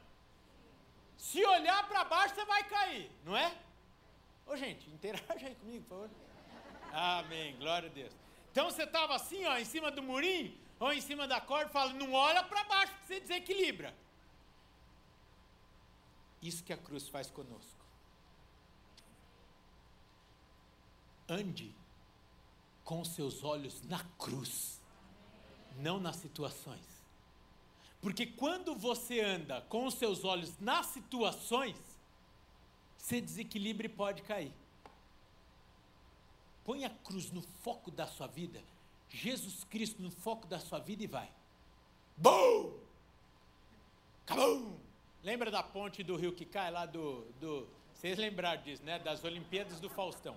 Se 1.20 1.44
olhar 1.44 1.86
para 1.86 2.02
baixo, 2.05 2.34
você 2.34 2.44
vai 2.47 2.64
cair, 2.64 3.10
não 3.24 3.36
é? 3.36 3.55
Ô, 4.47 4.56
gente, 4.56 4.88
interaja 4.90 5.47
aí 5.47 5.55
comigo, 5.55 5.84
por 5.84 6.09
favor. 6.09 6.10
Amém, 6.92 7.56
glória 7.59 7.90
a 7.90 7.92
Deus. 7.92 8.12
Então 8.51 8.70
você 8.70 8.84
estava 8.84 9.14
assim, 9.14 9.44
ó, 9.44 9.59
em 9.59 9.64
cima 9.66 9.90
do 9.90 10.02
murinho, 10.02 10.59
ou 10.80 10.90
em 10.92 11.01
cima 11.01 11.28
da 11.28 11.38
corda, 11.38 11.70
fala, 11.70 11.92
não 11.92 12.14
olha 12.14 12.42
para 12.42 12.64
baixo, 12.64 12.94
que 13.01 13.06
você 13.06 13.20
desequilibra. 13.20 13.94
Isso 16.40 16.64
que 16.64 16.72
a 16.72 16.76
cruz 16.76 17.06
faz 17.06 17.30
conosco. 17.30 17.84
Ande 21.28 21.72
com 22.82 23.05
seus 23.05 23.44
olhos 23.44 23.82
na 23.82 24.02
cruz, 24.18 24.80
não 25.76 26.01
nas 26.01 26.16
situações. 26.16 26.90
Porque 28.01 28.27
quando 28.27 28.74
você 28.74 29.20
anda 29.20 29.60
com 29.68 29.86
os 29.86 29.94
seus 29.94 30.24
olhos 30.24 30.59
nas 30.59 30.86
situações, 30.86 31.77
você 32.97 33.20
desequilibra 33.20 33.86
e 33.86 33.90
pode 33.90 34.22
cair. 34.22 34.52
Põe 36.64 36.85
a 36.85 36.90
cruz 36.90 37.31
no 37.31 37.43
foco 37.43 37.90
da 37.90 38.06
sua 38.06 38.27
vida, 38.27 38.62
Jesus 39.09 39.64
Cristo 39.64 40.01
no 40.01 40.10
foco 40.10 40.47
da 40.47 40.59
sua 40.59 40.78
vida 40.78 41.02
e 41.02 41.06
vai. 41.06 41.31
Bum! 42.16 42.78
Cabum! 44.24 44.78
Lembra 45.22 45.51
da 45.51 45.62
ponte 45.62 46.02
do 46.02 46.16
rio 46.16 46.32
que 46.32 46.44
cai 46.44 46.70
lá 46.70 46.86
do. 46.86 47.27
do 47.40 47.66
vocês 47.94 48.16
lembraram 48.16 48.62
disso, 48.62 48.82
né? 48.82 48.98
Das 48.98 49.24
Olimpíadas 49.24 49.78
do 49.78 49.90
Faustão. 49.90 50.35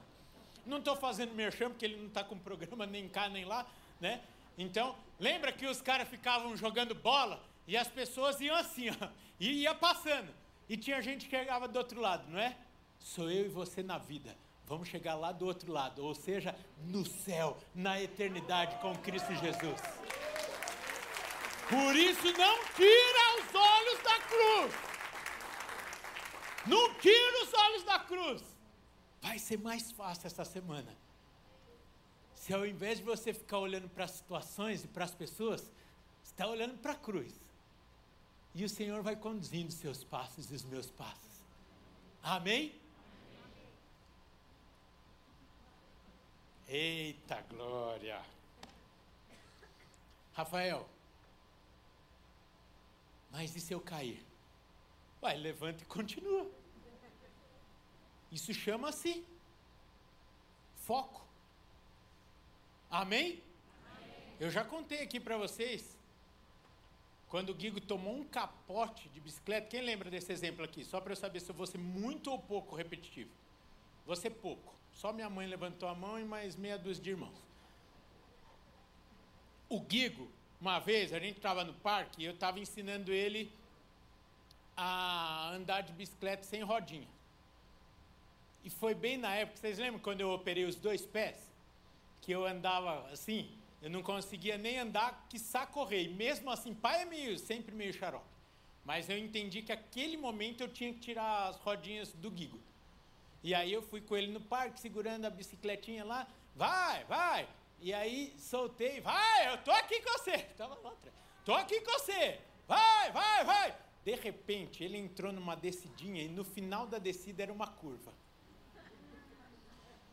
Não 0.66 0.80
estou 0.80 0.98
fazendo 0.98 1.34
merchan 1.34 1.70
porque 1.70 1.86
ele 1.86 1.96
não 1.96 2.08
está 2.08 2.24
com 2.24 2.38
programa 2.38 2.86
nem 2.86 3.08
cá 3.08 3.30
nem 3.30 3.46
lá, 3.46 3.66
né? 4.02 4.22
Então, 4.58 4.96
lembra 5.20 5.52
que 5.52 5.66
os 5.66 5.82
caras 5.82 6.10
ficavam 6.10 6.58
jogando 6.58 6.94
bola 6.94 7.42
e 7.68 7.78
as 7.78 7.88
pessoas 7.88 8.40
iam 8.42 8.56
assim, 8.56 8.90
ó, 8.90 9.10
e 9.40 9.62
ia 9.62 9.74
passando. 9.74 10.34
E 10.68 10.78
tinha 10.78 11.02
gente 11.02 11.26
que 11.26 11.38
chegava 11.38 11.68
do 11.68 11.78
outro 11.78 12.00
lado, 12.00 12.30
não 12.30 12.40
é? 12.40 12.58
Sou 13.00 13.30
eu 13.30 13.46
e 13.46 13.50
você 13.50 13.84
na 13.84 13.98
vida. 13.98 14.36
Vamos 14.66 14.88
chegar 14.88 15.16
lá 15.16 15.32
do 15.32 15.46
outro 15.46 15.72
lado, 15.72 16.04
ou 16.04 16.16
seja, 16.16 16.56
no 16.86 17.06
céu, 17.06 17.58
na 17.76 18.02
eternidade 18.02 18.80
com 18.82 18.96
Cristo 18.98 19.34
Jesus. 19.36 19.80
Por 21.70 21.96
isso, 21.96 22.26
não 22.38 22.58
tira 22.76 23.40
os 23.40 23.56
olhos 23.56 24.04
da 24.04 24.20
cruz. 24.22 24.74
Não 26.66 26.94
tira 26.96 27.44
os 27.44 27.54
olhos 27.54 27.84
da 27.84 28.00
cruz. 28.00 28.44
Vai 29.22 29.38
ser 29.38 29.60
mais 29.60 29.92
fácil 29.92 30.28
essa 30.28 30.46
semana. 30.46 30.96
Se 32.36 32.54
ao 32.54 32.66
invés 32.66 32.98
de 33.00 33.04
você 33.04 33.34
ficar 33.34 33.60
olhando 33.60 33.90
para 33.90 34.06
as 34.06 34.12
situações 34.12 34.84
e 34.84 34.88
para 34.88 35.06
as 35.06 35.16
pessoas, 35.16 35.72
está 36.24 36.48
olhando 36.48 36.78
para 36.78 36.94
a 36.94 36.96
cruz. 36.96 37.34
E 38.56 38.64
o 38.64 38.70
Senhor 38.70 39.02
vai 39.02 39.16
conduzindo 39.16 39.72
seus 39.72 40.04
passos 40.04 40.52
e 40.52 40.54
os 40.56 40.64
meus 40.64 40.90
passos. 40.90 41.44
Amém? 42.22 42.80
Eita 46.68 47.42
glória! 47.50 48.24
Rafael, 50.34 50.90
mas 53.32 53.56
e 53.56 53.60
se 53.60 53.74
eu 53.74 53.80
cair? 53.80 54.24
Vai, 55.22 55.38
levanta 55.38 55.84
e 55.84 55.86
continua. 55.86 56.50
Isso 58.32 58.54
chama-se 58.54 59.24
foco. 60.76 61.26
Amém? 62.90 63.42
Eu 64.40 64.50
já 64.50 64.64
contei 64.64 65.02
aqui 65.02 65.20
para 65.20 65.38
vocês. 65.38 65.96
Quando 67.34 67.50
o 67.50 67.56
Guigo 67.56 67.82
tomou 67.82 68.16
um 68.16 68.24
capote 68.24 69.10
de 69.10 69.20
bicicleta, 69.20 69.66
quem 69.66 69.82
lembra 69.82 70.08
desse 70.08 70.32
exemplo 70.32 70.64
aqui? 70.64 70.86
Só 70.86 71.02
para 71.02 71.14
eu 71.14 71.16
saber 71.16 71.40
se 71.40 71.50
eu 71.50 71.56
vou 71.56 71.66
ser 71.66 71.80
muito 71.80 72.30
ou 72.30 72.38
pouco 72.38 72.76
repetitivo. 72.76 73.32
Ser 74.16 74.30
pouco. 74.30 74.72
Só 74.94 75.12
minha 75.12 75.28
mãe 75.32 75.48
levantou 75.48 75.90
a 75.90 75.96
mão 75.96 76.20
e 76.20 76.24
mais 76.24 76.56
meia 76.56 76.78
dúzia 76.78 77.04
de 77.04 77.10
irmãos. 77.10 77.36
O 79.68 79.80
Guigo, 79.80 80.30
uma 80.62 80.78
vez, 80.78 81.12
a 81.12 81.20
gente 81.20 81.38
estava 81.38 81.64
no 81.64 81.74
parque 81.74 82.22
e 82.22 82.26
eu 82.26 82.36
estava 82.36 82.60
ensinando 82.60 83.12
ele 83.12 83.52
a 84.78 85.54
andar 85.56 85.82
de 85.82 85.92
bicicleta 85.92 86.44
sem 86.44 86.62
rodinha. 86.62 87.10
E 88.64 88.70
foi 88.70 88.94
bem 88.94 89.18
na 89.18 89.34
época, 89.34 89.58
vocês 89.58 89.80
lembram 89.80 90.00
quando 90.00 90.22
eu 90.22 90.30
operei 90.30 90.66
os 90.66 90.76
dois 90.76 91.04
pés? 91.04 91.52
Que 92.22 92.32
eu 92.32 92.46
andava 92.46 93.10
assim, 93.12 93.50
eu 93.84 93.90
não 93.90 94.02
conseguia 94.02 94.58
nem 94.58 94.80
andar, 94.80 95.28
quiçá 95.30 95.66
correr. 95.66 96.08
Mesmo 96.08 96.50
assim, 96.50 96.74
pai 96.74 97.02
é 97.02 97.06
meio, 97.06 97.38
sempre 97.38 97.76
meio 97.76 97.94
xarope. 97.94 98.26
Mas 98.86 99.10
eu 99.10 99.18
entendi 99.18 99.62
que 99.62 99.74
aquele 99.74 100.16
momento 100.16 100.62
eu 100.62 100.70
tinha 100.70 100.94
que 100.94 101.02
tirar 101.02 101.50
as 101.50 101.58
rodinhas 101.58 102.14
do 102.14 102.32
Guigo. 102.32 102.58
E 103.44 103.54
aí 103.54 103.74
eu 103.74 103.82
fui 103.82 104.00
com 104.00 104.16
ele 104.16 104.32
no 104.32 104.40
parque, 104.40 104.80
segurando 104.80 105.26
a 105.26 105.30
bicicletinha 105.30 106.06
lá, 106.06 106.26
vai, 106.56 107.04
vai. 107.04 107.46
E 107.82 107.94
aí 107.94 108.34
soltei, 108.38 109.02
vai, 109.02 109.52
eu 109.52 109.58
tô 109.58 109.72
aqui 109.72 110.00
com 110.00 110.14
você. 110.14 110.38
Tava 110.56 110.76
lá 110.76 110.92
atrás. 110.92 111.16
Tô 111.44 111.54
aqui 111.54 111.82
com 111.82 111.92
você. 111.92 112.40
Vai, 112.66 113.12
vai, 113.12 113.44
vai. 113.44 113.78
De 114.06 114.16
repente, 114.16 114.82
ele 114.82 114.98
entrou 114.98 115.34
numa 115.34 115.56
descidinha 115.56 116.24
e 116.24 116.30
no 116.30 116.46
final 116.46 116.88
da 116.88 117.00
descida 117.00 117.44
era 117.44 117.52
uma 117.52 117.68
curva. 117.68 118.14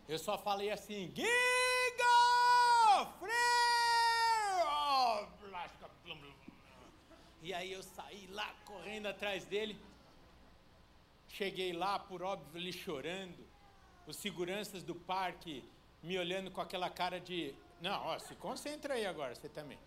Eu 0.08 0.18
só 0.18 0.36
falei 0.36 0.72
assim, 0.72 1.12
Giga! 1.14 1.30
Freio! 3.20 3.59
E 7.42 7.54
aí 7.54 7.72
eu 7.72 7.82
saí 7.82 8.26
lá 8.28 8.54
correndo 8.66 9.06
atrás 9.06 9.44
dele. 9.46 9.78
Cheguei 11.28 11.72
lá, 11.72 11.98
por 11.98 12.22
óbvio, 12.22 12.60
ele 12.60 12.72
chorando. 12.72 13.38
Os 14.06 14.16
seguranças 14.16 14.82
do 14.82 14.94
parque 14.94 15.64
me 16.02 16.18
olhando 16.18 16.50
com 16.50 16.60
aquela 16.60 16.90
cara 16.90 17.18
de. 17.18 17.54
Não, 17.80 18.06
ó, 18.06 18.18
se 18.18 18.34
concentra 18.34 18.94
aí 18.94 19.06
agora, 19.06 19.34
você 19.34 19.48
também. 19.48 19.78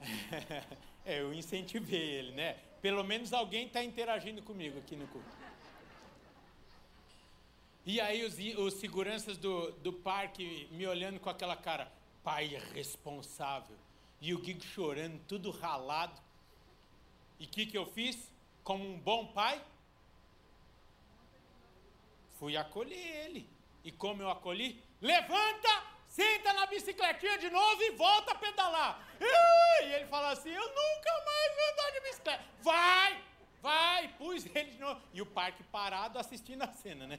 é, 1.04 1.20
eu 1.20 1.34
incentivei 1.34 2.00
ele, 2.00 2.32
né? 2.32 2.54
Pelo 2.80 3.04
menos 3.04 3.32
alguém 3.32 3.66
está 3.66 3.84
interagindo 3.84 4.42
comigo 4.42 4.78
aqui 4.78 4.96
no 4.96 5.06
culto. 5.08 5.28
E 7.84 8.00
aí 8.00 8.24
os, 8.24 8.38
os 8.58 8.74
seguranças 8.74 9.36
do, 9.36 9.70
do 9.72 9.92
parque 9.92 10.66
me 10.72 10.86
olhando 10.86 11.20
com 11.20 11.28
aquela 11.28 11.56
cara, 11.56 11.92
pai 12.22 12.46
responsável. 12.72 13.76
E 14.20 14.32
o 14.34 14.42
Gig 14.42 14.64
chorando, 14.64 15.20
tudo 15.26 15.50
ralado. 15.50 16.20
E 17.38 17.44
o 17.44 17.48
que, 17.48 17.66
que 17.66 17.76
eu 17.76 17.86
fiz? 17.86 18.32
Como 18.62 18.84
um 18.84 18.98
bom 18.98 19.26
pai, 19.26 19.62
fui 22.38 22.56
acolher 22.56 23.24
ele. 23.24 23.48
E 23.82 23.92
como 23.92 24.22
eu 24.22 24.30
acolhi? 24.30 24.82
Levanta, 25.00 25.84
senta 26.08 26.52
na 26.54 26.66
bicicletinha 26.66 27.38
de 27.38 27.50
novo 27.50 27.82
e 27.82 27.90
volta 27.90 28.32
a 28.32 28.34
pedalar. 28.34 29.06
E 29.20 29.92
ele 29.92 30.06
fala 30.06 30.30
assim: 30.30 30.50
Eu 30.50 30.66
nunca 30.66 31.24
mais 31.24 31.54
vou 31.54 31.72
andar 31.72 31.90
de 31.92 32.00
bicicleta. 32.00 32.44
Vai, 32.62 33.24
vai. 33.60 34.08
Pus 34.16 34.46
ele 34.46 34.70
de 34.70 34.78
novo. 34.78 35.00
E 35.12 35.20
o 35.20 35.26
parque 35.26 35.62
parado 35.64 36.18
assistindo 36.18 36.62
a 36.62 36.72
cena, 36.72 37.06
né? 37.06 37.18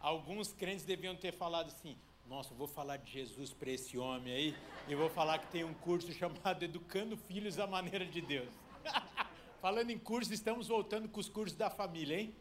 Alguns 0.00 0.52
crentes 0.52 0.84
deviam 0.84 1.16
ter 1.16 1.32
falado 1.32 1.68
assim: 1.68 1.98
Nossa, 2.28 2.52
vou 2.54 2.66
falar 2.66 2.96
de 2.96 3.12
Jesus 3.12 3.52
para 3.52 3.70
esse 3.70 3.96
homem 3.96 4.34
aí. 4.34 4.56
E 4.88 4.96
vou 4.96 5.08
falar 5.08 5.38
que 5.38 5.46
tem 5.46 5.62
um 5.62 5.72
curso 5.74 6.10
chamado 6.12 6.60
Educando 6.64 7.16
Filhos 7.16 7.56
à 7.60 7.68
Maneira 7.68 8.04
de 8.04 8.20
Deus. 8.20 8.48
Falando 9.62 9.90
em 9.90 9.98
curso, 9.98 10.34
estamos 10.34 10.66
voltando 10.66 11.08
com 11.08 11.20
os 11.20 11.28
cursos 11.28 11.56
da 11.56 11.70
família, 11.70 12.18
hein? 12.18 12.34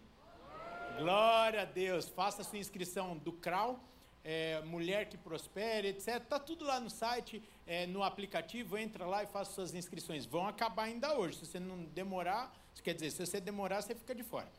Glória 0.98 1.62
a 1.62 1.66
Deus. 1.66 2.10
Faça 2.10 2.44
sua 2.44 2.57
inscrição 2.57 3.16
do 3.16 3.32
CRAU, 3.32 3.80
é, 4.24 4.60
Mulher 4.62 5.07
que 5.07 5.18
Prospere, 5.18 5.90
etc. 5.90 6.20
Tá 6.26 6.40
tudo 6.40 6.66
lá 6.66 6.80
no 6.80 6.90
site, 6.90 7.44
é, 7.68 7.86
no 7.86 8.02
aplicativo. 8.02 8.80
Entra 8.80 9.06
lá 9.06 9.22
e 9.22 9.28
faça 9.28 9.52
suas 9.53 9.76
inscrições. 9.76 10.26
Vão 10.26 10.48
acabar 10.48 10.86
ainda 10.86 11.16
hoje. 11.16 11.38
Se 11.38 11.45
você 11.45 11.60
não 11.60 11.84
demorar, 11.86 12.52
quer 12.84 12.95
dizer, 12.95 13.12
se 13.12 13.24
você 13.24 13.40
demorar, 13.40 13.84
você 13.84 13.94
fica 13.94 14.16
de 14.16 14.24
fora. 14.24 14.49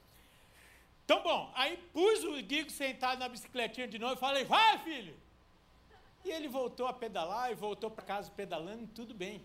Então, 1.06 1.22
bom, 1.22 1.52
aí 1.54 1.76
pus 1.92 2.24
o 2.24 2.32
Guigo 2.42 2.68
sentado 2.68 3.20
na 3.20 3.28
bicicletinha 3.28 3.86
de 3.86 3.96
novo 3.96 4.14
e 4.14 4.16
falei, 4.16 4.44
vai, 4.44 4.76
filho! 4.78 5.16
E 6.24 6.30
ele 6.32 6.48
voltou 6.48 6.88
a 6.88 6.92
pedalar 6.92 7.52
e 7.52 7.54
voltou 7.54 7.88
para 7.88 8.04
casa 8.04 8.28
pedalando, 8.28 8.88
tudo 8.88 9.14
bem. 9.14 9.40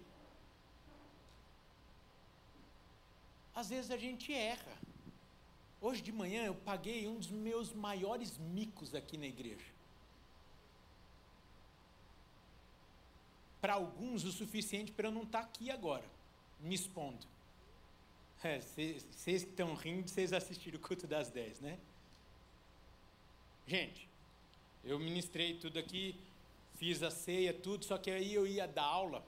Às 3.54 3.70
vezes 3.70 3.92
a 3.92 3.98
gente 3.98 4.34
erra. 4.34 4.76
Hoje 5.80 6.02
de 6.02 6.12
manhã 6.12 6.46
eu 6.46 6.56
paguei 6.56 7.08
um 7.08 7.20
dos 7.20 7.30
meus 7.30 7.72
maiores 7.72 8.40
micos 8.40 8.96
aqui 8.96 9.16
na 9.16 9.28
igreja. 9.28 9.72
Para 13.62 13.74
alguns, 13.74 14.24
o 14.24 14.32
suficiente 14.32 14.92
para 14.92 15.10
eu 15.10 15.12
não 15.12 15.22
estar 15.22 15.42
aqui 15.42 15.70
agora, 15.70 16.06
me 16.60 16.74
expondo. 16.74 17.31
É, 18.44 18.60
vocês 18.60 19.44
estão 19.44 19.76
rindo, 19.76 20.10
vocês 20.10 20.34
assistiram 20.34 20.80
o 20.80 20.82
culto 20.82 21.06
das 21.06 21.30
10, 21.30 21.60
né? 21.60 21.78
Gente, 23.68 24.10
eu 24.84 24.98
ministrei 25.00 25.60
tudo 25.60 25.78
aqui, 25.78 26.16
fiz 26.76 27.04
a 27.04 27.12
ceia, 27.12 27.54
tudo, 27.54 27.86
só 27.86 28.00
que 28.00 28.10
aí 28.10 28.34
eu 28.34 28.48
ia 28.48 28.68
dar 28.68 28.84
aula 28.84 29.24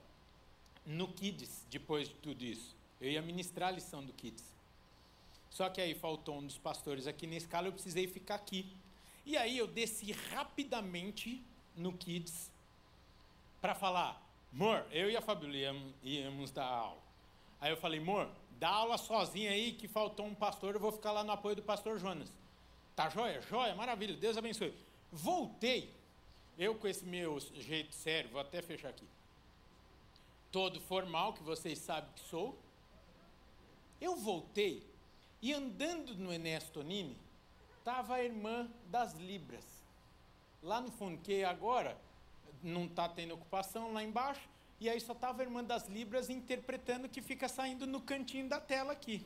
no 0.84 1.06
Kids 1.06 1.64
depois 1.70 2.08
de 2.08 2.14
tudo 2.16 2.44
isso. 2.44 2.74
Eu 3.00 3.08
ia 3.08 3.22
ministrar 3.22 3.68
a 3.68 3.72
lição 3.72 4.04
do 4.04 4.12
Kids. 4.12 4.52
Só 5.48 5.68
que 5.68 5.80
aí 5.80 5.94
faltou 5.94 6.38
um 6.38 6.46
dos 6.46 6.58
pastores 6.58 7.06
aqui 7.06 7.28
na 7.28 7.36
escala, 7.36 7.68
eu 7.68 7.72
precisei 7.72 8.08
ficar 8.08 8.34
aqui. 8.34 8.66
E 9.24 9.36
aí 9.36 9.56
eu 9.56 9.68
desci 9.68 10.10
rapidamente 10.10 11.40
no 11.76 11.92
Kids 11.92 12.50
para 13.60 13.76
falar, 13.76 14.20
amor, 14.52 14.84
eu 14.90 15.08
e 15.08 15.16
a 15.16 15.20
Fabíola 15.20 15.56
íamos, 15.56 15.94
íamos 16.02 16.50
dar 16.50 16.66
aula. 16.66 17.02
Aí 17.60 17.70
eu 17.70 17.76
falei, 17.76 18.00
amor, 18.00 18.28
dá 18.58 18.68
aula 18.68 18.98
sozinha 18.98 19.50
aí 19.50 19.72
que 19.72 19.88
faltou 19.88 20.26
um 20.26 20.34
pastor, 20.34 20.74
eu 20.74 20.80
vou 20.80 20.92
ficar 20.92 21.12
lá 21.12 21.24
no 21.24 21.32
apoio 21.32 21.56
do 21.56 21.62
pastor 21.62 21.98
Jonas. 21.98 22.32
Tá 22.94 23.08
joia? 23.08 23.40
Joia, 23.42 23.74
maravilha, 23.74 24.16
Deus 24.16 24.36
abençoe. 24.36 24.74
Voltei, 25.10 25.92
eu 26.58 26.74
com 26.74 26.86
esse 26.86 27.04
meu 27.04 27.38
jeito 27.40 27.94
sério, 27.94 28.30
vou 28.30 28.40
até 28.40 28.62
fechar 28.62 28.88
aqui. 28.88 29.06
Todo 30.52 30.80
formal, 30.80 31.32
que 31.32 31.42
vocês 31.42 31.78
sabem 31.78 32.10
que 32.14 32.20
sou. 32.28 32.56
Eu 34.00 34.16
voltei 34.16 34.86
e 35.42 35.52
andando 35.52 36.14
no 36.14 36.32
Enes 36.32 36.70
Tonini, 36.70 37.16
estava 37.78 38.14
a 38.14 38.24
irmã 38.24 38.68
das 38.86 39.14
Libras. 39.14 39.64
Lá 40.62 40.80
no 40.80 40.90
fundo, 40.90 41.20
que 41.20 41.44
agora 41.44 41.98
não 42.62 42.86
está 42.86 43.08
tendo 43.08 43.34
ocupação 43.34 43.92
lá 43.92 44.02
embaixo, 44.02 44.48
e 44.80 44.88
aí 44.88 45.00
só 45.00 45.12
estava 45.12 45.42
a 45.42 45.44
irmã 45.44 45.62
das 45.62 45.86
Libras 45.88 46.28
interpretando 46.28 47.08
que 47.08 47.22
fica 47.22 47.48
saindo 47.48 47.86
no 47.86 48.00
cantinho 48.00 48.48
da 48.48 48.60
tela 48.60 48.92
aqui. 48.92 49.24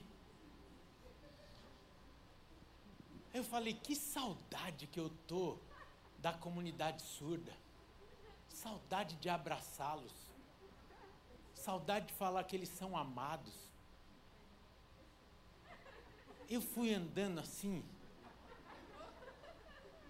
Eu 3.33 3.45
falei, 3.45 3.75
que 3.75 3.95
saudade 3.95 4.87
que 4.87 4.99
eu 4.99 5.11
tô 5.27 5.59
da 6.19 6.33
comunidade 6.33 7.03
surda. 7.03 7.53
Saudade 8.49 9.17
de 9.17 9.29
abraçá-los. 9.29 10.13
Saudade 11.55 12.07
de 12.07 12.15
falar 12.15 12.45
que 12.45 12.57
eles 12.57 12.69
são 12.69 12.97
amados. 12.97 13.55
Eu 16.49 16.61
fui 16.61 16.95
andando 16.95 17.41
assim. 17.41 17.85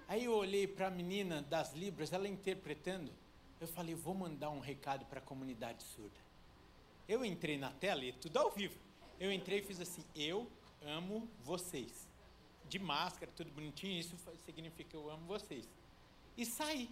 Aí 0.06 0.24
eu 0.24 0.32
olhei 0.32 0.66
para 0.66 0.86
a 0.86 0.90
menina 0.90 1.42
das 1.42 1.74
Libras, 1.74 2.12
ela 2.12 2.28
interpretando. 2.28 3.12
Eu 3.60 3.66
falei, 3.66 3.94
vou 3.94 4.14
mandar 4.14 4.50
um 4.50 4.60
recado 4.60 5.04
para 5.06 5.18
a 5.18 5.22
comunidade 5.22 5.82
surda. 5.82 6.20
Eu 7.08 7.24
entrei 7.24 7.56
na 7.56 7.70
tela 7.70 8.04
e 8.04 8.12
tudo 8.12 8.38
ao 8.38 8.50
vivo. 8.50 8.78
Eu 9.18 9.32
entrei 9.32 9.58
e 9.58 9.62
fiz 9.62 9.80
assim: 9.80 10.04
Eu 10.14 10.46
amo 10.82 11.28
vocês. 11.42 12.06
De 12.68 12.78
máscara, 12.78 13.32
tudo 13.34 13.50
bonitinho, 13.50 13.98
isso 13.98 14.14
significa 14.44 14.94
eu 14.94 15.10
amo 15.10 15.24
vocês. 15.26 15.66
E 16.36 16.44
saí. 16.44 16.90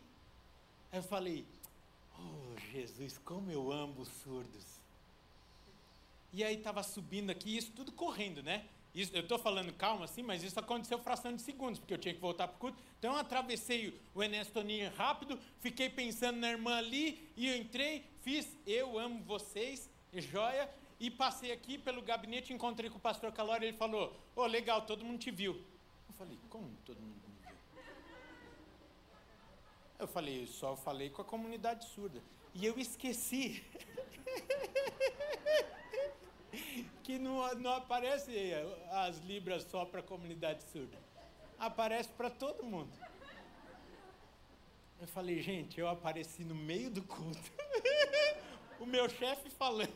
Aí 0.91 0.99
eu 0.99 1.03
falei: 1.03 1.47
Oh, 2.19 2.59
Jesus, 2.73 3.19
como 3.19 3.51
eu 3.51 3.71
amo 3.71 4.01
os 4.01 4.09
surdos. 4.09 4.65
E 6.33 6.43
aí 6.43 6.57
estava 6.57 6.83
subindo 6.83 7.31
aqui, 7.31 7.57
isso 7.57 7.71
tudo 7.73 7.93
correndo, 7.93 8.43
né? 8.43 8.67
Isso, 8.97 9.15
eu 9.15 9.21
estou 9.21 9.39
falando 9.39 9.71
calma 9.75 10.07
assim, 10.07 10.23
mas 10.23 10.43
isso 10.43 10.59
aconteceu 10.59 10.99
fração 10.99 11.37
de 11.37 11.43
segundos, 11.43 11.79
porque 11.79 11.93
eu 11.93 11.99
tinha 11.99 12.15
que 12.15 12.21
voltar 12.21 12.49
para 12.49 12.57
o 12.57 12.59
culto. 12.59 12.83
Então 12.99 13.13
eu 13.13 13.19
atravessei 13.19 14.01
o 14.15 14.23
Enes 14.23 14.49
Toninho 14.49 14.91
rápido, 14.97 15.39
fiquei 15.61 15.91
pensando 15.91 16.39
na 16.39 16.51
irmã 16.51 16.79
ali, 16.79 17.31
e 17.37 17.47
eu 17.47 17.59
entrei, 17.59 18.07
fiz 18.23 18.57
Eu 18.67 18.99
Amo 18.99 19.23
Vocês, 19.23 19.91
joia, 20.15 20.67
e 20.99 21.11
passei 21.11 21.53
aqui 21.53 21.77
pelo 21.77 22.01
gabinete, 22.01 22.55
encontrei 22.55 22.89
com 22.89 22.97
o 22.97 23.01
pastor 23.01 23.31
Calori, 23.33 23.67
ele 23.67 23.77
falou, 23.77 24.19
ô 24.35 24.41
oh, 24.41 24.47
legal, 24.47 24.87
todo 24.87 25.05
mundo 25.05 25.19
te 25.19 25.31
viu. 25.31 25.53
Eu 26.09 26.15
falei, 26.15 26.39
como 26.49 26.75
todo 26.87 26.99
mundo 26.99 27.21
me 27.29 27.37
viu? 27.45 27.83
Eu 29.99 30.09
falei, 30.09 30.47
só 30.47 30.75
falei 30.75 31.11
com 31.11 31.21
a 31.21 31.25
comunidade 31.25 31.87
surda. 31.87 32.23
E 32.55 32.65
eu 32.65 32.79
esqueci. 32.79 33.63
que 37.07 37.21
não, 37.21 37.55
não 37.55 37.75
aparece 37.75 38.53
as 38.91 39.19
libras 39.19 39.63
só 39.71 39.85
para 39.85 40.01
a 40.01 40.03
comunidade 40.03 40.65
surda. 40.73 40.99
Aparece 41.57 42.09
para 42.09 42.29
todo 42.29 42.65
mundo. 42.65 42.91
Eu 45.01 45.07
falei, 45.07 45.41
gente, 45.41 45.79
eu 45.79 45.87
apareci 45.89 46.43
no 46.43 46.57
meio 46.57 46.91
do 46.91 47.05
culto. 47.05 47.53
o 48.81 48.87
meu 48.87 49.09
chefe 49.09 49.49
falando. 49.51 49.93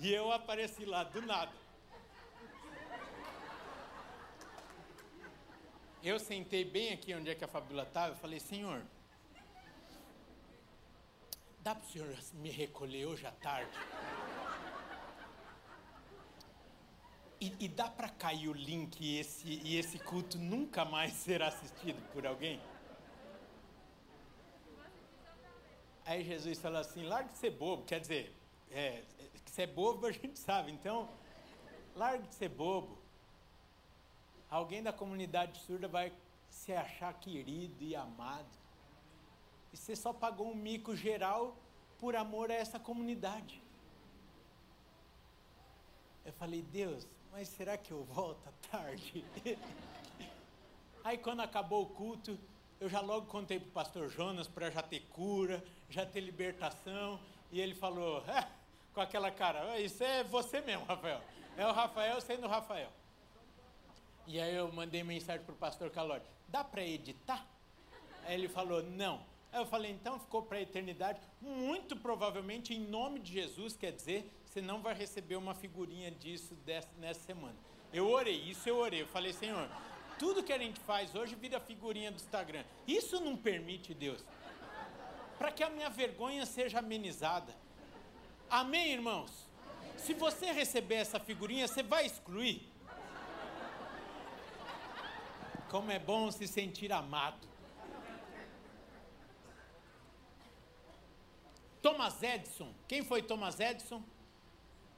e 0.00 0.14
eu 0.14 0.32
apareci 0.32 0.86
lá 0.86 1.04
do 1.04 1.20
nada. 1.20 1.52
Eu 6.02 6.18
sentei 6.18 6.64
bem 6.64 6.94
aqui 6.94 7.14
onde 7.14 7.28
é 7.28 7.34
que 7.34 7.44
a 7.44 7.48
Fabíola 7.48 7.82
estava. 7.82 8.14
Eu 8.14 8.16
falei, 8.16 8.40
senhor, 8.40 8.82
dá 11.60 11.74
para 11.74 11.84
o 11.84 11.90
senhor 11.90 12.16
me 12.32 12.50
recolher 12.50 13.04
hoje 13.04 13.26
à 13.26 13.30
tarde? 13.30 13.78
E, 17.44 17.66
e 17.66 17.68
dá 17.68 17.90
para 17.90 18.08
cair 18.08 18.48
o 18.48 18.54
link 18.54 18.98
e 18.98 19.18
esse, 19.18 19.60
e 19.62 19.76
esse 19.76 19.98
culto 19.98 20.38
nunca 20.38 20.82
mais 20.82 21.12
será 21.12 21.48
assistido 21.48 22.00
por 22.10 22.26
alguém? 22.26 22.58
Aí 26.06 26.24
Jesus 26.24 26.58
falou 26.58 26.80
assim: 26.80 27.02
larga 27.02 27.30
de 27.30 27.36
ser 27.36 27.50
bobo. 27.50 27.84
Quer 27.84 28.00
dizer, 28.00 28.34
é, 28.70 29.02
que 29.44 29.50
ser 29.50 29.66
bobo 29.66 30.06
a 30.06 30.12
gente 30.12 30.38
sabe. 30.38 30.72
Então, 30.72 31.06
larga 31.94 32.26
de 32.26 32.34
ser 32.34 32.48
bobo. 32.48 32.96
Alguém 34.50 34.82
da 34.82 34.92
comunidade 34.92 35.58
surda 35.66 35.86
vai 35.86 36.14
se 36.48 36.72
achar 36.72 37.12
querido 37.12 37.84
e 37.84 37.94
amado. 37.94 38.56
E 39.70 39.76
você 39.76 39.94
só 39.94 40.14
pagou 40.14 40.50
um 40.50 40.54
mico 40.54 40.96
geral 40.96 41.54
por 41.98 42.16
amor 42.16 42.50
a 42.50 42.54
essa 42.54 42.80
comunidade. 42.80 43.62
Eu 46.24 46.32
falei, 46.32 46.62
Deus, 46.62 47.06
mas 47.34 47.48
será 47.48 47.76
que 47.76 47.90
eu 47.90 48.04
volto 48.04 48.48
à 48.48 48.52
tarde? 48.70 49.24
Aí 51.02 51.18
quando 51.18 51.40
acabou 51.40 51.82
o 51.82 51.86
culto, 51.86 52.38
eu 52.80 52.88
já 52.88 53.00
logo 53.00 53.26
contei 53.26 53.58
para 53.58 53.68
o 53.68 53.72
pastor 53.72 54.08
Jonas 54.08 54.46
para 54.46 54.70
já 54.70 54.80
ter 54.80 55.00
cura, 55.10 55.62
já 55.90 56.06
ter 56.06 56.20
libertação. 56.20 57.18
E 57.50 57.60
ele 57.60 57.74
falou, 57.74 58.24
"É", 58.28 58.46
com 58.94 59.00
aquela 59.00 59.32
cara, 59.32 59.72
"Ah, 59.72 59.80
isso 59.80 60.04
é 60.04 60.22
você 60.22 60.60
mesmo, 60.60 60.84
Rafael. 60.84 61.20
É 61.56 61.66
o 61.66 61.72
Rafael 61.72 62.20
sendo 62.20 62.46
o 62.46 62.48
Rafael. 62.48 62.92
E 64.28 64.40
aí 64.40 64.54
eu 64.54 64.72
mandei 64.72 65.02
mensagem 65.02 65.44
para 65.44 65.54
o 65.54 65.58
pastor 65.58 65.90
Calori, 65.90 66.22
dá 66.46 66.62
para 66.62 66.84
editar? 66.84 67.44
Aí 68.26 68.34
ele 68.34 68.48
falou, 68.48 68.80
não. 68.80 69.20
Aí 69.52 69.60
eu 69.60 69.66
falei, 69.66 69.90
então 69.90 70.20
ficou 70.20 70.42
para 70.42 70.58
a 70.58 70.62
eternidade. 70.62 71.20
Muito 71.40 71.96
provavelmente, 71.96 72.72
em 72.72 72.80
nome 72.80 73.18
de 73.18 73.32
Jesus, 73.32 73.76
quer 73.76 73.90
dizer, 73.90 74.32
você 74.54 74.62
não 74.62 74.80
vai 74.80 74.94
receber 74.94 75.34
uma 75.34 75.52
figurinha 75.52 76.12
disso 76.12 76.54
dessa, 76.54 76.88
nessa 76.98 77.18
semana. 77.18 77.56
Eu 77.92 78.08
orei, 78.08 78.36
isso 78.36 78.68
eu 78.68 78.76
orei. 78.76 79.02
Eu 79.02 79.06
falei, 79.08 79.32
Senhor, 79.32 79.68
tudo 80.16 80.44
que 80.44 80.52
a 80.52 80.58
gente 80.58 80.78
faz 80.78 81.12
hoje 81.12 81.34
vira 81.34 81.58
figurinha 81.58 82.12
do 82.12 82.14
Instagram. 82.14 82.62
Isso 82.86 83.18
não 83.18 83.36
permite, 83.36 83.92
Deus. 83.92 84.24
Para 85.38 85.50
que 85.50 85.64
a 85.64 85.68
minha 85.68 85.90
vergonha 85.90 86.46
seja 86.46 86.78
amenizada. 86.78 87.52
Amém, 88.48 88.92
irmãos? 88.92 89.50
Se 89.96 90.14
você 90.14 90.52
receber 90.52 90.96
essa 90.96 91.18
figurinha, 91.18 91.66
você 91.66 91.82
vai 91.82 92.06
excluir? 92.06 92.70
Como 95.68 95.90
é 95.90 95.98
bom 95.98 96.30
se 96.30 96.46
sentir 96.46 96.92
amado. 96.92 97.48
Thomas 101.82 102.22
Edison. 102.22 102.72
Quem 102.86 103.02
foi 103.02 103.20
Thomas 103.20 103.58
Edison? 103.58 104.13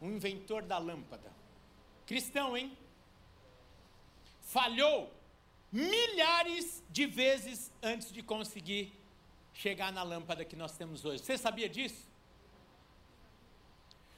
O 0.00 0.06
inventor 0.06 0.62
da 0.62 0.78
lâmpada. 0.78 1.32
Cristão, 2.06 2.56
hein? 2.56 2.76
Falhou 4.42 5.12
milhares 5.72 6.82
de 6.88 7.06
vezes 7.06 7.72
antes 7.82 8.12
de 8.12 8.22
conseguir 8.22 8.92
chegar 9.52 9.92
na 9.92 10.02
lâmpada 10.02 10.44
que 10.44 10.54
nós 10.54 10.76
temos 10.76 11.04
hoje. 11.04 11.22
Você 11.22 11.36
sabia 11.36 11.68
disso? 11.68 12.06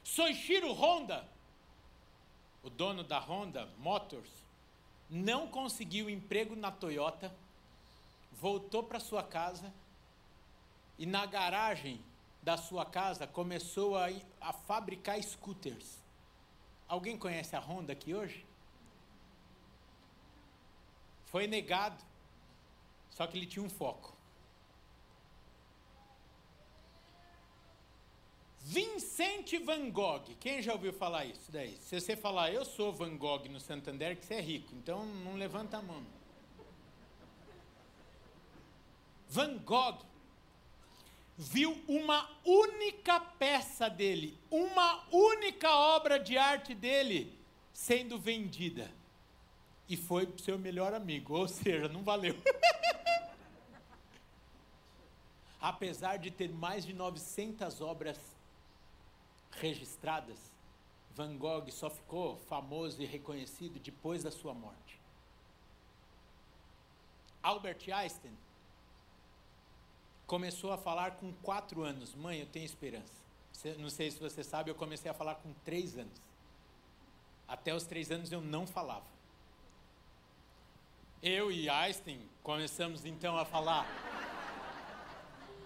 Soichiro 0.03 0.73
Honda, 0.73 1.27
o 2.63 2.71
dono 2.71 3.05
da 3.05 3.19
Honda 3.19 3.69
Motors, 3.79 4.31
não 5.09 5.47
conseguiu 5.47 6.11
emprego 6.11 6.57
na 6.57 6.71
Toyota, 6.71 7.35
voltou 8.33 8.83
para 8.83 9.01
sua 9.01 9.23
casa 9.23 9.73
e 10.99 11.07
na 11.07 11.25
garagem 11.25 12.01
da 12.43 12.57
sua 12.57 12.85
casa 12.85 13.27
começou 13.27 13.97
a, 13.97 14.09
a 14.41 14.53
fabricar 14.53 15.23
scooters. 15.23 15.99
Alguém 16.87 17.19
conhece 17.19 17.55
a 17.55 17.61
Honda 17.61 17.93
aqui 17.93 18.15
hoje? 18.15 18.47
Foi 21.27 21.47
negado, 21.47 22.03
só 23.11 23.27
que 23.27 23.37
ele 23.37 23.47
tinha 23.47 23.65
um 23.65 23.69
foco. 23.69 24.17
Vincent 28.61 29.53
Van 29.65 29.91
Gogh, 29.91 30.25
quem 30.41 30.61
já 30.61 30.73
ouviu 30.73 30.93
falar 30.93 31.25
isso 31.25 31.51
daí? 31.51 31.77
Se 31.79 31.99
você 31.99 32.15
falar, 32.15 32.53
eu 32.53 32.65
sou 32.65 32.93
Van 32.93 33.17
Gogh 33.17 33.49
no 33.49 33.59
Santander, 33.59 34.17
que 34.17 34.27
você 34.27 34.35
é 34.35 34.41
rico, 34.41 34.75
então 34.75 35.07
não 35.07 35.37
levanta 35.37 35.79
a 35.79 35.83
mão. 35.83 36.05
Van 39.29 39.59
Gogh 39.59 39.99
viu 41.41 41.81
uma 41.87 42.29
única 42.45 43.21
peça 43.21 43.89
dele, 43.89 44.37
uma 44.51 45.05
única 45.13 45.71
obra 45.71 46.19
de 46.19 46.37
arte 46.37 46.75
dele 46.75 47.33
sendo 47.73 48.19
vendida. 48.19 48.91
E 49.89 49.97
foi 49.97 50.27
pro 50.27 50.43
seu 50.43 50.59
melhor 50.59 50.93
amigo, 50.93 51.39
ou 51.39 51.47
seja, 51.47 51.89
não 51.89 52.03
valeu. 52.03 52.35
Apesar 55.61 56.17
de 56.17 56.33
ter 56.33 56.51
mais 56.51 56.85
de 56.85 56.93
900 56.93 57.81
obras 57.81 58.19
registradas, 59.53 60.39
Van 61.15 61.37
Gogh 61.37 61.71
só 61.71 61.89
ficou 61.89 62.37
famoso 62.49 63.01
e 63.01 63.07
reconhecido 63.07 63.79
depois 63.79 64.25
da 64.25 64.31
sua 64.33 64.53
morte. 64.53 65.01
Albert 67.43 67.89
Einstein 67.93 68.37
começou 70.29 70.71
a 70.71 70.77
falar 70.77 71.13
com 71.13 71.33
quatro 71.43 71.83
anos. 71.83 72.15
Mãe, 72.15 72.39
eu 72.39 72.47
tenho 72.47 72.67
esperança. 72.67 73.15
Não 73.79 73.89
sei 73.89 74.11
se 74.11 74.21
você 74.21 74.45
sabe, 74.45 74.71
eu 74.71 74.75
comecei 74.75 75.11
a 75.11 75.15
falar 75.15 75.37
com 75.37 75.53
três 75.65 75.97
anos. 75.97 76.21
Até 77.49 77.75
os 77.75 77.85
três 77.85 78.11
anos 78.11 78.31
eu 78.31 78.41
não 78.43 78.67
falava. 78.67 79.07
Eu 81.23 81.51
e 81.51 81.69
Einstein 81.69 82.21
começamos 82.43 83.07
então 83.07 83.39
a 83.39 83.45
falar 83.47 83.87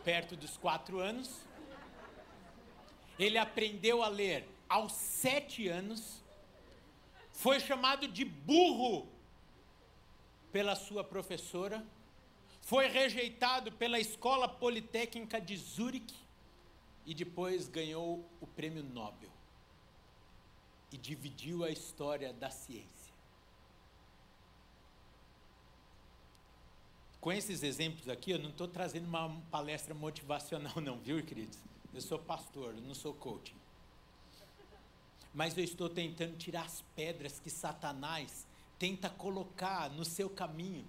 perto 0.05 0.37
dos 0.37 0.57
quatro 0.57 1.01
anos. 1.01 1.41
Ele 3.19 3.39
aprendeu 3.39 4.01
a 4.01 4.09
ler 4.09 4.49
aos 4.69 4.93
sete 4.93 5.67
anos. 5.67 6.23
Foi 7.33 7.59
chamado 7.59 8.07
de 8.07 8.25
burro 8.25 9.09
pela 10.53 10.77
sua 10.77 11.03
professora. 11.03 11.85
Foi 12.63 12.87
rejeitado 12.87 13.73
pela 13.73 13.99
Escola 13.99 14.49
Politécnica 14.49 15.41
de 15.41 15.57
Zurique 15.57 16.17
e 17.05 17.13
depois 17.13 17.69
ganhou 17.69 18.25
o 18.41 18.47
prêmio 18.47 18.85
Nobel. 18.85 19.31
E 20.93 20.97
dividiu 20.97 21.65
a 21.65 21.71
história 21.71 22.33
da 22.33 22.51
ciência. 22.51 23.13
Com 27.21 27.33
esses 27.33 27.63
exemplos 27.63 28.09
aqui, 28.09 28.31
eu 28.31 28.39
não 28.39 28.51
estou 28.51 28.69
trazendo 28.69 29.07
uma 29.07 29.29
palestra 29.51 29.95
motivacional, 29.95 30.81
não, 30.81 30.99
viu, 30.99 31.23
queridos? 31.25 31.59
Eu 31.93 32.01
sou 32.01 32.19
pastor, 32.19 32.75
eu 32.75 32.83
não 32.83 32.95
sou 32.95 33.13
coaching. 33.13 33.57
Mas 35.35 35.57
eu 35.57 35.65
estou 35.65 35.89
tentando 35.89 36.37
tirar 36.37 36.65
as 36.65 36.83
pedras 36.95 37.41
que 37.41 37.51
Satanás 37.51 38.47
tenta 38.79 39.11
colocar 39.11 39.91
no 39.91 40.05
seu 40.05 40.31
caminho 40.31 40.87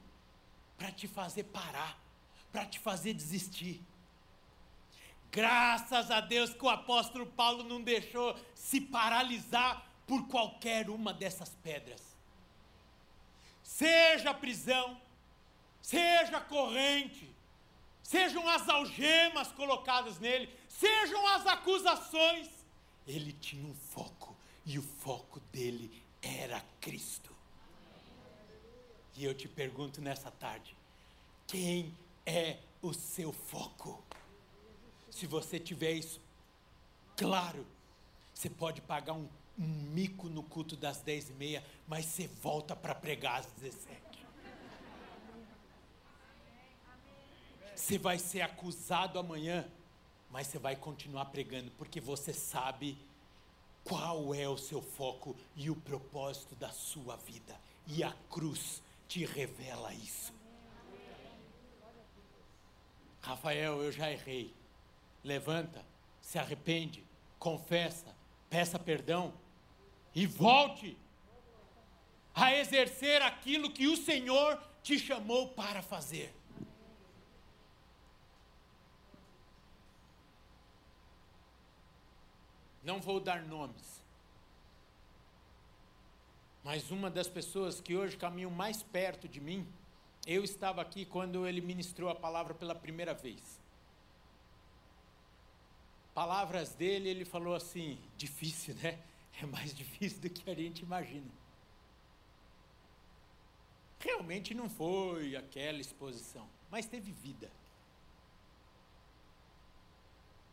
para 0.77 0.91
te 0.91 1.07
fazer 1.07 1.43
parar, 1.45 1.97
para 2.51 2.65
te 2.65 2.79
fazer 2.79 3.13
desistir. 3.13 3.81
Graças 5.31 6.11
a 6.11 6.19
Deus 6.19 6.53
que 6.53 6.63
o 6.63 6.69
apóstolo 6.69 7.25
Paulo 7.25 7.63
não 7.63 7.81
deixou 7.81 8.39
se 8.53 8.79
paralisar 8.79 9.83
por 10.05 10.27
qualquer 10.27 10.89
uma 10.89 11.11
dessas 11.11 11.49
pedras. 11.63 12.15
Seja 13.63 14.29
a 14.29 14.33
prisão, 14.33 15.01
seja 15.81 16.37
a 16.37 16.41
corrente, 16.41 17.33
sejam 18.03 18.47
as 18.47 18.69
algemas 18.69 19.51
colocadas 19.51 20.19
nele, 20.19 20.53
sejam 20.67 21.25
as 21.29 21.47
acusações, 21.47 22.49
ele 23.07 23.33
tinha 23.33 23.65
um 23.65 23.73
foco 23.73 24.37
e 24.65 24.77
o 24.77 24.83
foco 24.83 25.39
dele 25.51 26.03
era 26.21 26.63
Cristo. 26.79 27.32
E 29.15 29.25
eu 29.25 29.33
te 29.33 29.47
pergunto 29.47 30.01
nessa 30.01 30.31
tarde: 30.31 30.75
quem 31.47 31.93
é 32.25 32.57
o 32.81 32.93
seu 32.93 33.31
foco? 33.31 34.03
Se 35.09 35.27
você 35.27 35.59
tiver 35.59 35.91
isso 35.91 36.19
claro, 37.15 37.65
você 38.33 38.49
pode 38.49 38.81
pagar 38.81 39.13
um, 39.13 39.27
um 39.57 39.67
mico 39.67 40.27
no 40.27 40.41
culto 40.41 40.75
das 40.75 41.01
dez 41.01 41.29
e 41.29 41.33
meia, 41.33 41.63
mas 41.87 42.05
você 42.05 42.27
volta 42.27 42.75
para 42.75 42.95
pregar 42.95 43.39
às 43.39 43.45
17. 43.53 44.01
Você 47.75 47.97
vai 47.97 48.17
ser 48.17 48.41
acusado 48.41 49.19
amanhã, 49.19 49.67
mas 50.31 50.47
você 50.47 50.57
vai 50.57 50.75
continuar 50.75 51.25
pregando, 51.25 51.69
porque 51.71 51.99
você 51.99 52.33
sabe 52.33 52.97
qual 53.83 54.33
é 54.33 54.47
o 54.47 54.57
seu 54.57 54.81
foco 54.81 55.35
e 55.55 55.69
o 55.69 55.75
propósito 55.75 56.55
da 56.55 56.71
sua 56.71 57.15
vida. 57.17 57.59
E 57.85 58.03
a 58.03 58.13
cruz 58.29 58.81
te 59.13 59.25
revela 59.25 59.93
isso. 59.93 60.33
Rafael, 63.21 63.83
eu 63.83 63.91
já 63.91 64.09
errei. 64.09 64.55
Levanta, 65.23 65.85
se 66.19 66.39
arrepende, 66.39 67.05
confessa, 67.37 68.17
peça 68.49 68.79
perdão 68.79 69.31
e 70.15 70.25
volte 70.25 70.97
a 72.33 72.55
exercer 72.55 73.21
aquilo 73.21 73.71
que 73.71 73.85
o 73.85 73.95
Senhor 73.95 74.59
te 74.81 74.97
chamou 74.97 75.49
para 75.49 75.83
fazer. 75.83 76.33
Não 82.81 82.99
vou 82.99 83.19
dar 83.19 83.43
nomes. 83.43 84.02
Mas 86.63 86.91
uma 86.91 87.09
das 87.09 87.27
pessoas 87.27 87.81
que 87.81 87.95
hoje 87.95 88.15
caminham 88.15 88.49
mais 88.49 88.81
perto 88.81 89.27
de 89.27 89.41
mim, 89.41 89.67
eu 90.25 90.43
estava 90.43 90.81
aqui 90.81 91.05
quando 91.05 91.45
ele 91.45 91.59
ministrou 91.59 92.09
a 92.09 92.15
palavra 92.15 92.53
pela 92.53 92.73
primeira 92.73 93.13
vez. 93.13 93.59
Palavras 96.13 96.73
dele, 96.73 97.09
ele 97.09 97.25
falou 97.25 97.55
assim, 97.55 97.99
difícil, 98.15 98.75
né? 98.75 98.99
é 99.41 99.45
mais 99.45 99.73
difícil 99.73 100.21
do 100.21 100.29
que 100.29 100.49
a 100.49 100.53
gente 100.53 100.83
imagina. 100.83 101.29
Realmente 103.99 104.53
não 104.53 104.69
foi 104.69 105.35
aquela 105.35 105.79
exposição, 105.79 106.47
mas 106.69 106.85
teve 106.85 107.11
vida. 107.11 107.49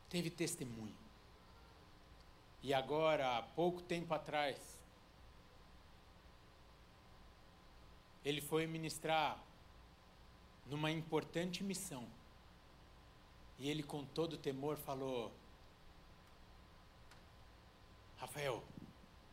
Teve 0.09 0.31
testemunho. 0.31 0.97
E 2.63 2.75
agora, 2.75 3.39
há 3.39 3.43
pouco 3.43 3.81
tempo 3.83 4.13
atrás, 4.13 4.80
ele 8.25 8.41
foi 8.41 8.67
ministrar 8.67 9.43
numa 10.67 10.91
importante 10.91 11.65
missão. 11.65 12.07
E 13.59 13.69
ele, 13.69 13.83
com 13.83 14.05
todo 14.05 14.37
temor, 14.37 14.77
falou: 14.77 15.33
Rafael, 18.17 18.63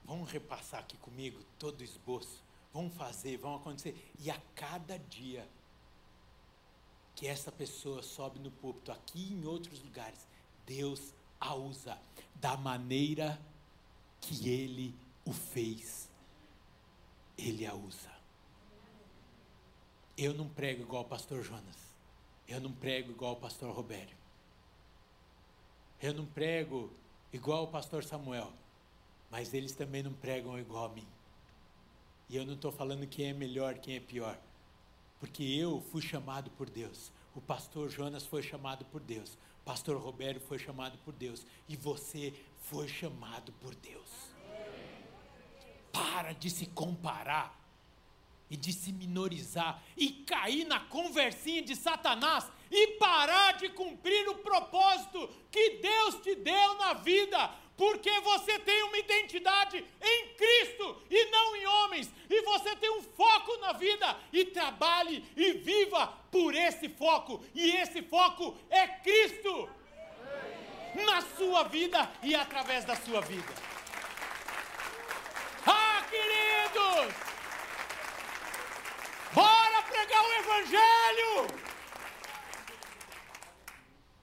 vamos 0.04 0.30
repassar 0.32 0.82
aqui 0.82 0.98
comigo 0.98 1.42
todo 1.60 1.82
o 1.82 1.84
esboço. 1.84 2.44
Vamos 2.74 2.94
fazer, 2.96 3.38
vamos 3.38 3.62
acontecer. 3.62 4.12
E 4.20 4.30
a 4.30 4.40
cada 4.56 4.98
dia 4.98 5.48
que 7.16 7.26
essa 7.28 7.52
pessoa 7.52 8.04
sobe 8.04 8.40
no 8.40 8.52
púlpito, 8.52 8.92
aqui 8.92 9.20
e 9.20 9.34
em 9.34 9.46
outros 9.46 9.82
lugares, 9.82 10.28
Deus 10.66 11.14
a 11.40 11.56
usa 11.56 12.00
da 12.36 12.56
maneira 12.56 13.40
que 14.22 14.50
Ele 14.50 14.94
o 15.26 15.34
fez. 15.34 16.10
Ele 17.38 17.66
a 17.66 17.74
usa. 17.74 18.17
Eu 20.18 20.34
não 20.34 20.50
prego 20.50 20.82
igual 20.82 21.04
o 21.04 21.08
pastor 21.08 21.44
Jonas. 21.44 21.76
Eu 22.48 22.60
não 22.60 22.72
prego 22.72 23.12
igual 23.12 23.34
o 23.34 23.40
pastor 23.40 23.72
Robério. 23.72 24.18
Eu 26.02 26.14
não 26.14 26.26
prego 26.26 26.92
igual 27.32 27.66
o 27.66 27.68
pastor 27.68 28.04
Samuel. 28.04 28.52
Mas 29.30 29.54
eles 29.54 29.74
também 29.74 30.02
não 30.02 30.14
pregam 30.14 30.58
igual 30.58 30.86
a 30.86 30.90
mim. 30.90 31.08
E 32.30 32.36
eu 32.36 32.46
não 32.46 32.56
estou 32.56 32.72
falando 32.72 33.06
quem 33.06 33.30
é 33.30 33.34
melhor, 33.34 33.76
quem 33.76 33.96
é 33.96 34.00
pior. 34.00 34.40
Porque 35.20 35.44
eu 35.44 35.82
fui 35.92 36.02
chamado 36.02 36.50
por 36.52 36.68
Deus. 36.68 37.12
O 37.36 37.42
pastor 37.42 37.90
Jonas 37.90 38.26
foi 38.26 38.42
chamado 38.42 38.86
por 38.86 39.02
Deus. 39.02 39.36
O 39.62 39.66
pastor 39.66 39.98
Robério 39.98 40.42
foi 40.42 40.58
chamado 40.58 40.98
por 41.06 41.14
Deus. 41.14 41.46
E 41.70 41.76
você 41.76 42.34
foi 42.62 42.88
chamado 42.88 43.52
por 43.54 43.76
Deus. 43.76 44.10
Para 45.92 46.34
de 46.34 46.50
se 46.50 46.66
comparar 46.66 47.57
e 48.50 48.56
de 48.56 48.72
se 48.72 48.92
minorizar 48.92 49.82
e 49.96 50.10
cair 50.10 50.66
na 50.66 50.80
conversinha 50.80 51.62
de 51.62 51.76
Satanás 51.76 52.50
e 52.72 52.88
parar 52.94 53.54
de 53.54 53.70
cumprir 53.70 54.28
o 54.30 54.36
propósito 54.36 55.30
que 55.52 55.82
Deus 55.82 56.16
te 56.22 56.36
deu 56.36 56.74
na 56.76 56.94
vida, 56.94 57.50
porque 57.76 58.20
você 58.22 58.58
tem 58.60 58.84
uma 58.84 58.98
identidade 58.98 59.86
em 60.02 60.34
Cristo 60.36 61.02
e 61.10 61.26
não 61.26 61.56
em 61.56 61.68
homens, 61.68 62.12
e 62.30 62.42
você 62.42 62.76
tem 62.76 62.90
um 62.90 63.04
foco 63.04 63.58
na 63.58 63.74
vida 63.74 64.18
e 64.34 64.46
trabalhe 64.46 65.24
e 65.36 65.54
viva 65.54 66.08
por 66.32 66.56
esse 66.56 66.90
foco, 66.90 67.44
e 67.54 67.72
esse 67.78 68.02
foco 68.02 68.58
é 68.70 68.88
Cristo 68.88 69.70
na 71.06 71.22
sua 71.22 71.64
vida 71.64 72.10
e 72.24 72.34
através 72.36 72.84
da 72.86 72.96
sua 72.96 73.22
vida. 73.22 73.54
Ah, 75.66 76.04
queridos! 76.10 77.14
Bora 79.34 79.82
pregar 79.84 80.17
o 80.28 80.34
Evangelho! 80.42 81.34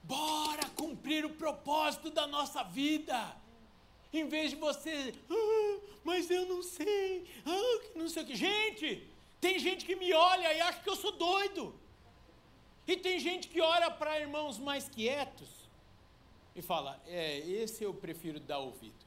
Bora 0.02 0.66
cumprir 0.76 1.24
o 1.24 1.30
propósito 1.30 2.10
da 2.10 2.26
nossa 2.26 2.62
vida. 2.62 3.18
Em 4.12 4.26
vez 4.28 4.50
de 4.50 4.56
você, 4.56 5.14
ah, 5.30 5.80
mas 6.04 6.30
eu 6.30 6.46
não 6.46 6.62
sei, 6.62 7.26
ah, 7.44 7.80
não 7.96 8.08
sei 8.08 8.22
o 8.22 8.26
que. 8.26 8.36
Gente, 8.36 9.08
tem 9.40 9.58
gente 9.58 9.84
que 9.84 9.96
me 9.96 10.12
olha 10.12 10.52
e 10.52 10.60
acha 10.60 10.80
que 10.80 10.90
eu 10.90 10.96
sou 10.96 11.12
doido. 11.12 11.74
E 12.86 12.96
tem 12.96 13.18
gente 13.18 13.48
que 13.48 13.60
olha 13.60 13.90
para 13.90 14.20
irmãos 14.20 14.58
mais 14.58 14.88
quietos 14.88 15.48
e 16.54 16.60
fala: 16.62 17.00
É, 17.06 17.38
esse 17.38 17.82
eu 17.82 17.94
prefiro 17.94 18.38
dar 18.38 18.58
ouvido. 18.58 19.04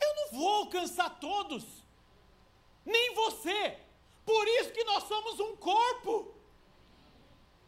Eu 0.00 0.14
não 0.16 0.38
vou 0.38 0.54
alcançar 0.62 1.10
todos, 1.20 1.64
nem 2.84 3.14
você. 3.14 3.78
Por 4.30 4.46
isso 4.56 4.72
que 4.76 4.84
nós 4.84 5.04
somos 5.04 5.40
um 5.40 5.56
corpo. 5.56 6.34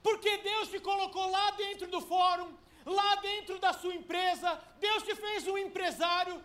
Porque 0.07 0.33
Deus 0.39 0.69
te 0.69 0.79
colocou 0.79 1.27
lá 1.31 1.47
dentro 1.53 1.87
do 1.95 2.01
fórum, 2.03 2.49
lá 2.85 3.15
dentro 3.17 3.59
da 3.59 3.73
sua 3.73 3.95
empresa, 3.95 4.49
Deus 4.79 5.03
te 5.03 5.15
fez 5.15 5.49
um 5.49 5.57
empresário. 5.57 6.37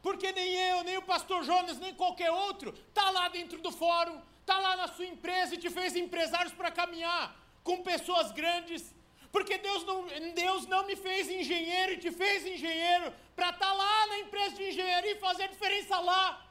Porque 0.00 0.30
nem 0.30 0.50
eu, 0.68 0.84
nem 0.84 0.96
o 0.96 1.02
pastor 1.02 1.42
Jonas, 1.42 1.78
nem 1.78 1.92
qualquer 2.02 2.30
outro 2.30 2.72
está 2.88 3.10
lá 3.10 3.26
dentro 3.28 3.58
do 3.60 3.72
fórum, 3.72 4.20
está 4.40 4.58
lá 4.58 4.76
na 4.76 4.86
sua 4.86 5.06
empresa 5.06 5.54
e 5.54 5.62
te 5.64 5.68
fez 5.68 5.96
empresários 5.96 6.54
para 6.54 6.70
caminhar 6.70 7.36
com 7.64 7.82
pessoas 7.82 8.30
grandes. 8.30 8.94
Porque 9.32 9.58
Deus 9.58 9.84
não, 9.84 10.06
Deus 10.44 10.66
não 10.66 10.86
me 10.86 10.94
fez 10.94 11.28
engenheiro 11.28 11.92
e 11.94 11.98
te 11.98 12.12
fez 12.12 12.46
engenheiro 12.46 13.12
para 13.34 13.50
estar 13.50 13.66
tá 13.66 13.72
lá 13.72 14.06
na 14.06 14.18
empresa 14.20 14.54
de 14.54 14.68
engenharia 14.68 15.14
e 15.16 15.18
fazer 15.18 15.48
diferença 15.48 15.98
lá. 15.98 16.49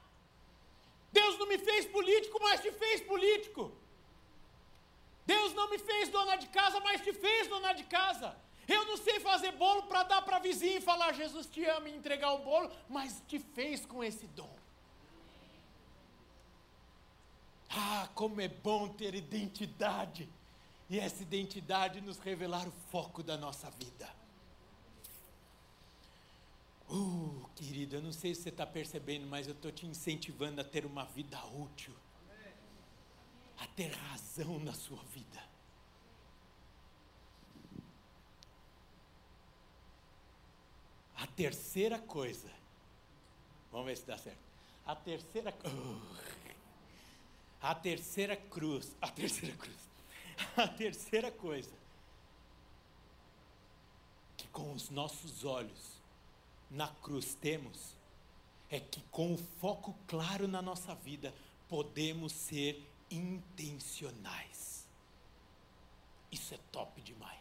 Deus 1.12 1.38
não 1.38 1.48
me 1.48 1.58
fez 1.58 1.86
político, 1.86 2.40
mas 2.42 2.62
te 2.62 2.72
fez 2.72 3.02
político. 3.02 3.72
Deus 5.26 5.54
não 5.54 5.70
me 5.70 5.78
fez 5.78 6.10
dona 6.10 6.36
de 6.36 6.48
casa, 6.48 6.80
mas 6.80 7.02
te 7.02 7.14
fez 7.14 7.48
dona 7.48 7.74
de 7.74 7.84
casa. 7.84 8.36
Eu 8.68 8.86
não 8.86 8.98
sei 8.98 9.20
fazer 9.20 9.52
bolo 9.54 9.84
para 9.84 10.04
dar 10.04 10.22
para 10.22 10.40
vizinho 10.40 10.78
e 10.78 10.82
falar 10.82 11.14
Jesus 11.14 11.48
te 11.48 11.64
ama 11.66 11.90
e 11.90 11.96
entregar 11.96 12.34
o 12.34 12.40
bolo, 12.40 12.72
mas 12.88 13.22
te 13.28 13.40
fez 13.40 13.86
com 13.86 14.04
esse 14.04 14.28
dom. 14.28 14.56
Ah, 17.70 18.08
como 18.14 18.42
é 18.42 18.48
bom 18.48 18.88
ter 18.90 19.14
identidade. 19.14 20.28
E 20.90 21.00
essa 21.00 21.22
identidade 21.22 22.02
nos 22.02 22.18
revelar 22.18 22.68
o 22.68 22.74
foco 22.92 23.22
da 23.22 23.38
nossa 23.38 23.70
vida. 23.72 24.19
Uh, 26.90 27.48
querido, 27.56 27.98
eu 27.98 28.02
não 28.02 28.12
sei 28.12 28.34
se 28.34 28.44
você 28.44 28.50
está 28.50 28.66
percebendo, 28.66 29.28
mas 29.28 29.48
eu 29.48 29.54
estou 29.54 29.72
te 29.72 29.86
incentivando 29.86 30.60
a 30.60 30.64
ter 30.64 30.86
uma 30.86 31.06
vida 31.06 31.40
útil 31.46 31.94
a 33.60 33.68
ter 33.68 33.92
razão 33.92 34.60
na 34.60 34.74
sua 34.74 35.02
vida. 35.14 35.44
A 41.18 41.28
terceira 41.28 42.00
coisa, 42.00 42.50
vamos 43.72 43.88
ver 43.88 43.98
se 43.98 44.06
dá 44.06 44.18
certo. 44.18 44.40
A 44.86 44.96
terceira, 44.96 45.54
a 47.62 47.76
terceira 47.76 48.36
cruz, 48.38 48.96
a 49.02 49.10
terceira 49.10 49.56
cruz, 49.58 49.78
a 50.56 50.68
terceira 50.68 51.32
coisa 51.32 51.78
que 54.38 54.48
com 54.48 54.72
os 54.72 54.90
nossos 54.90 55.44
olhos 55.44 55.99
na 56.70 56.88
cruz 56.88 57.34
temos 57.34 57.96
é 58.70 58.80
que 58.80 59.02
com 59.10 59.34
o 59.34 59.38
foco 59.38 59.96
claro 60.08 60.48
na 60.48 60.62
nossa 60.62 60.94
vida 60.94 61.34
podemos 61.68 62.32
ser 62.32 62.88
intencionais. 63.10 64.88
Isso 66.32 66.54
é 66.54 66.60
top 66.72 67.02
demais. 67.02 67.40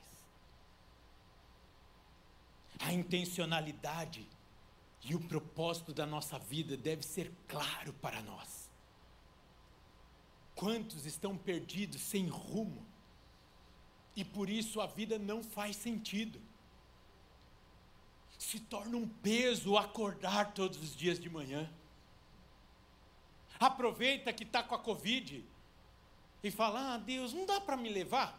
A 2.78 2.92
intencionalidade 2.92 4.26
e 5.04 5.14
o 5.14 5.20
propósito 5.20 5.92
da 5.92 6.06
nossa 6.06 6.38
vida 6.38 6.76
deve 6.76 7.02
ser 7.02 7.32
claro 7.46 7.92
para 7.94 8.22
nós. 8.22 8.68
Quantos 10.54 11.06
estão 11.06 11.36
perdidos 11.36 12.00
sem 12.00 12.26
rumo? 12.26 12.86
E 14.16 14.24
por 14.24 14.48
isso 14.48 14.80
a 14.80 14.86
vida 14.86 15.18
não 15.18 15.42
faz 15.42 15.76
sentido. 15.76 16.40
Se 18.38 18.60
torna 18.60 18.96
um 18.96 19.08
peso 19.08 19.76
acordar 19.76 20.54
todos 20.54 20.78
os 20.78 20.94
dias 20.94 21.18
de 21.18 21.28
manhã. 21.28 21.68
Aproveita 23.58 24.32
que 24.32 24.44
está 24.44 24.62
com 24.62 24.74
a 24.74 24.78
Covid 24.78 25.44
e 26.42 26.50
fala: 26.50 26.94
Ah, 26.94 26.98
Deus, 26.98 27.32
não 27.32 27.44
dá 27.44 27.60
para 27.60 27.76
me 27.76 27.88
levar? 27.88 28.38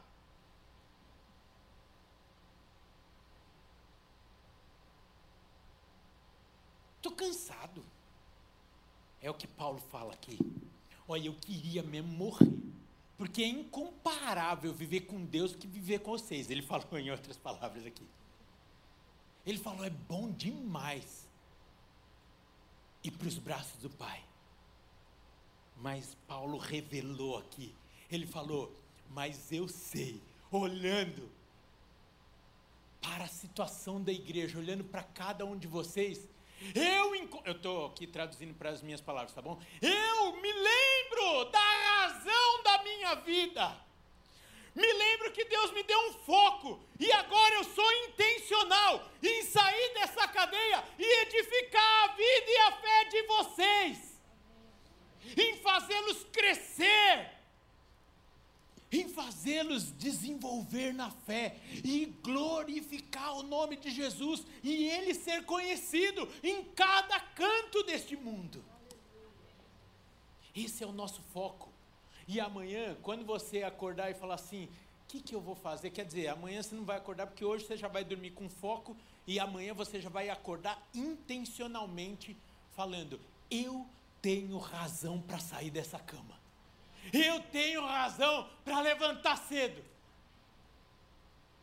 Estou 6.97 7.13
cansado. 7.13 7.83
É 9.21 9.29
o 9.29 9.33
que 9.33 9.47
Paulo 9.47 9.79
fala 9.89 10.13
aqui. 10.13 10.37
Olha, 11.07 11.27
eu 11.27 11.33
queria 11.33 11.81
mesmo 11.83 12.11
morrer. 12.11 12.51
Porque 13.17 13.41
é 13.43 13.47
incomparável 13.47 14.73
viver 14.73 15.01
com 15.01 15.25
Deus 15.25 15.53
que 15.53 15.67
viver 15.67 15.99
com 15.99 16.11
vocês. 16.11 16.49
Ele 16.49 16.61
falou 16.63 16.97
em 16.97 17.11
outras 17.11 17.37
palavras 17.37 17.85
aqui. 17.85 18.03
Ele 19.45 19.57
falou: 19.57 19.85
é 19.85 19.89
bom 19.89 20.31
demais 20.31 21.27
ir 23.03 23.11
para 23.11 23.27
os 23.27 23.37
braços 23.37 23.81
do 23.81 23.89
Pai. 23.89 24.23
Mas 25.77 26.15
Paulo 26.27 26.57
revelou 26.57 27.37
aqui 27.37 27.73
ele 28.09 28.25
falou: 28.25 28.75
Mas 29.09 29.51
eu 29.51 29.67
sei, 29.67 30.21
olhando 30.51 31.29
para 33.01 33.25
a 33.25 33.27
situação 33.27 34.01
da 34.01 34.11
igreja, 34.11 34.57
olhando 34.57 34.83
para 34.83 35.03
cada 35.03 35.45
um 35.45 35.57
de 35.57 35.67
vocês, 35.67 36.27
eu 36.75 37.15
estou 37.53 37.85
aqui 37.85 38.05
traduzindo 38.05 38.53
para 38.53 38.71
as 38.71 38.81
minhas 38.81 38.99
palavras, 38.99 39.33
tá 39.33 39.41
bom? 39.41 39.59
Eu 39.81 40.35
me 40.41 40.51
lembro 40.51 41.45
da 41.51 41.59
razão 41.59 42.63
da 42.63 42.83
minha 42.83 43.15
vida. 43.15 43.88
Me 44.79 44.93
lembro 44.93 45.33
que 45.33 45.43
Deus 45.43 45.73
me 45.73 45.83
deu 45.83 45.99
um 46.07 46.13
foco 46.13 46.79
e 46.97 47.11
agora 47.11 47.55
eu 47.55 47.65
sou 47.65 47.91
intencional 48.05 49.11
em 49.21 49.43
sair 49.43 49.93
dessa 49.93 50.25
cadeia 50.29 50.81
e 50.97 51.21
edificar 51.23 52.03
a 52.05 52.13
vida 52.15 52.45
e 52.47 52.57
a 52.59 52.71
fé 52.77 53.05
de 53.05 53.21
vocês, 53.23 54.21
em 55.35 55.57
fazê-los 55.57 56.23
crescer, 56.31 57.29
em 58.89 59.09
fazê-los 59.09 59.91
desenvolver 59.97 60.93
na 60.93 61.11
fé 61.11 61.57
e 61.83 62.05
glorificar 62.23 63.33
o 63.37 63.43
nome 63.43 63.75
de 63.75 63.91
Jesus 63.91 64.45
e 64.63 64.87
ele 64.87 65.13
ser 65.13 65.43
conhecido 65.43 66.25
em 66.41 66.63
cada 66.63 67.19
canto 67.19 67.83
deste 67.83 68.15
mundo. 68.15 68.63
Esse 70.55 70.85
é 70.85 70.87
o 70.87 70.93
nosso 70.93 71.21
foco. 71.33 71.68
E 72.31 72.39
amanhã, 72.39 72.95
quando 73.01 73.25
você 73.25 73.63
acordar 73.63 74.11
e 74.11 74.13
falar 74.13 74.35
assim, 74.35 74.65
o 74.65 75.07
que, 75.07 75.19
que 75.19 75.33
eu 75.33 75.41
vou 75.41 75.55
fazer? 75.55 75.89
Quer 75.89 76.05
dizer, 76.05 76.27
amanhã 76.27 76.61
você 76.61 76.75
não 76.75 76.85
vai 76.85 76.95
acordar 76.95 77.25
porque 77.25 77.43
hoje 77.43 77.65
você 77.65 77.75
já 77.75 77.87
vai 77.87 78.03
dormir 78.03 78.29
com 78.29 78.47
foco 78.47 78.95
e 79.25 79.39
amanhã 79.39 79.73
você 79.73 79.99
já 79.99 80.09
vai 80.09 80.29
acordar 80.29 80.79
intencionalmente 80.93 82.37
falando: 82.75 83.19
eu 83.49 83.83
tenho 84.21 84.59
razão 84.59 85.19
para 85.19 85.39
sair 85.39 85.71
dessa 85.71 85.97
cama. 85.97 86.39
Eu 87.11 87.39
tenho 87.45 87.83
razão 87.83 88.47
para 88.63 88.79
levantar 88.79 89.35
cedo. 89.35 89.83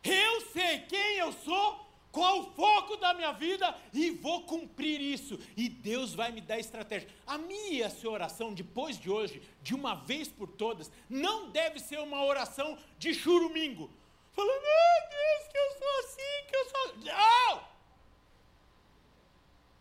Eu 0.03 0.41
sei 0.51 0.81
quem 0.81 1.15
eu 1.15 1.31
sou, 1.31 1.86
qual 2.11 2.39
o 2.39 2.51
foco 2.53 2.97
da 2.97 3.13
minha 3.13 3.31
vida 3.31 3.75
e 3.93 4.11
vou 4.11 4.43
cumprir 4.43 4.99
isso. 4.99 5.39
E 5.55 5.69
Deus 5.69 6.13
vai 6.13 6.31
me 6.31 6.41
dar 6.41 6.59
estratégia. 6.59 7.09
A 7.25 7.37
minha 7.37 7.73
e 7.73 7.83
a 7.83 7.89
sua 7.89 8.11
oração 8.11 8.53
depois 8.53 8.99
de 8.99 9.09
hoje, 9.09 9.41
de 9.61 9.75
uma 9.75 9.95
vez 9.95 10.27
por 10.27 10.47
todas, 10.47 10.91
não 11.09 11.49
deve 11.51 11.79
ser 11.79 11.99
uma 11.99 12.23
oração 12.23 12.77
de 12.97 13.13
churumingo. 13.13 13.89
Falando, 14.31 14.61
meu 14.61 15.09
Deus, 15.09 15.47
que 15.51 15.57
eu 15.57 15.71
sou 15.77 15.99
assim, 15.99 16.47
que 16.47 16.55
eu 16.55 16.69
sou. 16.69 16.97
Não! 17.05 17.67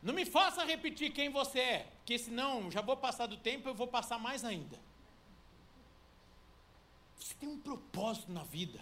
Não 0.02 0.14
me 0.14 0.24
faça 0.24 0.64
repetir 0.64 1.12
quem 1.12 1.30
você 1.30 1.58
é, 1.58 1.92
porque 1.96 2.18
senão 2.18 2.70
já 2.70 2.80
vou 2.80 2.96
passar 2.96 3.26
do 3.26 3.36
tempo, 3.36 3.68
eu 3.68 3.74
vou 3.74 3.88
passar 3.88 4.18
mais 4.18 4.44
ainda. 4.44 4.78
Você 7.18 7.34
tem 7.34 7.48
um 7.48 7.58
propósito 7.58 8.30
na 8.30 8.44
vida. 8.44 8.80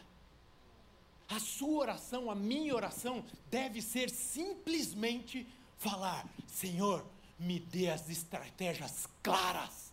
A 1.34 1.40
sua 1.40 1.80
oração, 1.80 2.30
a 2.30 2.34
minha 2.34 2.72
oração, 2.72 3.24
deve 3.50 3.82
ser 3.82 4.08
simplesmente 4.08 5.44
falar: 5.78 6.24
Senhor, 6.46 7.04
me 7.40 7.58
dê 7.58 7.90
as 7.90 8.08
estratégias 8.08 9.08
claras, 9.20 9.92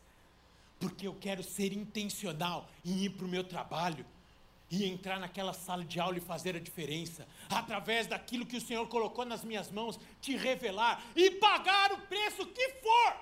porque 0.79 1.07
eu 1.07 1.15
quero 1.15 1.41
ser 1.41 1.73
intencional 1.73 2.69
em 2.85 3.05
ir 3.05 3.09
para 3.09 3.25
o 3.25 3.27
meu 3.27 3.43
trabalho 3.43 4.05
e 4.69 4.85
entrar 4.85 5.19
naquela 5.19 5.51
sala 5.51 5.83
de 5.83 5.99
aula 5.99 6.19
e 6.19 6.21
fazer 6.21 6.55
a 6.55 6.59
diferença, 6.59 7.27
através 7.49 8.05
daquilo 8.05 8.45
que 8.45 8.57
o 8.57 8.61
Senhor 8.61 8.87
colocou 8.87 9.25
nas 9.25 9.43
minhas 9.43 9.71
mãos, 9.71 9.99
te 10.21 10.37
revelar 10.37 11.03
e 11.15 11.31
pagar 11.31 11.91
o 11.91 12.01
preço 12.01 12.45
que 12.45 12.69
for 12.83 13.15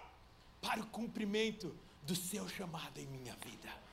para 0.59 0.81
o 0.81 0.87
cumprimento 0.87 1.73
do 2.03 2.17
seu 2.17 2.49
chamado 2.49 2.99
em 2.99 3.07
minha 3.07 3.35
vida. 3.37 3.88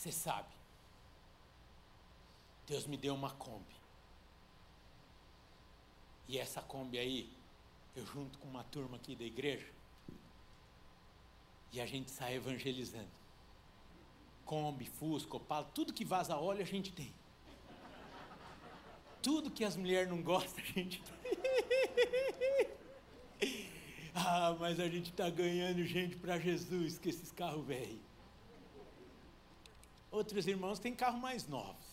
Você 0.00 0.10
sabe, 0.10 0.48
Deus 2.66 2.86
me 2.86 2.96
deu 2.96 3.14
uma 3.14 3.32
Kombi. 3.32 3.76
E 6.26 6.38
essa 6.38 6.62
Kombi 6.62 6.98
aí, 6.98 7.30
eu 7.94 8.06
junto 8.06 8.38
com 8.38 8.48
uma 8.48 8.64
turma 8.64 8.96
aqui 8.96 9.14
da 9.14 9.24
igreja, 9.24 9.70
e 11.70 11.82
a 11.82 11.84
gente 11.84 12.10
sai 12.10 12.36
evangelizando. 12.36 13.10
Kombi, 14.46 14.86
Fusca, 14.86 15.36
Opala, 15.36 15.66
tudo 15.74 15.92
que 15.92 16.02
vaza 16.02 16.34
óleo 16.34 16.62
a 16.62 16.66
gente 16.66 16.90
tem. 16.92 17.12
Tudo 19.20 19.50
que 19.50 19.64
as 19.64 19.76
mulheres 19.76 20.08
não 20.08 20.22
gostam 20.22 20.64
a 20.64 20.66
gente 20.66 21.02
tem. 21.02 22.70
ah, 24.16 24.56
mas 24.58 24.80
a 24.80 24.88
gente 24.88 25.10
está 25.10 25.28
ganhando 25.28 25.84
gente 25.84 26.16
para 26.16 26.38
Jesus 26.38 26.98
com 26.98 27.06
esses 27.06 27.30
carros 27.30 27.66
velhos. 27.66 28.09
Outros 30.10 30.46
irmãos 30.46 30.78
têm 30.78 30.94
carro 30.94 31.18
mais 31.18 31.46
novos. 31.46 31.86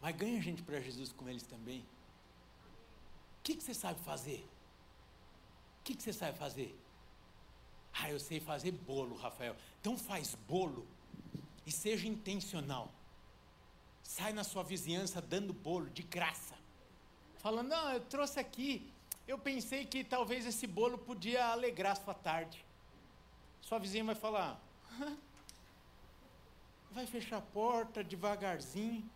Mas 0.00 0.16
ganha 0.16 0.40
gente 0.40 0.62
para 0.62 0.80
Jesus 0.80 1.12
com 1.12 1.28
eles 1.28 1.42
também. 1.42 1.80
O 1.80 3.42
que, 3.42 3.54
que 3.56 3.62
você 3.62 3.74
sabe 3.74 4.00
fazer? 4.00 4.48
O 5.80 5.84
que, 5.84 5.94
que 5.94 6.02
você 6.02 6.12
sabe 6.12 6.38
fazer? 6.38 6.78
Ah, 7.92 8.10
eu 8.10 8.18
sei 8.18 8.40
fazer 8.40 8.72
bolo, 8.72 9.16
Rafael. 9.16 9.56
Então 9.80 9.98
faz 9.98 10.34
bolo 10.48 10.86
e 11.66 11.70
seja 11.72 12.06
intencional. 12.06 12.92
Sai 14.02 14.32
na 14.32 14.44
sua 14.44 14.62
vizinhança 14.62 15.20
dando 15.20 15.52
bolo 15.52 15.90
de 15.90 16.02
graça. 16.02 16.54
Falando, 17.38 17.68
não, 17.68 17.92
eu 17.92 18.00
trouxe 18.00 18.38
aqui. 18.38 18.90
Eu 19.26 19.38
pensei 19.38 19.84
que 19.84 20.02
talvez 20.04 20.46
esse 20.46 20.66
bolo 20.66 20.98
podia 20.98 21.46
alegrar 21.46 21.96
sua 21.96 22.14
tarde. 22.14 22.64
Sua 23.60 23.78
vizinha 23.78 24.04
vai 24.04 24.14
falar, 24.14 24.60
"Hã? 25.00 25.16
Vai 26.92 27.06
fechar 27.06 27.38
a 27.38 27.42
porta 27.42 28.04
devagarzinho, 28.04 29.08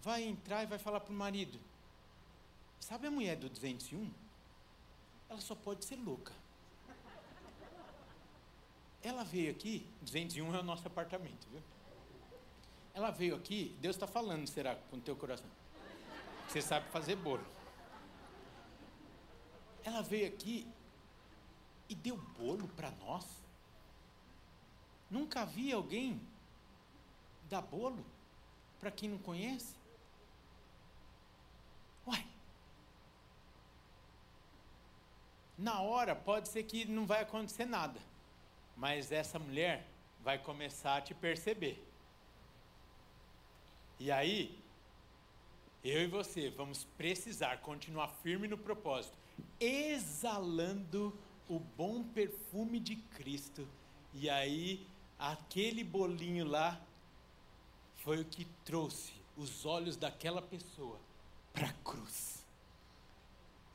vai 0.00 0.22
entrar 0.22 0.62
e 0.62 0.66
vai 0.66 0.78
falar 0.78 1.00
para 1.00 1.12
o 1.12 1.16
marido: 1.16 1.58
Sabe 2.78 3.06
a 3.06 3.10
mulher 3.10 3.36
do 3.36 3.48
201? 3.48 4.10
Ela 5.28 5.40
só 5.40 5.54
pode 5.54 5.84
ser 5.84 5.96
louca. 5.96 6.32
Ela 9.02 9.24
veio 9.24 9.50
aqui, 9.50 9.86
201 10.02 10.54
é 10.54 10.60
o 10.60 10.62
nosso 10.62 10.86
apartamento, 10.86 11.46
viu? 11.50 11.62
Ela 12.92 13.10
veio 13.10 13.34
aqui, 13.34 13.74
Deus 13.80 13.96
está 13.96 14.06
falando, 14.06 14.46
será, 14.46 14.74
com 14.74 14.96
o 14.96 15.00
teu 15.00 15.16
coração? 15.16 15.48
Você 16.48 16.60
sabe 16.60 16.90
fazer 16.90 17.16
bolo. 17.16 17.44
Ela 19.84 20.02
veio 20.02 20.28
aqui 20.28 20.66
e 21.88 21.94
deu 21.94 22.16
bolo 22.16 22.68
para 22.68 22.90
nós. 22.90 23.24
Nunca 25.08 25.46
vi 25.46 25.72
alguém 25.72 26.20
dar 27.50 27.60
bolo 27.60 28.02
para 28.78 28.90
quem 28.90 29.08
não 29.08 29.18
conhece? 29.18 29.74
Uai. 32.06 32.24
Na 35.58 35.80
hora 35.80 36.14
pode 36.14 36.48
ser 36.48 36.62
que 36.62 36.84
não 36.84 37.04
vai 37.04 37.20
acontecer 37.20 37.66
nada, 37.66 38.00
mas 38.76 39.12
essa 39.12 39.38
mulher 39.38 39.86
vai 40.22 40.38
começar 40.38 40.96
a 40.96 41.00
te 41.02 41.12
perceber. 41.12 41.84
E 43.98 44.10
aí, 44.10 44.58
eu 45.84 46.02
e 46.02 46.06
você 46.06 46.50
vamos 46.50 46.84
precisar 46.96 47.58
continuar 47.58 48.08
firme 48.22 48.48
no 48.48 48.56
propósito, 48.56 49.16
exalando 49.58 51.12
o 51.48 51.58
bom 51.58 52.02
perfume 52.04 52.78
de 52.78 52.96
Cristo. 52.96 53.66
E 54.14 54.30
aí, 54.30 54.86
aquele 55.18 55.84
bolinho 55.84 56.46
lá 56.46 56.80
foi 58.02 58.20
o 58.20 58.24
que 58.24 58.44
trouxe 58.64 59.12
os 59.36 59.64
olhos 59.64 59.96
daquela 59.96 60.42
pessoa 60.42 60.98
para 61.52 61.68
a 61.68 61.72
cruz. 61.84 62.44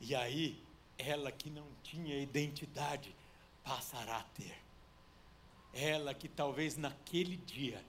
E 0.00 0.14
aí, 0.14 0.62
ela 0.98 1.32
que 1.32 1.50
não 1.50 1.66
tinha 1.82 2.18
identidade 2.18 3.14
passará 3.64 4.18
a 4.18 4.22
ter. 4.22 4.56
Ela 5.72 6.14
que 6.14 6.28
talvez 6.28 6.76
naquele 6.76 7.36
dia 7.36 7.84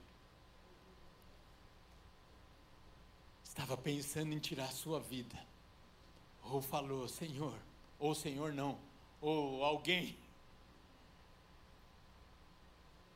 estava 3.44 3.76
pensando 3.76 4.32
em 4.32 4.38
tirar 4.38 4.70
sua 4.72 5.00
vida, 5.00 5.36
ou 6.44 6.62
falou, 6.62 7.08
Senhor, 7.08 7.58
ou 7.98 8.14
Senhor 8.14 8.52
não, 8.52 8.78
ou 9.20 9.64
alguém, 9.64 10.16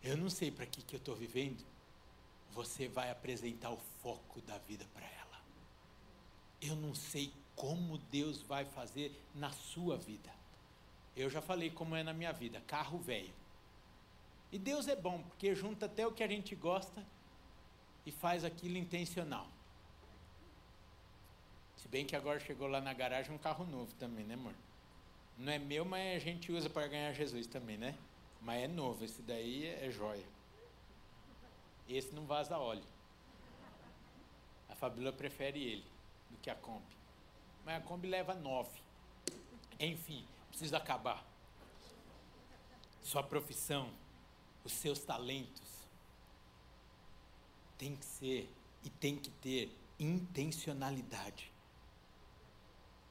eu 0.03 0.17
não 0.17 0.29
sei 0.29 0.51
para 0.51 0.67
que, 0.67 0.83
que 0.83 0.97
eu 0.97 0.99
estou 0.99 1.15
vivendo, 1.15 1.65
você 2.53 2.89
vai 2.89 3.11
apresentar 3.11 3.71
o 3.71 3.79
foco 4.03 4.41
da 4.43 4.59
vida 4.59 4.85
para 4.93 5.07
ela. 5.07 5.41
Eu 6.61 6.77
não 6.77 6.95
sei 6.95 7.33
como 7.57 7.99
Deus 7.99 8.43
vai 8.43 8.65
fazer 8.65 9.19
na 9.35 9.51
sua 9.51 9.97
vida. 9.97 10.31
Eu 11.17 11.29
já 11.29 11.41
falei 11.41 11.71
como 11.71 11.97
é 11.97 12.03
na 12.03 12.13
minha 12.13 12.33
vida, 12.33 12.63
carro 12.67 12.99
velho. 12.99 13.33
E 14.51 14.59
Deus 14.59 14.87
é 14.87 14.95
bom, 14.95 15.23
porque 15.23 15.55
junta 15.55 15.87
até 15.87 16.07
o 16.07 16.13
que 16.13 16.23
a 16.23 16.29
gente 16.29 16.55
gosta 16.55 17.05
e 18.05 18.13
faz 18.13 18.45
aquilo 18.45 18.77
intencional. 18.77 19.47
Se 21.77 21.89
bem 21.89 22.07
que 22.07 22.15
agora 22.15 22.39
chegou 22.39 22.69
lá 22.69 22.81
na 22.81 22.93
garagem 22.93 23.35
um 23.35 23.39
carro 23.39 23.65
novo 23.65 23.93
também, 23.95 24.25
né, 24.25 24.35
amor? 24.35 24.55
Não 25.39 25.53
é 25.53 25.59
meu, 25.59 25.85
mas 25.85 26.17
a 26.17 26.19
gente 26.19 26.53
usa 26.53 26.69
para 26.69 26.87
ganhar 26.87 27.13
Jesus 27.13 27.47
também, 27.47 27.77
né? 27.77 27.95
Mas 28.41 28.63
é 28.63 28.69
novo, 28.69 29.05
esse 29.05 29.23
daí 29.23 29.67
é 29.67 29.91
joia. 29.91 30.25
Esse 31.89 32.15
não 32.15 32.27
vaza 32.27 32.59
óleo. 32.59 32.85
A 34.69 34.75
Fabíola 34.75 35.13
prefere 35.13 35.63
ele 35.63 35.87
do 36.31 36.39
que 36.39 36.51
a 36.51 36.55
Kombi. 36.55 36.97
Mas 37.65 37.77
a 37.77 37.81
Kombi 37.81 38.09
leva 38.09 38.35
nove. 38.35 38.81
Enfim, 39.79 40.27
precisa 40.49 40.77
acabar. 40.77 41.25
Sua 43.03 43.23
profissão, 43.23 43.93
os 44.65 44.73
seus 44.73 45.01
talentos, 45.01 45.71
tem 47.77 47.97
que 47.97 48.05
ser 48.05 48.49
e 48.85 48.91
tem 48.91 49.17
que 49.17 49.31
ter 49.31 49.77
intencionalidade 49.99 51.53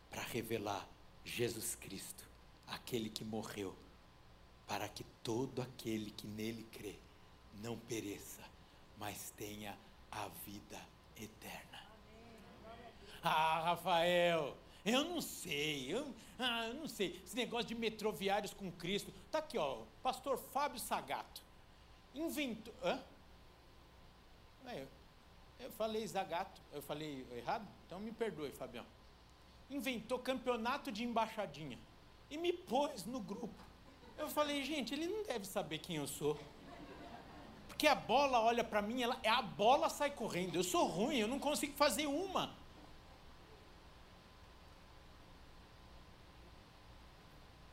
para 0.10 0.22
revelar 0.24 0.88
Jesus 1.24 1.76
Cristo, 1.76 2.28
aquele 2.68 3.10
que 3.10 3.24
morreu, 3.24 3.76
para 4.68 4.88
que 4.90 5.04
todo 5.24 5.62
aquele 5.62 6.12
que 6.12 6.28
nele 6.28 6.64
crê 6.72 6.96
não 7.62 7.78
pereça, 7.78 8.42
mas 9.02 9.32
tenha 9.32 9.76
a 10.12 10.28
vida 10.46 10.80
eterna. 11.20 11.82
Ah, 13.24 13.62
Rafael, 13.62 14.56
eu 14.86 15.04
não 15.04 15.20
sei, 15.20 15.92
eu, 15.92 16.14
ah, 16.38 16.68
eu 16.68 16.76
não 16.76 16.88
sei. 16.88 17.20
Esse 17.26 17.36
negócio 17.36 17.68
de 17.68 17.74
metroviários 17.74 18.54
com 18.54 18.72
Cristo. 18.72 19.12
Tá 19.32 19.40
aqui, 19.40 19.58
ó, 19.58 19.80
pastor 20.04 20.38
Fábio 20.38 20.80
Sagato. 20.80 21.42
Inventou. 22.14 22.72
Hã? 22.84 23.00
É, 24.68 24.86
eu, 25.60 25.72
falei 25.72 26.06
Zagato, 26.06 26.62
eu 26.72 26.84
falei 26.84 27.26
errado? 27.36 27.68
Então 27.88 28.00
me 28.00 28.12
perdoe, 28.12 28.52
Fabião. 28.52 28.86
Inventou 29.68 30.20
campeonato 30.20 30.92
de 30.92 31.04
embaixadinha 31.04 31.80
e 32.30 32.38
me 32.38 32.54
pôs 32.54 33.06
no 33.06 33.20
grupo. 33.20 33.50
Eu 34.16 34.30
falei, 34.30 34.64
gente, 34.64 34.94
ele 34.94 35.08
não 35.08 35.24
deve 35.24 35.48
saber 35.48 35.80
quem 35.80 35.96
eu 35.96 36.08
sou. 36.08 36.38
Porque 37.82 37.90
a 37.90 37.96
bola 37.96 38.40
olha 38.40 38.64
para 38.64 38.80
mim, 38.80 39.02
ela, 39.02 39.20
a 39.26 39.42
bola 39.42 39.90
sai 39.90 40.12
correndo. 40.12 40.56
Eu 40.56 40.64
sou 40.64 40.86
ruim, 40.86 41.18
eu 41.18 41.28
não 41.28 41.40
consigo 41.40 41.74
fazer 41.76 42.06
uma. 42.06 42.56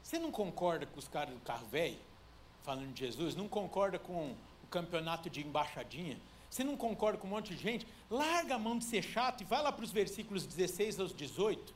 Você 0.02 0.18
não 0.18 0.30
concorda 0.30 0.86
com 0.86 0.98
os 0.98 1.06
caras 1.06 1.34
do 1.34 1.40
carro 1.42 1.66
velho, 1.66 1.98
falando 2.62 2.90
de 2.94 3.00
Jesus? 3.04 3.36
Não 3.36 3.48
concorda 3.48 3.98
com 3.98 4.34
o 4.64 4.66
campeonato 4.70 5.28
de 5.28 5.46
embaixadinha? 5.46 6.18
Você 6.48 6.64
não 6.64 6.74
concorda 6.74 7.18
com 7.18 7.26
um 7.26 7.30
monte 7.30 7.54
de 7.54 7.62
gente? 7.62 7.86
Larga 8.10 8.54
a 8.54 8.58
mão 8.58 8.78
de 8.78 8.86
ser 8.86 9.02
chato 9.02 9.42
e 9.42 9.44
vai 9.44 9.62
lá 9.62 9.70
para 9.70 9.84
os 9.84 9.92
versículos 9.92 10.46
16 10.46 11.00
aos 11.00 11.14
18. 11.14 11.74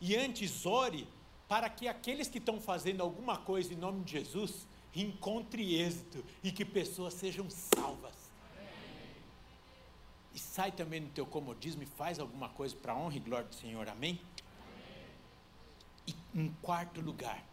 E 0.00 0.16
antes 0.16 0.66
ore 0.66 1.06
para 1.46 1.70
que 1.70 1.86
aqueles 1.86 2.26
que 2.26 2.38
estão 2.38 2.60
fazendo 2.60 3.00
alguma 3.00 3.38
coisa 3.38 3.72
em 3.72 3.76
nome 3.76 4.02
de 4.02 4.10
Jesus 4.10 4.66
encontre 4.94 5.74
êxito 5.74 6.24
e 6.42 6.52
que 6.52 6.64
pessoas 6.64 7.14
sejam 7.14 7.48
salvas. 7.48 8.14
E 10.34 10.38
sai 10.38 10.72
também 10.72 11.02
do 11.02 11.10
teu 11.10 11.26
comodismo 11.26 11.82
e 11.82 11.86
faz 11.86 12.18
alguma 12.18 12.48
coisa 12.48 12.74
para 12.74 12.92
a 12.92 12.96
honra 12.96 13.16
e 13.16 13.20
glória 13.20 13.48
do 13.48 13.54
Senhor, 13.54 13.88
amém? 13.88 14.20
E 16.06 16.14
em 16.34 16.48
quarto 16.62 17.00
lugar, 17.00 17.44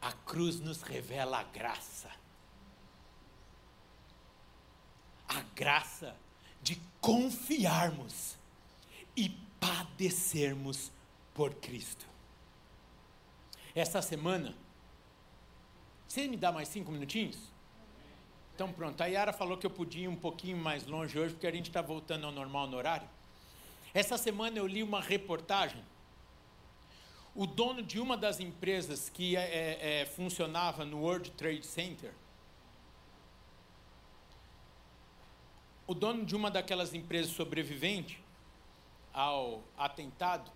a 0.00 0.12
cruz 0.12 0.58
nos 0.60 0.82
revela 0.82 1.38
a 1.38 1.44
graça. 1.44 2.10
A 5.28 5.42
graça 5.54 6.16
de 6.60 6.80
confiarmos 7.00 8.36
e 9.16 9.28
padecermos 9.60 10.90
por 11.32 11.54
Cristo. 11.54 12.09
Essa 13.74 14.02
semana, 14.02 14.54
você 16.06 16.26
me 16.26 16.36
dá 16.36 16.50
mais 16.50 16.68
cinco 16.68 16.90
minutinhos? 16.90 17.38
Então 18.54 18.72
pronto, 18.72 19.00
a 19.00 19.06
Yara 19.06 19.32
falou 19.32 19.56
que 19.56 19.64
eu 19.64 19.70
podia 19.70 20.04
ir 20.04 20.08
um 20.08 20.16
pouquinho 20.16 20.56
mais 20.56 20.86
longe 20.86 21.18
hoje, 21.18 21.34
porque 21.34 21.46
a 21.46 21.52
gente 21.52 21.68
está 21.68 21.80
voltando 21.80 22.26
ao 22.26 22.32
normal 22.32 22.66
no 22.66 22.76
horário. 22.76 23.08
Essa 23.94 24.18
semana 24.18 24.58
eu 24.58 24.66
li 24.66 24.82
uma 24.82 25.00
reportagem. 25.00 25.82
O 27.34 27.46
dono 27.46 27.82
de 27.82 27.98
uma 28.00 28.16
das 28.16 28.40
empresas 28.40 29.08
que 29.08 29.36
é, 29.36 29.40
é, 29.40 30.00
é, 30.00 30.06
funcionava 30.06 30.84
no 30.84 30.98
World 30.98 31.30
Trade 31.30 31.64
Center, 31.64 32.12
o 35.86 35.94
dono 35.94 36.24
de 36.24 36.36
uma 36.36 36.50
daquelas 36.50 36.92
empresas 36.92 37.32
sobrevivente 37.32 38.22
ao 39.12 39.62
atentado, 39.76 40.50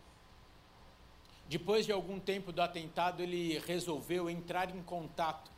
depois 1.48 1.84
de 1.84 1.92
algum 1.92 2.18
tempo 2.18 2.52
do 2.52 2.62
atentado, 2.62 3.22
ele 3.22 3.58
resolveu 3.60 4.30
entrar 4.30 4.74
em 4.74 4.82
contato 4.82 5.50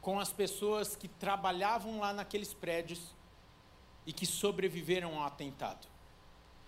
com 0.00 0.18
as 0.18 0.32
pessoas 0.32 0.94
que 0.96 1.08
trabalhavam 1.08 2.00
lá 2.00 2.12
naqueles 2.12 2.52
prédios 2.52 3.14
e 4.06 4.12
que 4.12 4.26
sobreviveram 4.26 5.18
ao 5.18 5.26
atentado. 5.26 5.86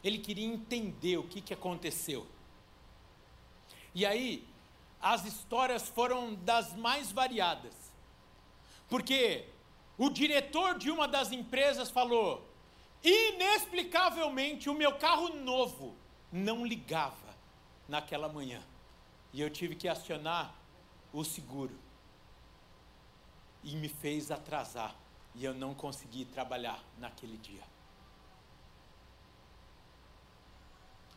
Ele 0.02 0.18
queria 0.18 0.46
entender 0.46 1.16
o 1.16 1.24
que, 1.24 1.40
que 1.40 1.52
aconteceu. 1.52 2.26
E 3.94 4.06
aí, 4.06 4.46
as 5.00 5.24
histórias 5.24 5.88
foram 5.88 6.34
das 6.34 6.74
mais 6.74 7.10
variadas. 7.12 7.74
Porque 8.88 9.44
o 9.98 10.08
diretor 10.08 10.78
de 10.78 10.90
uma 10.90 11.08
das 11.08 11.32
empresas 11.32 11.90
falou: 11.90 12.48
inexplicavelmente, 13.02 14.70
o 14.70 14.74
meu 14.74 14.96
carro 14.96 15.34
novo 15.34 15.96
não 16.32 16.66
ligava 16.66 17.34
naquela 17.88 18.28
manhã. 18.28 18.62
E 19.32 19.40
eu 19.40 19.50
tive 19.50 19.74
que 19.74 19.88
acionar 19.88 20.54
o 21.12 21.24
seguro. 21.24 21.74
E 23.62 23.74
me 23.76 23.88
fez 23.88 24.30
atrasar. 24.30 24.94
E 25.34 25.44
eu 25.44 25.54
não 25.54 25.74
consegui 25.74 26.24
trabalhar 26.24 26.82
naquele 26.98 27.36
dia. 27.36 27.62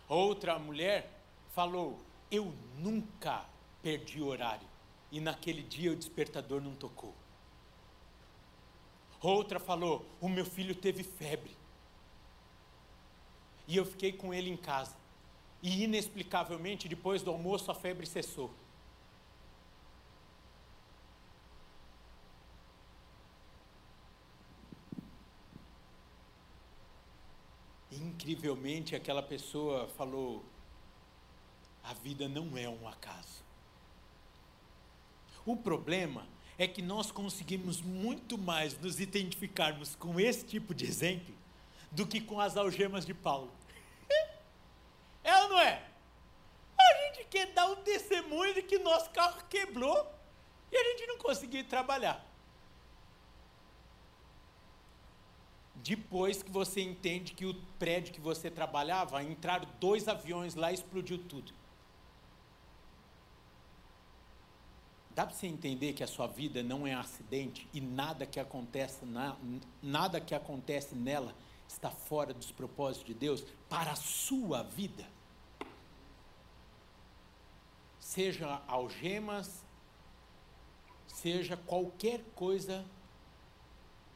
Outra 0.07 0.57
mulher 0.57 1.09
falou: 1.53 1.99
Eu 2.31 2.53
nunca 2.77 3.45
perdi 3.81 4.21
horário. 4.21 4.67
E 5.11 5.19
naquele 5.19 5.63
dia 5.63 5.91
o 5.91 5.95
despertador 5.95 6.61
não 6.61 6.75
tocou. 6.75 7.13
Outra 9.21 9.59
falou: 9.59 10.05
O 10.19 10.27
meu 10.27 10.45
filho 10.45 10.73
teve 10.73 11.03
febre. 11.03 11.55
E 13.67 13.77
eu 13.77 13.85
fiquei 13.85 14.11
com 14.11 14.33
ele 14.33 14.49
em 14.49 14.57
casa. 14.57 14.98
E 15.61 15.83
inexplicavelmente, 15.83 16.87
depois 16.87 17.21
do 17.21 17.31
almoço, 17.31 17.69
a 17.69 17.75
febre 17.75 18.05
cessou. 18.05 18.49
Incrivelmente, 27.91 28.95
aquela 28.95 29.21
pessoa 29.21 29.87
falou: 29.89 30.45
a 31.83 31.93
vida 31.93 32.29
não 32.29 32.57
é 32.57 32.69
um 32.69 32.87
acaso. 32.87 33.43
O 35.45 35.57
problema 35.57 36.25
é 36.57 36.67
que 36.67 36.81
nós 36.81 37.11
conseguimos 37.11 37.81
muito 37.81 38.37
mais 38.37 38.77
nos 38.77 38.99
identificarmos 38.99 39.95
com 39.95 40.19
esse 40.19 40.45
tipo 40.45 40.73
de 40.73 40.85
exemplo 40.85 41.33
do 41.91 42.05
que 42.05 42.21
com 42.21 42.39
as 42.39 42.55
algemas 42.55 43.05
de 43.05 43.13
Paulo. 43.13 43.51
É 45.23 45.43
ou 45.43 45.49
não 45.49 45.59
é? 45.59 45.81
A 46.79 47.05
gente 47.05 47.25
quer 47.29 47.47
dar 47.53 47.69
um 47.69 47.75
testemunho 47.89 48.53
de 48.53 48.61
que 48.61 48.77
nosso 48.77 49.09
carro 49.09 49.41
quebrou 49.49 49.99
e 50.71 50.77
a 50.77 50.83
gente 50.83 51.07
não 51.07 51.17
conseguiu 51.17 51.63
trabalhar. 51.67 52.23
Depois 55.75 56.43
que 56.43 56.51
você 56.51 56.81
entende 56.81 57.33
que 57.33 57.45
o 57.45 57.55
prédio 57.79 58.13
que 58.13 58.19
você 58.21 58.51
trabalhava, 58.51 59.23
entraram 59.23 59.67
dois 59.79 60.07
aviões 60.07 60.53
lá 60.53 60.71
e 60.71 60.75
explodiu 60.75 61.17
tudo. 61.17 61.51
Dá 65.15 65.25
para 65.25 65.35
você 65.35 65.47
entender 65.47 65.93
que 65.93 66.03
a 66.03 66.07
sua 66.07 66.27
vida 66.27 66.61
não 66.61 66.85
é 66.85 66.95
um 66.95 66.99
acidente 66.99 67.67
e 67.73 67.81
nada 67.81 68.25
que 68.25 68.39
acontece 68.39 69.03
na, 69.05 69.35
nada 69.81 70.21
que 70.21 70.35
acontece 70.35 70.95
nela 70.95 71.33
está 71.67 71.89
fora 71.89 72.33
dos 72.33 72.51
propósitos 72.51 73.07
de 73.07 73.13
Deus 73.13 73.43
para 73.67 73.91
a 73.91 73.95
sua 73.95 74.63
vida? 74.63 75.05
Seja 78.09 78.59
algemas, 78.67 79.63
seja 81.05 81.55
qualquer 81.55 82.23
coisa, 82.33 82.83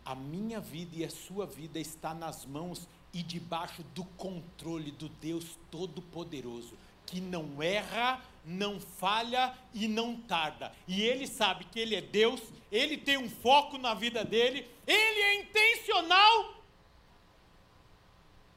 a 0.03 0.15
minha 0.15 0.59
vida 0.59 0.95
e 0.95 1.05
a 1.05 1.11
sua 1.11 1.45
vida 1.45 1.79
está 1.79 2.11
nas 2.11 2.43
mãos 2.43 2.89
e 3.13 3.21
debaixo 3.21 3.83
do 3.93 4.03
controle 4.03 4.89
do 4.89 5.07
Deus 5.07 5.59
Todo-Poderoso, 5.69 6.75
que 7.05 7.21
não 7.21 7.61
erra, 7.61 8.19
não 8.43 8.79
falha 8.79 9.55
e 9.75 9.87
não 9.87 10.19
tarda. 10.21 10.73
E 10.87 11.03
ele 11.03 11.27
sabe 11.27 11.65
que 11.65 11.79
ele 11.79 11.95
é 11.95 12.01
Deus, 12.01 12.41
ele 12.71 12.97
tem 12.97 13.19
um 13.19 13.29
foco 13.29 13.77
na 13.77 13.93
vida 13.93 14.25
dele, 14.25 14.67
ele 14.87 15.19
é 15.19 15.41
intencional 15.41 16.63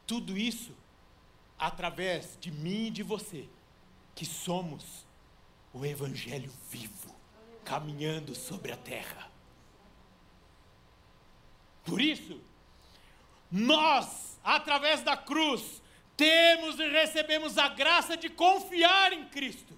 tudo 0.07 0.39
isso 0.39 0.73
através 1.59 2.39
de 2.41 2.51
mim 2.51 2.87
e 2.87 2.91
de 2.91 3.03
você, 3.03 3.47
que 4.15 4.25
somos 4.25 5.05
o 5.77 5.85
Evangelho 5.85 6.51
vivo. 6.70 7.15
caminhando 7.65 8.32
sobre 8.32 8.70
a 8.70 8.77
terra. 8.77 9.28
Por 11.85 12.01
isso, 12.01 12.40
nós, 13.51 14.39
através 14.44 15.03
da 15.03 15.16
cruz, 15.16 15.82
temos 16.16 16.78
e 16.78 16.89
recebemos 16.89 17.59
a 17.59 17.69
graça 17.69 18.16
de 18.16 18.28
confiar 18.28 19.12
em 19.12 19.28
Cristo, 19.28 19.77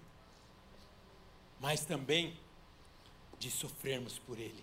mas 1.58 1.86
também 1.86 2.38
de 3.38 3.50
sofrermos 3.50 4.18
por 4.18 4.38
Ele, 4.38 4.62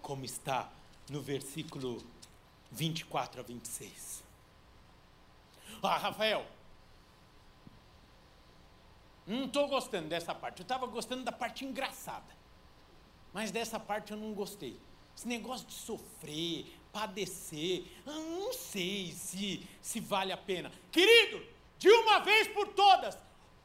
como 0.00 0.24
está 0.24 0.70
no 1.10 1.20
versículo 1.20 2.06
24 2.70 3.40
a 3.40 3.42
26. 3.42 4.22
Ah, 5.82 5.98
Rafael, 5.98 6.46
não 9.26 9.44
estou 9.44 9.68
gostando 9.68 10.08
dessa 10.08 10.34
parte. 10.34 10.60
Eu 10.60 10.64
estava 10.64 10.86
gostando 10.86 11.24
da 11.24 11.32
parte 11.32 11.64
engraçada. 11.64 12.34
Mas 13.32 13.50
dessa 13.50 13.80
parte 13.80 14.12
eu 14.12 14.18
não 14.18 14.32
gostei. 14.32 14.78
Esse 15.16 15.26
negócio 15.28 15.66
de 15.66 15.74
sofrer, 15.74 16.66
padecer, 16.92 17.84
não 18.04 18.52
sei 18.52 19.12
se, 19.12 19.66
se 19.80 20.00
vale 20.00 20.32
a 20.32 20.36
pena. 20.36 20.72
Querido, 20.90 21.44
de 21.78 21.88
uma 21.88 22.20
vez 22.20 22.48
por 22.48 22.68
todas, 22.68 23.16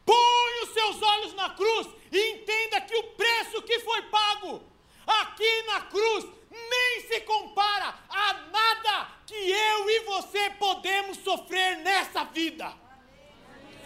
põe 0.06 0.64
os 0.64 0.74
seus 0.74 1.02
olhos 1.02 1.34
na 1.34 1.50
cruz 1.52 1.88
e 2.12 2.32
entenda 2.32 2.82
que 2.82 2.96
o 2.96 3.04
preço 3.12 3.62
que 3.64 3.80
foi 3.80 4.02
pago 4.04 4.62
aqui 5.06 5.64
na 5.64 5.82
cruz 5.82 6.26
nem 6.52 7.08
se 7.08 7.22
compara 7.22 7.96
a 8.10 8.34
nada 8.34 9.12
que 9.26 9.36
eu 9.36 9.90
e 9.90 10.00
você 10.02 10.50
podemos 10.52 11.18
sofrer 11.20 11.78
nessa 11.78 12.24
vida. 12.26 12.74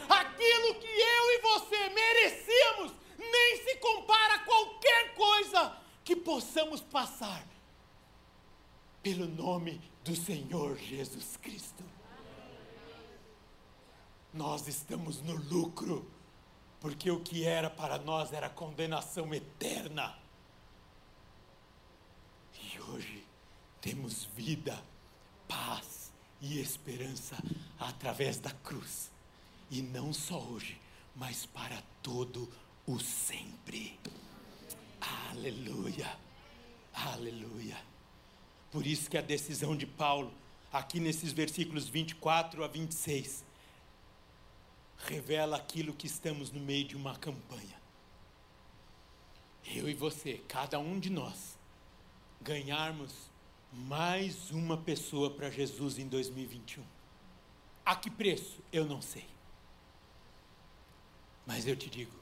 Aquilo 0.10 0.76
que 0.76 0.88
eu 0.88 1.32
e 1.32 1.42
você 1.42 1.90
merecíamos 1.90 2.94
nem 3.18 3.64
se 3.64 3.76
compara 3.78 4.36
a 4.36 4.40
qualquer 4.40 5.14
coisa 5.16 5.78
que 6.04 6.16
possamos 6.16 6.82
passar 6.82 7.46
pelo 9.02 9.28
nome 9.28 9.82
do 10.04 10.16
Senhor 10.16 10.78
Jesus 10.78 11.38
Cristo. 11.38 11.84
Nós 14.34 14.68
estamos 14.68 15.22
no 15.22 15.36
lucro, 15.36 16.10
porque 16.80 17.12
o 17.12 17.20
que 17.20 17.46
era 17.46 17.70
para 17.70 18.00
nós 18.00 18.34
era 18.34 18.50
condenação 18.50 19.34
eterna. 19.34 20.18
E 22.60 22.80
hoje 22.80 23.26
temos 23.80 24.26
vida, 24.36 24.84
paz 25.48 26.12
e 26.42 26.60
esperança 26.60 27.38
através 27.80 28.40
da 28.40 28.52
cruz. 28.52 29.13
E 29.74 29.82
não 29.82 30.14
só 30.14 30.40
hoje, 30.40 30.80
mas 31.16 31.48
para 31.48 31.82
todo 32.04 32.48
o 32.86 33.00
sempre. 33.00 34.00
Aleluia. 35.32 36.16
Aleluia. 36.94 37.82
Por 38.72 38.86
isso 38.86 39.10
que 39.10 39.18
a 39.18 39.22
decisão 39.22 39.76
de 39.76 39.88
Paulo, 39.88 40.32
aqui 40.72 41.00
nesses 41.00 41.34
versículos 41.34 41.90
24 41.90 42.64
a 42.64 42.68
26, 42.68 43.44
revela 44.96 45.58
aquilo 45.58 45.92
que 45.92 46.06
estamos 46.06 46.52
no 46.52 46.60
meio 46.60 46.86
de 46.86 46.96
uma 46.96 47.16
campanha. 47.16 47.82
Eu 49.66 49.90
e 49.90 49.96
você, 49.96 50.40
cada 50.48 50.78
um 50.78 51.00
de 51.00 51.10
nós, 51.10 51.58
ganharmos 52.40 53.12
mais 53.72 54.52
uma 54.52 54.78
pessoa 54.78 55.32
para 55.32 55.50
Jesus 55.50 55.98
em 55.98 56.08
2021. 56.08 56.84
A 57.84 57.96
que 57.96 58.12
preço? 58.12 58.60
Eu 58.72 58.86
não 58.86 59.02
sei. 59.02 59.33
Mas 61.46 61.68
eu 61.68 61.76
te 61.76 61.90
digo, 61.90 62.14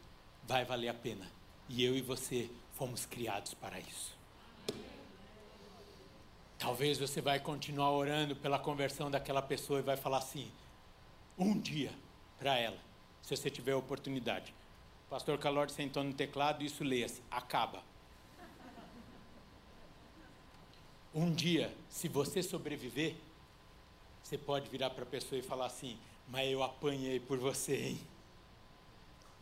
vai 0.47 0.65
valer 0.65 0.89
a 0.89 0.93
pena. 0.93 1.29
E 1.69 1.83
eu 1.83 1.95
e 1.95 2.01
você 2.01 2.49
fomos 2.73 3.05
criados 3.05 3.53
para 3.53 3.79
isso. 3.79 4.17
Talvez 6.57 6.99
você 6.99 7.21
vai 7.21 7.39
continuar 7.39 7.91
orando 7.91 8.35
pela 8.35 8.59
conversão 8.59 9.09
daquela 9.09 9.41
pessoa 9.41 9.79
e 9.79 9.83
vai 9.83 9.97
falar 9.97 10.17
assim: 10.17 10.51
um 11.37 11.59
dia 11.59 11.91
para 12.37 12.57
ela, 12.57 12.77
se 13.21 13.35
você 13.35 13.49
tiver 13.49 13.71
a 13.71 13.77
oportunidade. 13.77 14.53
O 15.07 15.09
pastor 15.09 15.37
Calord 15.37 15.71
sentou 15.71 16.03
no 16.03 16.13
teclado 16.13 16.61
e 16.61 16.67
isso 16.67 16.83
leia-se: 16.83 17.21
acaba. 17.31 17.83
Um 21.13 21.33
dia, 21.33 21.73
se 21.89 22.07
você 22.07 22.41
sobreviver, 22.41 23.15
você 24.23 24.37
pode 24.37 24.69
virar 24.69 24.91
para 24.91 25.03
a 25.03 25.07
pessoa 25.07 25.39
e 25.39 25.41
falar 25.41 25.65
assim: 25.65 25.97
mas 26.27 26.49
eu 26.49 26.63
apanhei 26.63 27.19
por 27.19 27.37
você, 27.37 27.75
hein? 27.75 28.01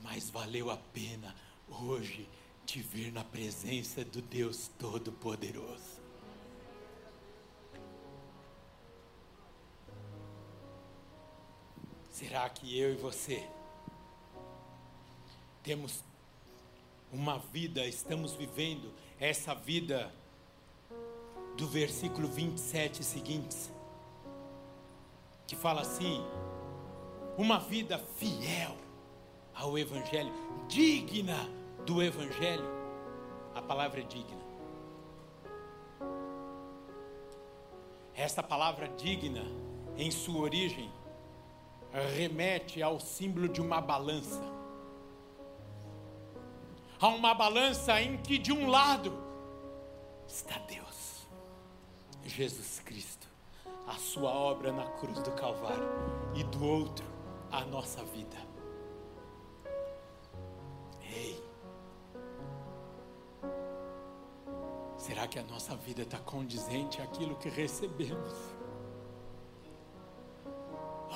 Mas 0.01 0.29
valeu 0.29 0.69
a 0.69 0.77
pena 0.77 1.35
hoje 1.67 2.27
te 2.65 2.81
ver 2.81 3.11
na 3.11 3.23
presença 3.23 4.03
do 4.05 4.21
Deus 4.21 4.69
Todo-Poderoso. 4.79 5.99
Será 12.11 12.49
que 12.49 12.77
eu 12.77 12.93
e 12.93 12.95
você 12.95 13.47
temos 15.63 16.03
uma 17.11 17.37
vida, 17.37 17.85
estamos 17.85 18.33
vivendo 18.33 18.93
essa 19.19 19.53
vida 19.53 20.13
do 21.57 21.67
versículo 21.67 22.27
27 22.27 23.03
seguintes, 23.03 23.71
que 25.47 25.55
fala 25.55 25.81
assim: 25.81 26.21
uma 27.37 27.59
vida 27.59 27.97
fiel 28.17 28.77
ao 29.59 29.77
Evangelho, 29.77 30.31
digna 30.67 31.49
do 31.85 32.01
Evangelho. 32.01 32.65
A 33.53 33.61
palavra 33.61 33.99
é 33.99 34.03
digna. 34.03 34.39
Esta 38.15 38.41
palavra 38.41 38.87
digna, 38.89 39.43
em 39.97 40.09
sua 40.09 40.41
origem, 40.41 40.89
remete 42.15 42.81
ao 42.81 42.99
símbolo 42.99 43.49
de 43.49 43.61
uma 43.61 43.81
balança. 43.81 44.41
Há 46.99 47.07
uma 47.09 47.33
balança 47.33 48.01
em 48.01 48.17
que 48.17 48.37
de 48.37 48.51
um 48.51 48.69
lado 48.69 49.13
está 50.27 50.57
Deus, 50.59 51.27
Jesus 52.25 52.81
Cristo, 52.85 53.27
a 53.87 53.95
sua 53.95 54.29
obra 54.29 54.71
na 54.71 54.85
cruz 54.85 55.21
do 55.21 55.31
Calvário, 55.31 55.87
e 56.35 56.43
do 56.43 56.63
outro 56.63 57.05
a 57.51 57.61
nossa 57.65 58.03
vida. 58.03 58.48
Será 65.09 65.27
que 65.27 65.39
a 65.39 65.43
nossa 65.43 65.75
vida 65.75 66.03
está 66.03 66.19
condizente 66.19 67.01
àquilo 67.01 67.35
que 67.35 67.49
recebemos? 67.49 68.31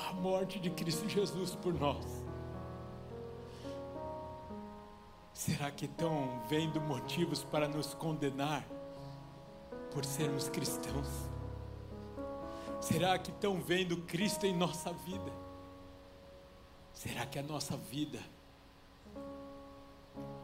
A 0.08 0.12
morte 0.14 0.58
de 0.58 0.68
Cristo 0.68 1.08
Jesus 1.08 1.54
por 1.54 1.72
nós. 1.72 2.04
Será 5.32 5.70
que 5.70 5.84
estão 5.84 6.42
vendo 6.48 6.80
motivos 6.80 7.44
para 7.44 7.68
nos 7.68 7.94
condenar 7.94 8.66
por 9.92 10.04
sermos 10.04 10.48
cristãos? 10.48 11.08
Será 12.80 13.16
que 13.16 13.30
estão 13.30 13.60
vendo 13.60 13.98
Cristo 13.98 14.44
em 14.44 14.56
nossa 14.56 14.92
vida? 14.92 15.32
Será 16.92 17.24
que 17.26 17.38
a 17.38 17.42
nossa 17.44 17.76
vida 17.76 18.18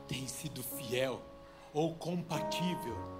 tem 0.06 0.28
sido 0.28 0.62
fiel 0.62 1.20
ou 1.74 1.96
compatível 1.96 3.19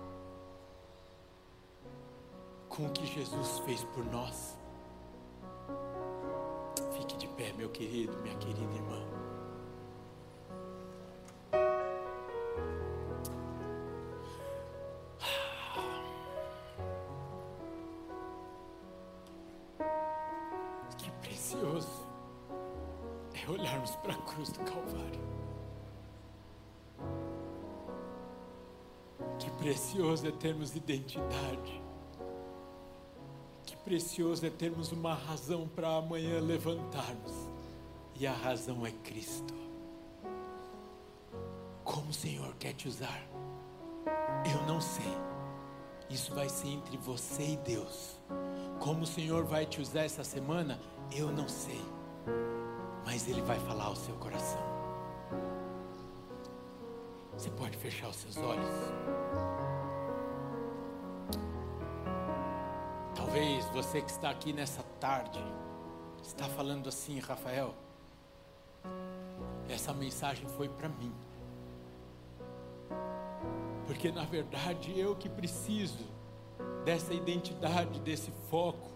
com 2.81 2.87
o 2.87 2.91
que 2.93 3.07
Jesus 3.07 3.59
fez 3.61 3.85
por 3.85 4.05
nós? 4.07 4.57
Fique 6.97 7.15
de 7.19 7.29
pé, 7.29 7.53
meu 7.53 7.69
querido, 7.69 8.17
minha 8.23 8.35
querida 8.37 8.61
irmã. 8.75 9.03
Que 20.97 21.11
precioso 21.21 22.07
é 23.35 23.51
olharmos 23.51 23.95
para 23.97 24.15
a 24.15 24.23
cruz 24.23 24.53
do 24.53 24.61
Calvário. 24.61 25.21
Que 29.39 29.51
precioso 29.51 30.27
é 30.27 30.31
termos 30.33 30.75
identidade. 30.75 31.90
Precioso 33.91 34.47
é 34.47 34.51
termos 34.51 34.93
uma 34.93 35.15
razão 35.15 35.67
para 35.67 35.97
amanhã 35.97 36.39
levantarmos. 36.39 37.33
E 38.15 38.25
a 38.25 38.33
razão 38.33 38.87
é 38.87 38.93
Cristo. 38.93 39.53
Como 41.83 42.11
o 42.11 42.15
Senhor 42.15 42.55
quer 42.55 42.73
te 42.73 42.87
usar? 42.87 43.21
Eu 44.49 44.65
não 44.65 44.81
sei. 44.81 45.13
Isso 46.09 46.33
vai 46.33 46.49
ser 46.49 46.69
entre 46.69 46.97
você 46.99 47.43
e 47.43 47.57
Deus. 47.57 48.17
Como 48.79 49.03
o 49.03 49.07
Senhor 49.09 49.45
vai 49.45 49.67
te 49.67 49.81
usar 49.81 50.03
essa 50.03 50.23
semana? 50.23 50.79
Eu 51.11 51.33
não 51.33 51.49
sei. 51.49 51.83
Mas 53.05 53.27
Ele 53.27 53.43
vai 53.43 53.59
falar 53.59 53.87
ao 53.87 53.97
seu 53.97 54.15
coração. 54.15 54.63
Você 57.33 57.51
pode 57.51 57.77
fechar 57.77 58.09
os 58.09 58.15
seus 58.15 58.37
olhos. 58.37 58.71
Talvez 63.21 63.67
você 63.67 64.01
que 64.01 64.11
está 64.11 64.31
aqui 64.31 64.51
nessa 64.51 64.83
tarde 64.99 65.45
está 66.23 66.47
falando 66.47 66.89
assim, 66.89 67.19
Rafael. 67.19 67.75
Essa 69.69 69.93
mensagem 69.93 70.49
foi 70.57 70.71
para 70.71 70.89
mim. 70.89 71.13
Porque 73.87 74.11
na 74.11 74.25
verdade 74.25 74.99
eu 74.99 75.15
que 75.15 75.29
preciso 75.29 76.07
dessa 76.83 77.13
identidade, 77.13 78.01
desse 78.01 78.33
foco, 78.49 78.91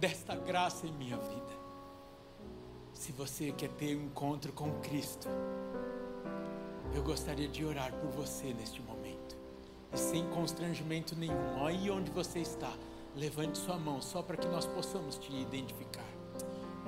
desta 0.00 0.34
graça 0.34 0.86
em 0.86 0.92
minha 0.92 1.18
vida. 1.18 1.52
Se 2.94 3.12
você 3.12 3.52
quer 3.52 3.68
ter 3.72 3.94
um 3.94 4.06
encontro 4.06 4.54
com 4.54 4.72
Cristo, 4.80 5.28
eu 6.94 7.02
gostaria 7.02 7.46
de 7.46 7.62
orar 7.62 7.92
por 7.92 8.08
você 8.08 8.54
neste 8.54 8.80
momento. 8.80 9.36
E 9.92 9.98
sem 9.98 10.26
constrangimento 10.30 11.14
nenhum, 11.14 11.62
aí 11.62 11.90
onde 11.90 12.10
você 12.10 12.38
está, 12.38 12.72
levante 13.16 13.56
sua 13.56 13.78
mão 13.78 14.00
só 14.00 14.22
para 14.22 14.36
que 14.36 14.46
nós 14.46 14.66
possamos 14.66 15.18
te 15.18 15.34
identificar. 15.34 16.04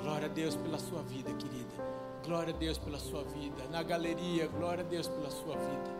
Glória 0.01 0.27
a 0.27 0.29
Deus 0.29 0.55
pela 0.55 0.79
sua 0.79 1.03
vida, 1.03 1.33
querida. 1.33 1.75
Glória 2.25 2.55
a 2.55 2.57
Deus 2.57 2.77
pela 2.77 2.99
sua 2.99 3.25
vida. 3.25 3.65
Na 3.71 3.83
galeria, 3.83 4.47
glória 4.47 4.85
a 4.85 4.87
Deus 4.87 5.09
pela 5.09 5.31
sua 5.31 5.57
vida. 5.57 5.99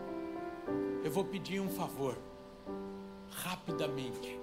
Eu 1.03 1.11
vou 1.11 1.25
pedir 1.25 1.59
um 1.59 1.69
favor, 1.69 2.17
rapidamente. 3.31 4.39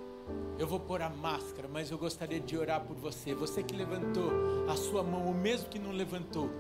Eu 0.58 0.66
vou 0.66 0.80
pôr 0.80 1.00
a 1.00 1.08
máscara, 1.08 1.68
mas 1.68 1.90
eu 1.90 1.96
gostaria 1.96 2.40
de 2.40 2.56
orar 2.56 2.80
por 2.80 2.96
você. 2.96 3.32
Você 3.34 3.62
que 3.62 3.74
levantou 3.74 4.30
a 4.68 4.76
sua 4.76 5.04
mão, 5.04 5.26
ou 5.26 5.34
mesmo 5.34 5.68
que 5.68 5.78
não 5.78 5.92
levantou, 5.92 6.50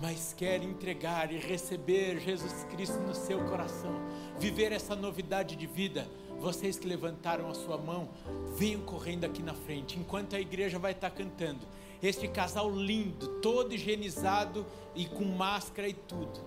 mas 0.00 0.32
quer 0.32 0.62
entregar 0.62 1.32
e 1.32 1.38
receber 1.38 2.20
Jesus 2.20 2.64
Cristo 2.70 3.00
no 3.00 3.14
seu 3.14 3.44
coração, 3.46 3.92
viver 4.38 4.70
essa 4.70 4.94
novidade 4.94 5.56
de 5.56 5.66
vida. 5.66 6.06
Vocês 6.40 6.78
que 6.78 6.86
levantaram 6.86 7.50
a 7.50 7.54
sua 7.54 7.76
mão, 7.76 8.08
venham 8.56 8.80
correndo 8.82 9.24
aqui 9.24 9.42
na 9.42 9.54
frente, 9.54 9.98
enquanto 9.98 10.36
a 10.36 10.40
igreja 10.40 10.78
vai 10.78 10.92
estar 10.92 11.10
cantando. 11.10 11.66
Este 12.02 12.28
casal 12.28 12.70
lindo, 12.70 13.40
todo 13.40 13.74
higienizado 13.74 14.64
e 14.94 15.06
com 15.06 15.24
máscara 15.24 15.88
e 15.88 15.94
tudo, 15.94 16.40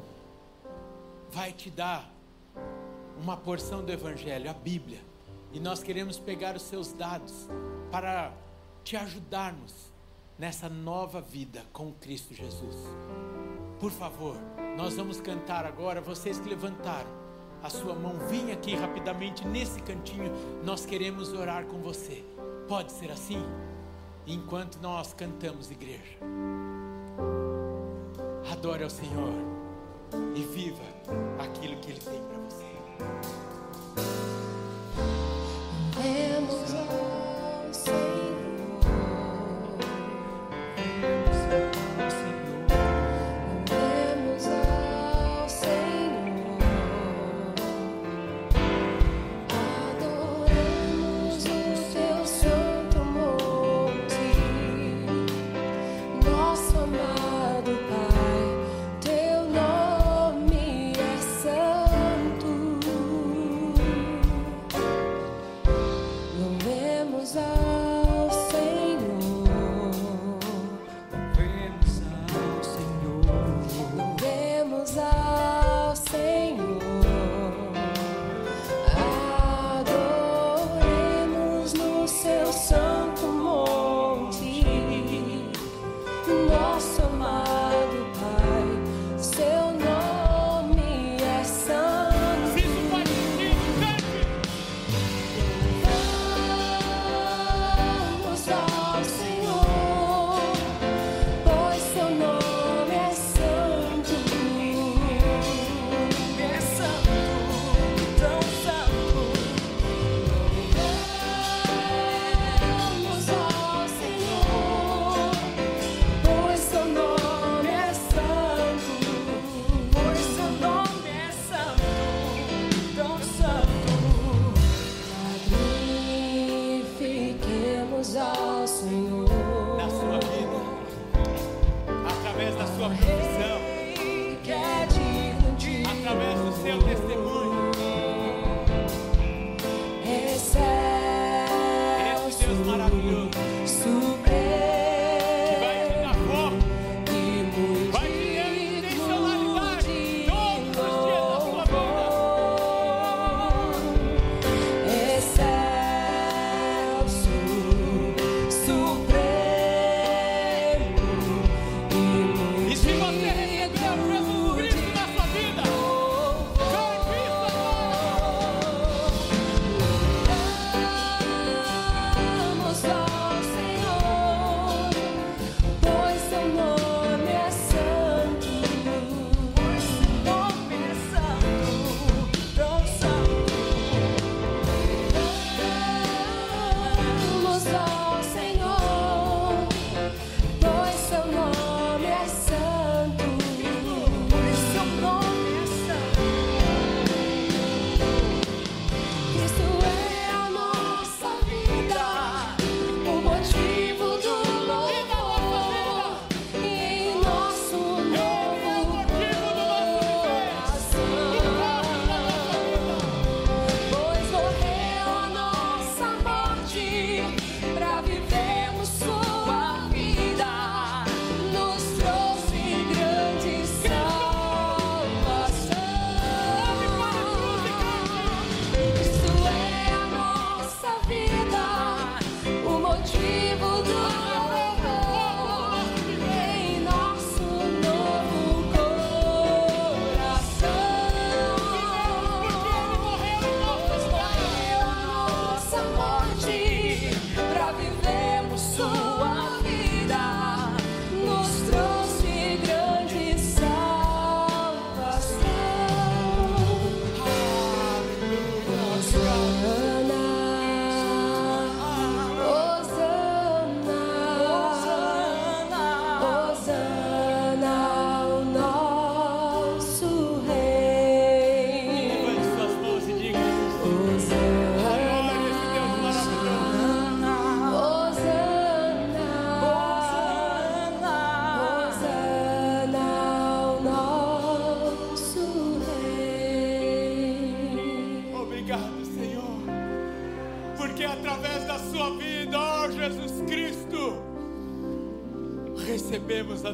vai 1.29 1.51
te 1.51 1.69
dar 1.69 2.09
uma 3.21 3.35
porção 3.35 3.83
do 3.83 3.91
Evangelho, 3.91 4.49
a 4.49 4.53
Bíblia. 4.53 4.99
E 5.51 5.59
nós 5.59 5.83
queremos 5.83 6.17
pegar 6.17 6.55
os 6.55 6.61
seus 6.61 6.93
dados 6.93 7.49
para 7.91 8.33
te 8.83 8.95
ajudarmos 8.95 9.91
nessa 10.39 10.69
nova 10.69 11.21
vida 11.21 11.63
com 11.73 11.91
Cristo 11.93 12.33
Jesus. 12.33 12.75
Por 13.79 13.91
favor, 13.91 14.37
nós 14.77 14.95
vamos 14.95 15.19
cantar 15.19 15.65
agora. 15.65 15.99
Vocês 15.99 16.39
que 16.39 16.47
levantaram 16.47 17.20
a 17.63 17.69
sua 17.69 17.93
mão, 17.93 18.15
vem 18.27 18.51
aqui 18.51 18.75
rapidamente 18.75 19.47
nesse 19.47 19.81
cantinho. 19.81 20.31
Nós 20.63 20.85
queremos 20.85 21.33
orar 21.33 21.65
com 21.65 21.79
você. 21.79 22.23
Pode 22.67 22.91
ser 22.91 23.11
assim? 23.11 23.43
Enquanto 24.25 24.79
nós 24.81 25.13
cantamos, 25.13 25.69
igreja. 25.71 26.17
Adore 28.51 28.83
ao 28.83 28.89
Senhor 28.89 29.33
e 30.35 30.41
viva 30.43 30.83
aquilo 31.39 31.77
que 31.77 31.91
Ele 31.91 31.99
tem 31.99 32.21
para 32.23 32.37
você. 32.39 32.71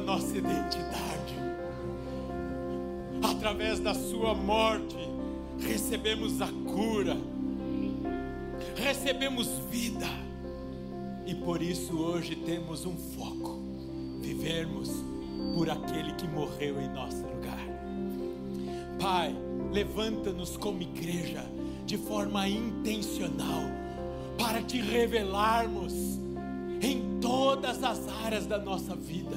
Nossa 0.08 0.38
identidade. 0.38 1.34
Através 3.22 3.78
da 3.78 3.92
sua 3.92 4.34
morte, 4.34 4.96
recebemos 5.60 6.40
a 6.40 6.48
cura, 6.48 7.14
recebemos 8.74 9.48
vida. 9.70 10.08
E 11.26 11.34
por 11.34 11.60
isso 11.60 11.94
hoje 11.98 12.36
temos 12.36 12.86
um 12.86 12.96
foco: 12.96 13.58
vivermos 14.22 14.88
por 15.54 15.68
aquele 15.68 16.14
que 16.14 16.26
morreu 16.26 16.80
em 16.80 16.88
nosso 16.88 17.22
lugar. 17.26 17.66
Pai, 18.98 19.36
levanta-nos 19.70 20.56
como 20.56 20.80
igreja 20.80 21.44
de 21.84 21.98
forma 21.98 22.48
intencional 22.48 23.62
para 24.38 24.62
te 24.62 24.80
revelarmos 24.80 25.92
em 26.80 27.20
todas 27.20 27.84
as 27.84 28.08
áreas 28.24 28.46
da 28.46 28.56
nossa 28.58 28.96
vida. 28.96 29.36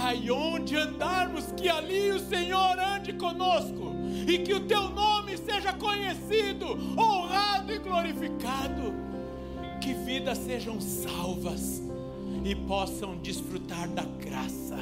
Pai, 0.00 0.30
onde 0.30 0.76
andarmos, 0.76 1.46
que 1.56 1.68
ali 1.68 2.12
o 2.12 2.20
Senhor 2.20 2.78
ande 2.78 3.12
conosco 3.14 3.92
e 4.28 4.38
que 4.38 4.54
o 4.54 4.60
teu 4.60 4.90
nome 4.90 5.36
seja 5.36 5.72
conhecido, 5.72 6.66
honrado 6.96 7.72
e 7.72 7.78
glorificado. 7.80 8.94
Que 9.80 9.92
vidas 9.94 10.38
sejam 10.38 10.80
salvas 10.80 11.82
e 12.44 12.54
possam 12.54 13.18
desfrutar 13.18 13.88
da 13.88 14.04
graça 14.04 14.78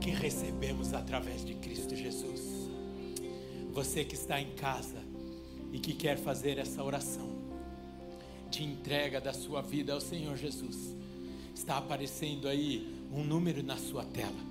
que 0.00 0.10
recebemos 0.10 0.94
através 0.94 1.44
de 1.44 1.54
Cristo 1.54 1.94
Jesus. 1.94 2.70
Você 3.74 4.02
que 4.02 4.14
está 4.14 4.40
em 4.40 4.50
casa 4.52 5.02
e 5.74 5.78
que 5.78 5.92
quer 5.92 6.16
fazer 6.16 6.56
essa 6.56 6.82
oração 6.82 7.28
de 8.50 8.64
entrega 8.64 9.20
da 9.20 9.34
sua 9.34 9.60
vida 9.60 9.92
ao 9.92 10.00
Senhor 10.00 10.38
Jesus, 10.38 10.96
está 11.54 11.76
aparecendo 11.76 12.48
aí 12.48 12.97
um 13.12 13.24
número 13.24 13.62
na 13.62 13.76
sua 13.76 14.04
tela. 14.04 14.48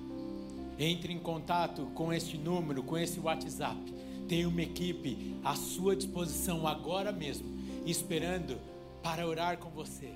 Entre 0.80 1.12
em 1.12 1.20
contato 1.20 1.88
com 1.94 2.14
este 2.14 2.38
número, 2.38 2.84
com 2.84 2.98
esse 2.98 3.20
WhatsApp. 3.20 3.94
Tem 4.28 4.46
uma 4.46 4.62
equipe 4.62 5.36
à 5.44 5.56
sua 5.56 5.96
disposição 5.96 6.68
agora 6.68 7.12
mesmo, 7.12 7.48
esperando 7.86 8.60
para 9.02 9.26
orar 9.26 9.58
com 9.58 9.70
você, 9.70 10.14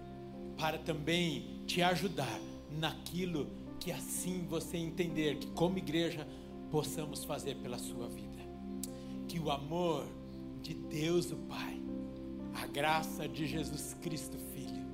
para 0.57 0.77
também 0.77 1.63
te 1.65 1.81
ajudar 1.81 2.39
naquilo 2.69 3.47
que 3.79 3.91
assim 3.91 4.45
você 4.47 4.77
entender 4.77 5.37
que 5.37 5.47
como 5.47 5.77
igreja 5.77 6.27
possamos 6.69 7.23
fazer 7.23 7.55
pela 7.55 7.77
sua 7.77 8.07
vida. 8.07 8.41
Que 9.27 9.39
o 9.39 9.49
amor 9.49 10.05
de 10.61 10.73
Deus 10.73 11.31
o 11.31 11.37
Pai, 11.37 11.81
a 12.53 12.67
graça 12.67 13.27
de 13.27 13.47
Jesus 13.47 13.95
Cristo 14.01 14.37
Filho, 14.53 14.85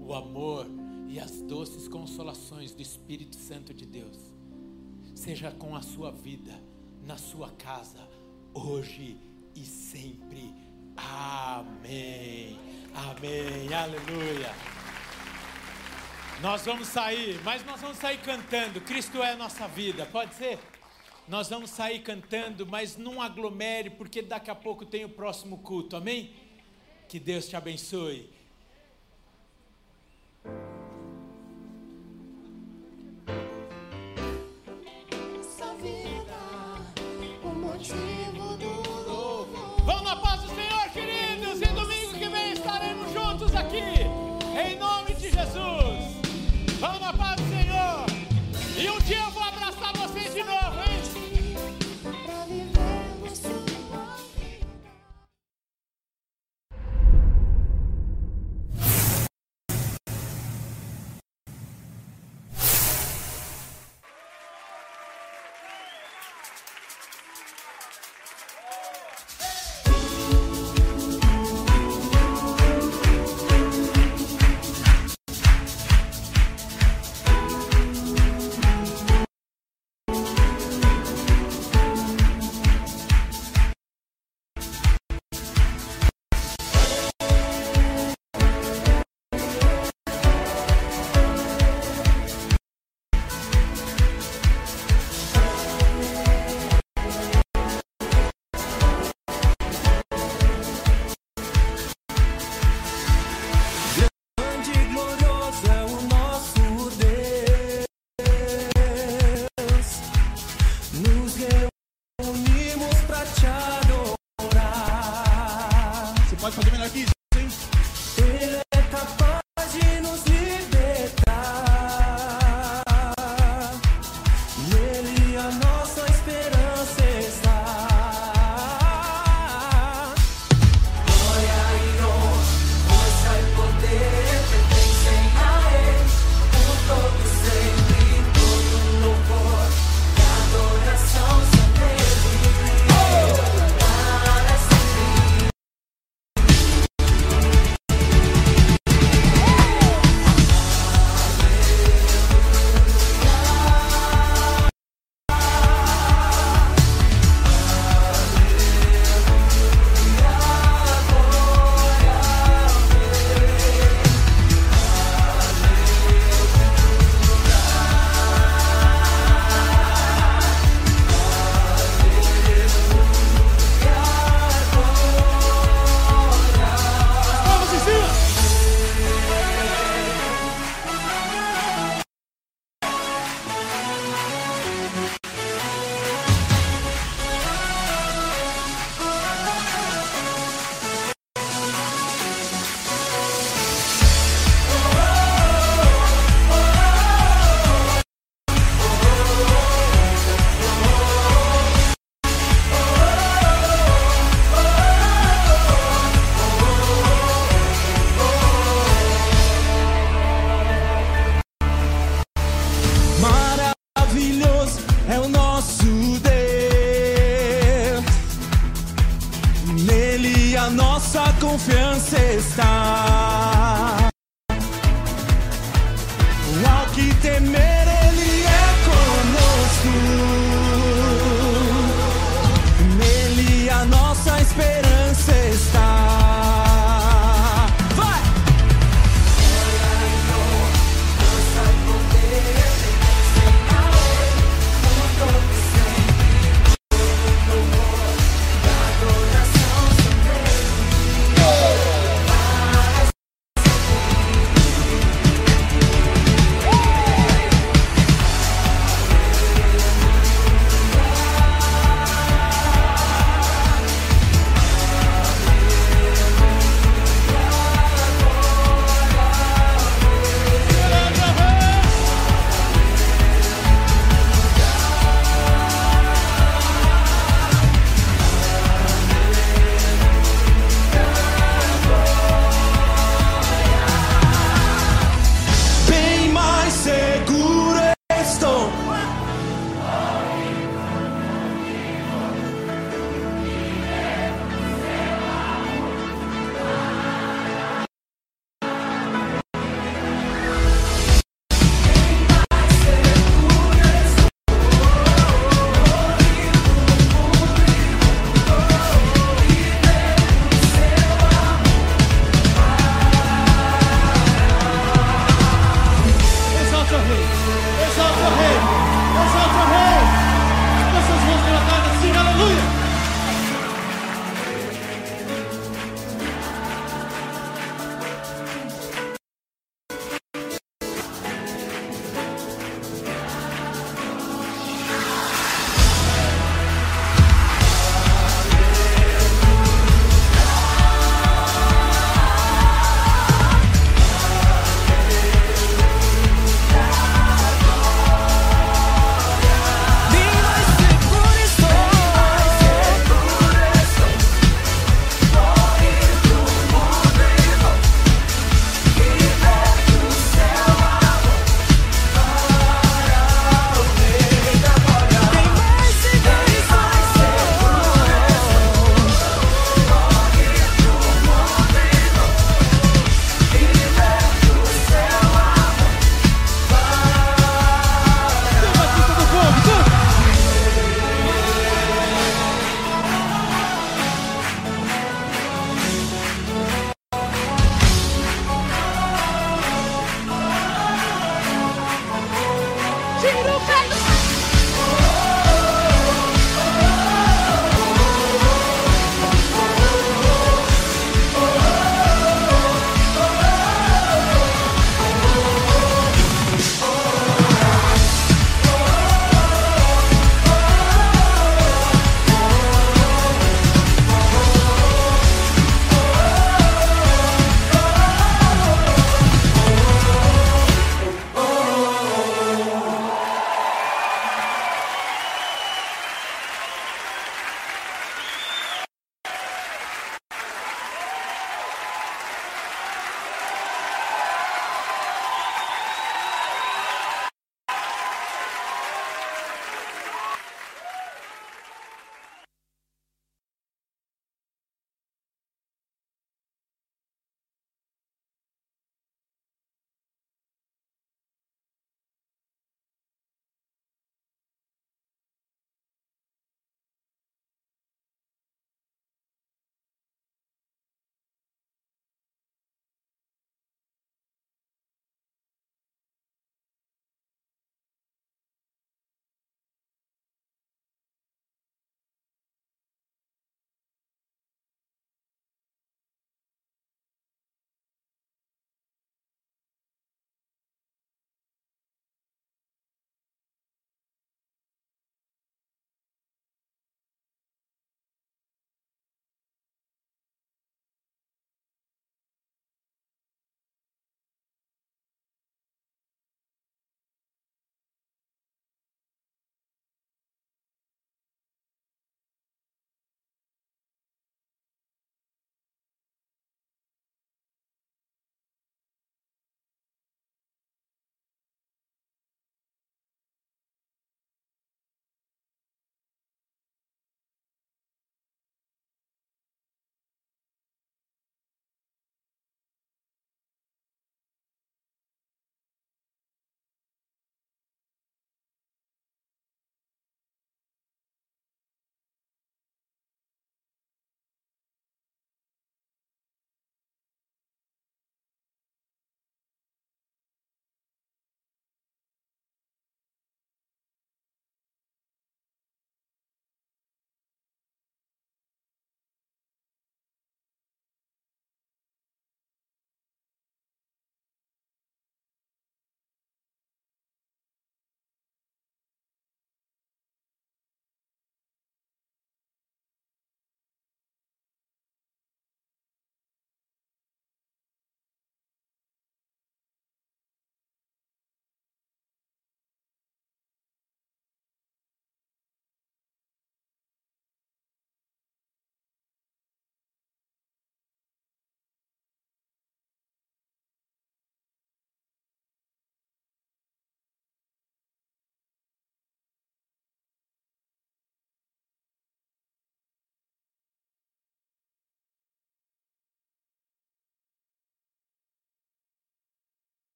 o 0.00 0.12
amor 0.12 0.66
e 1.08 1.18
as 1.18 1.40
doces 1.42 1.88
consolações 1.88 2.72
do 2.72 2.82
Espírito 2.82 3.36
Santo 3.36 3.72
de 3.72 3.86
Deus, 3.86 4.18
seja 5.14 5.50
com 5.50 5.74
a 5.74 5.82
sua 5.82 6.10
vida, 6.10 6.52
na 7.04 7.16
sua 7.16 7.50
casa, 7.52 8.08
hoje 8.52 9.16
e 9.54 9.64
sempre. 9.64 10.52
Amém. 10.96 12.58
Amém. 12.94 13.72
Aleluia. 13.72 14.52
Nós 16.40 16.66
vamos 16.66 16.88
sair, 16.88 17.40
mas 17.42 17.64
nós 17.64 17.80
vamos 17.80 17.96
sair 17.96 18.18
cantando. 18.18 18.80
Cristo 18.80 19.22
é 19.22 19.32
a 19.32 19.36
nossa 19.36 19.66
vida, 19.66 20.04
pode 20.04 20.34
ser? 20.34 20.58
Nós 21.26 21.48
vamos 21.48 21.70
sair 21.70 22.00
cantando, 22.00 22.66
mas 22.66 22.96
não 22.96 23.20
aglomere, 23.22 23.90
porque 23.90 24.22
daqui 24.22 24.50
a 24.50 24.54
pouco 24.54 24.84
tem 24.84 25.04
o 25.04 25.08
próximo 25.08 25.58
culto, 25.58 25.96
amém? 25.96 26.34
Que 27.08 27.18
Deus 27.18 27.48
te 27.48 27.56
abençoe. 27.56 28.30
Vão 46.78 46.98
na 47.00 47.12
paz 47.12 47.36
do 47.36 47.48
Senhor. 47.48 48.06
E 48.76 48.90
um 48.90 48.98
dia 49.00 49.35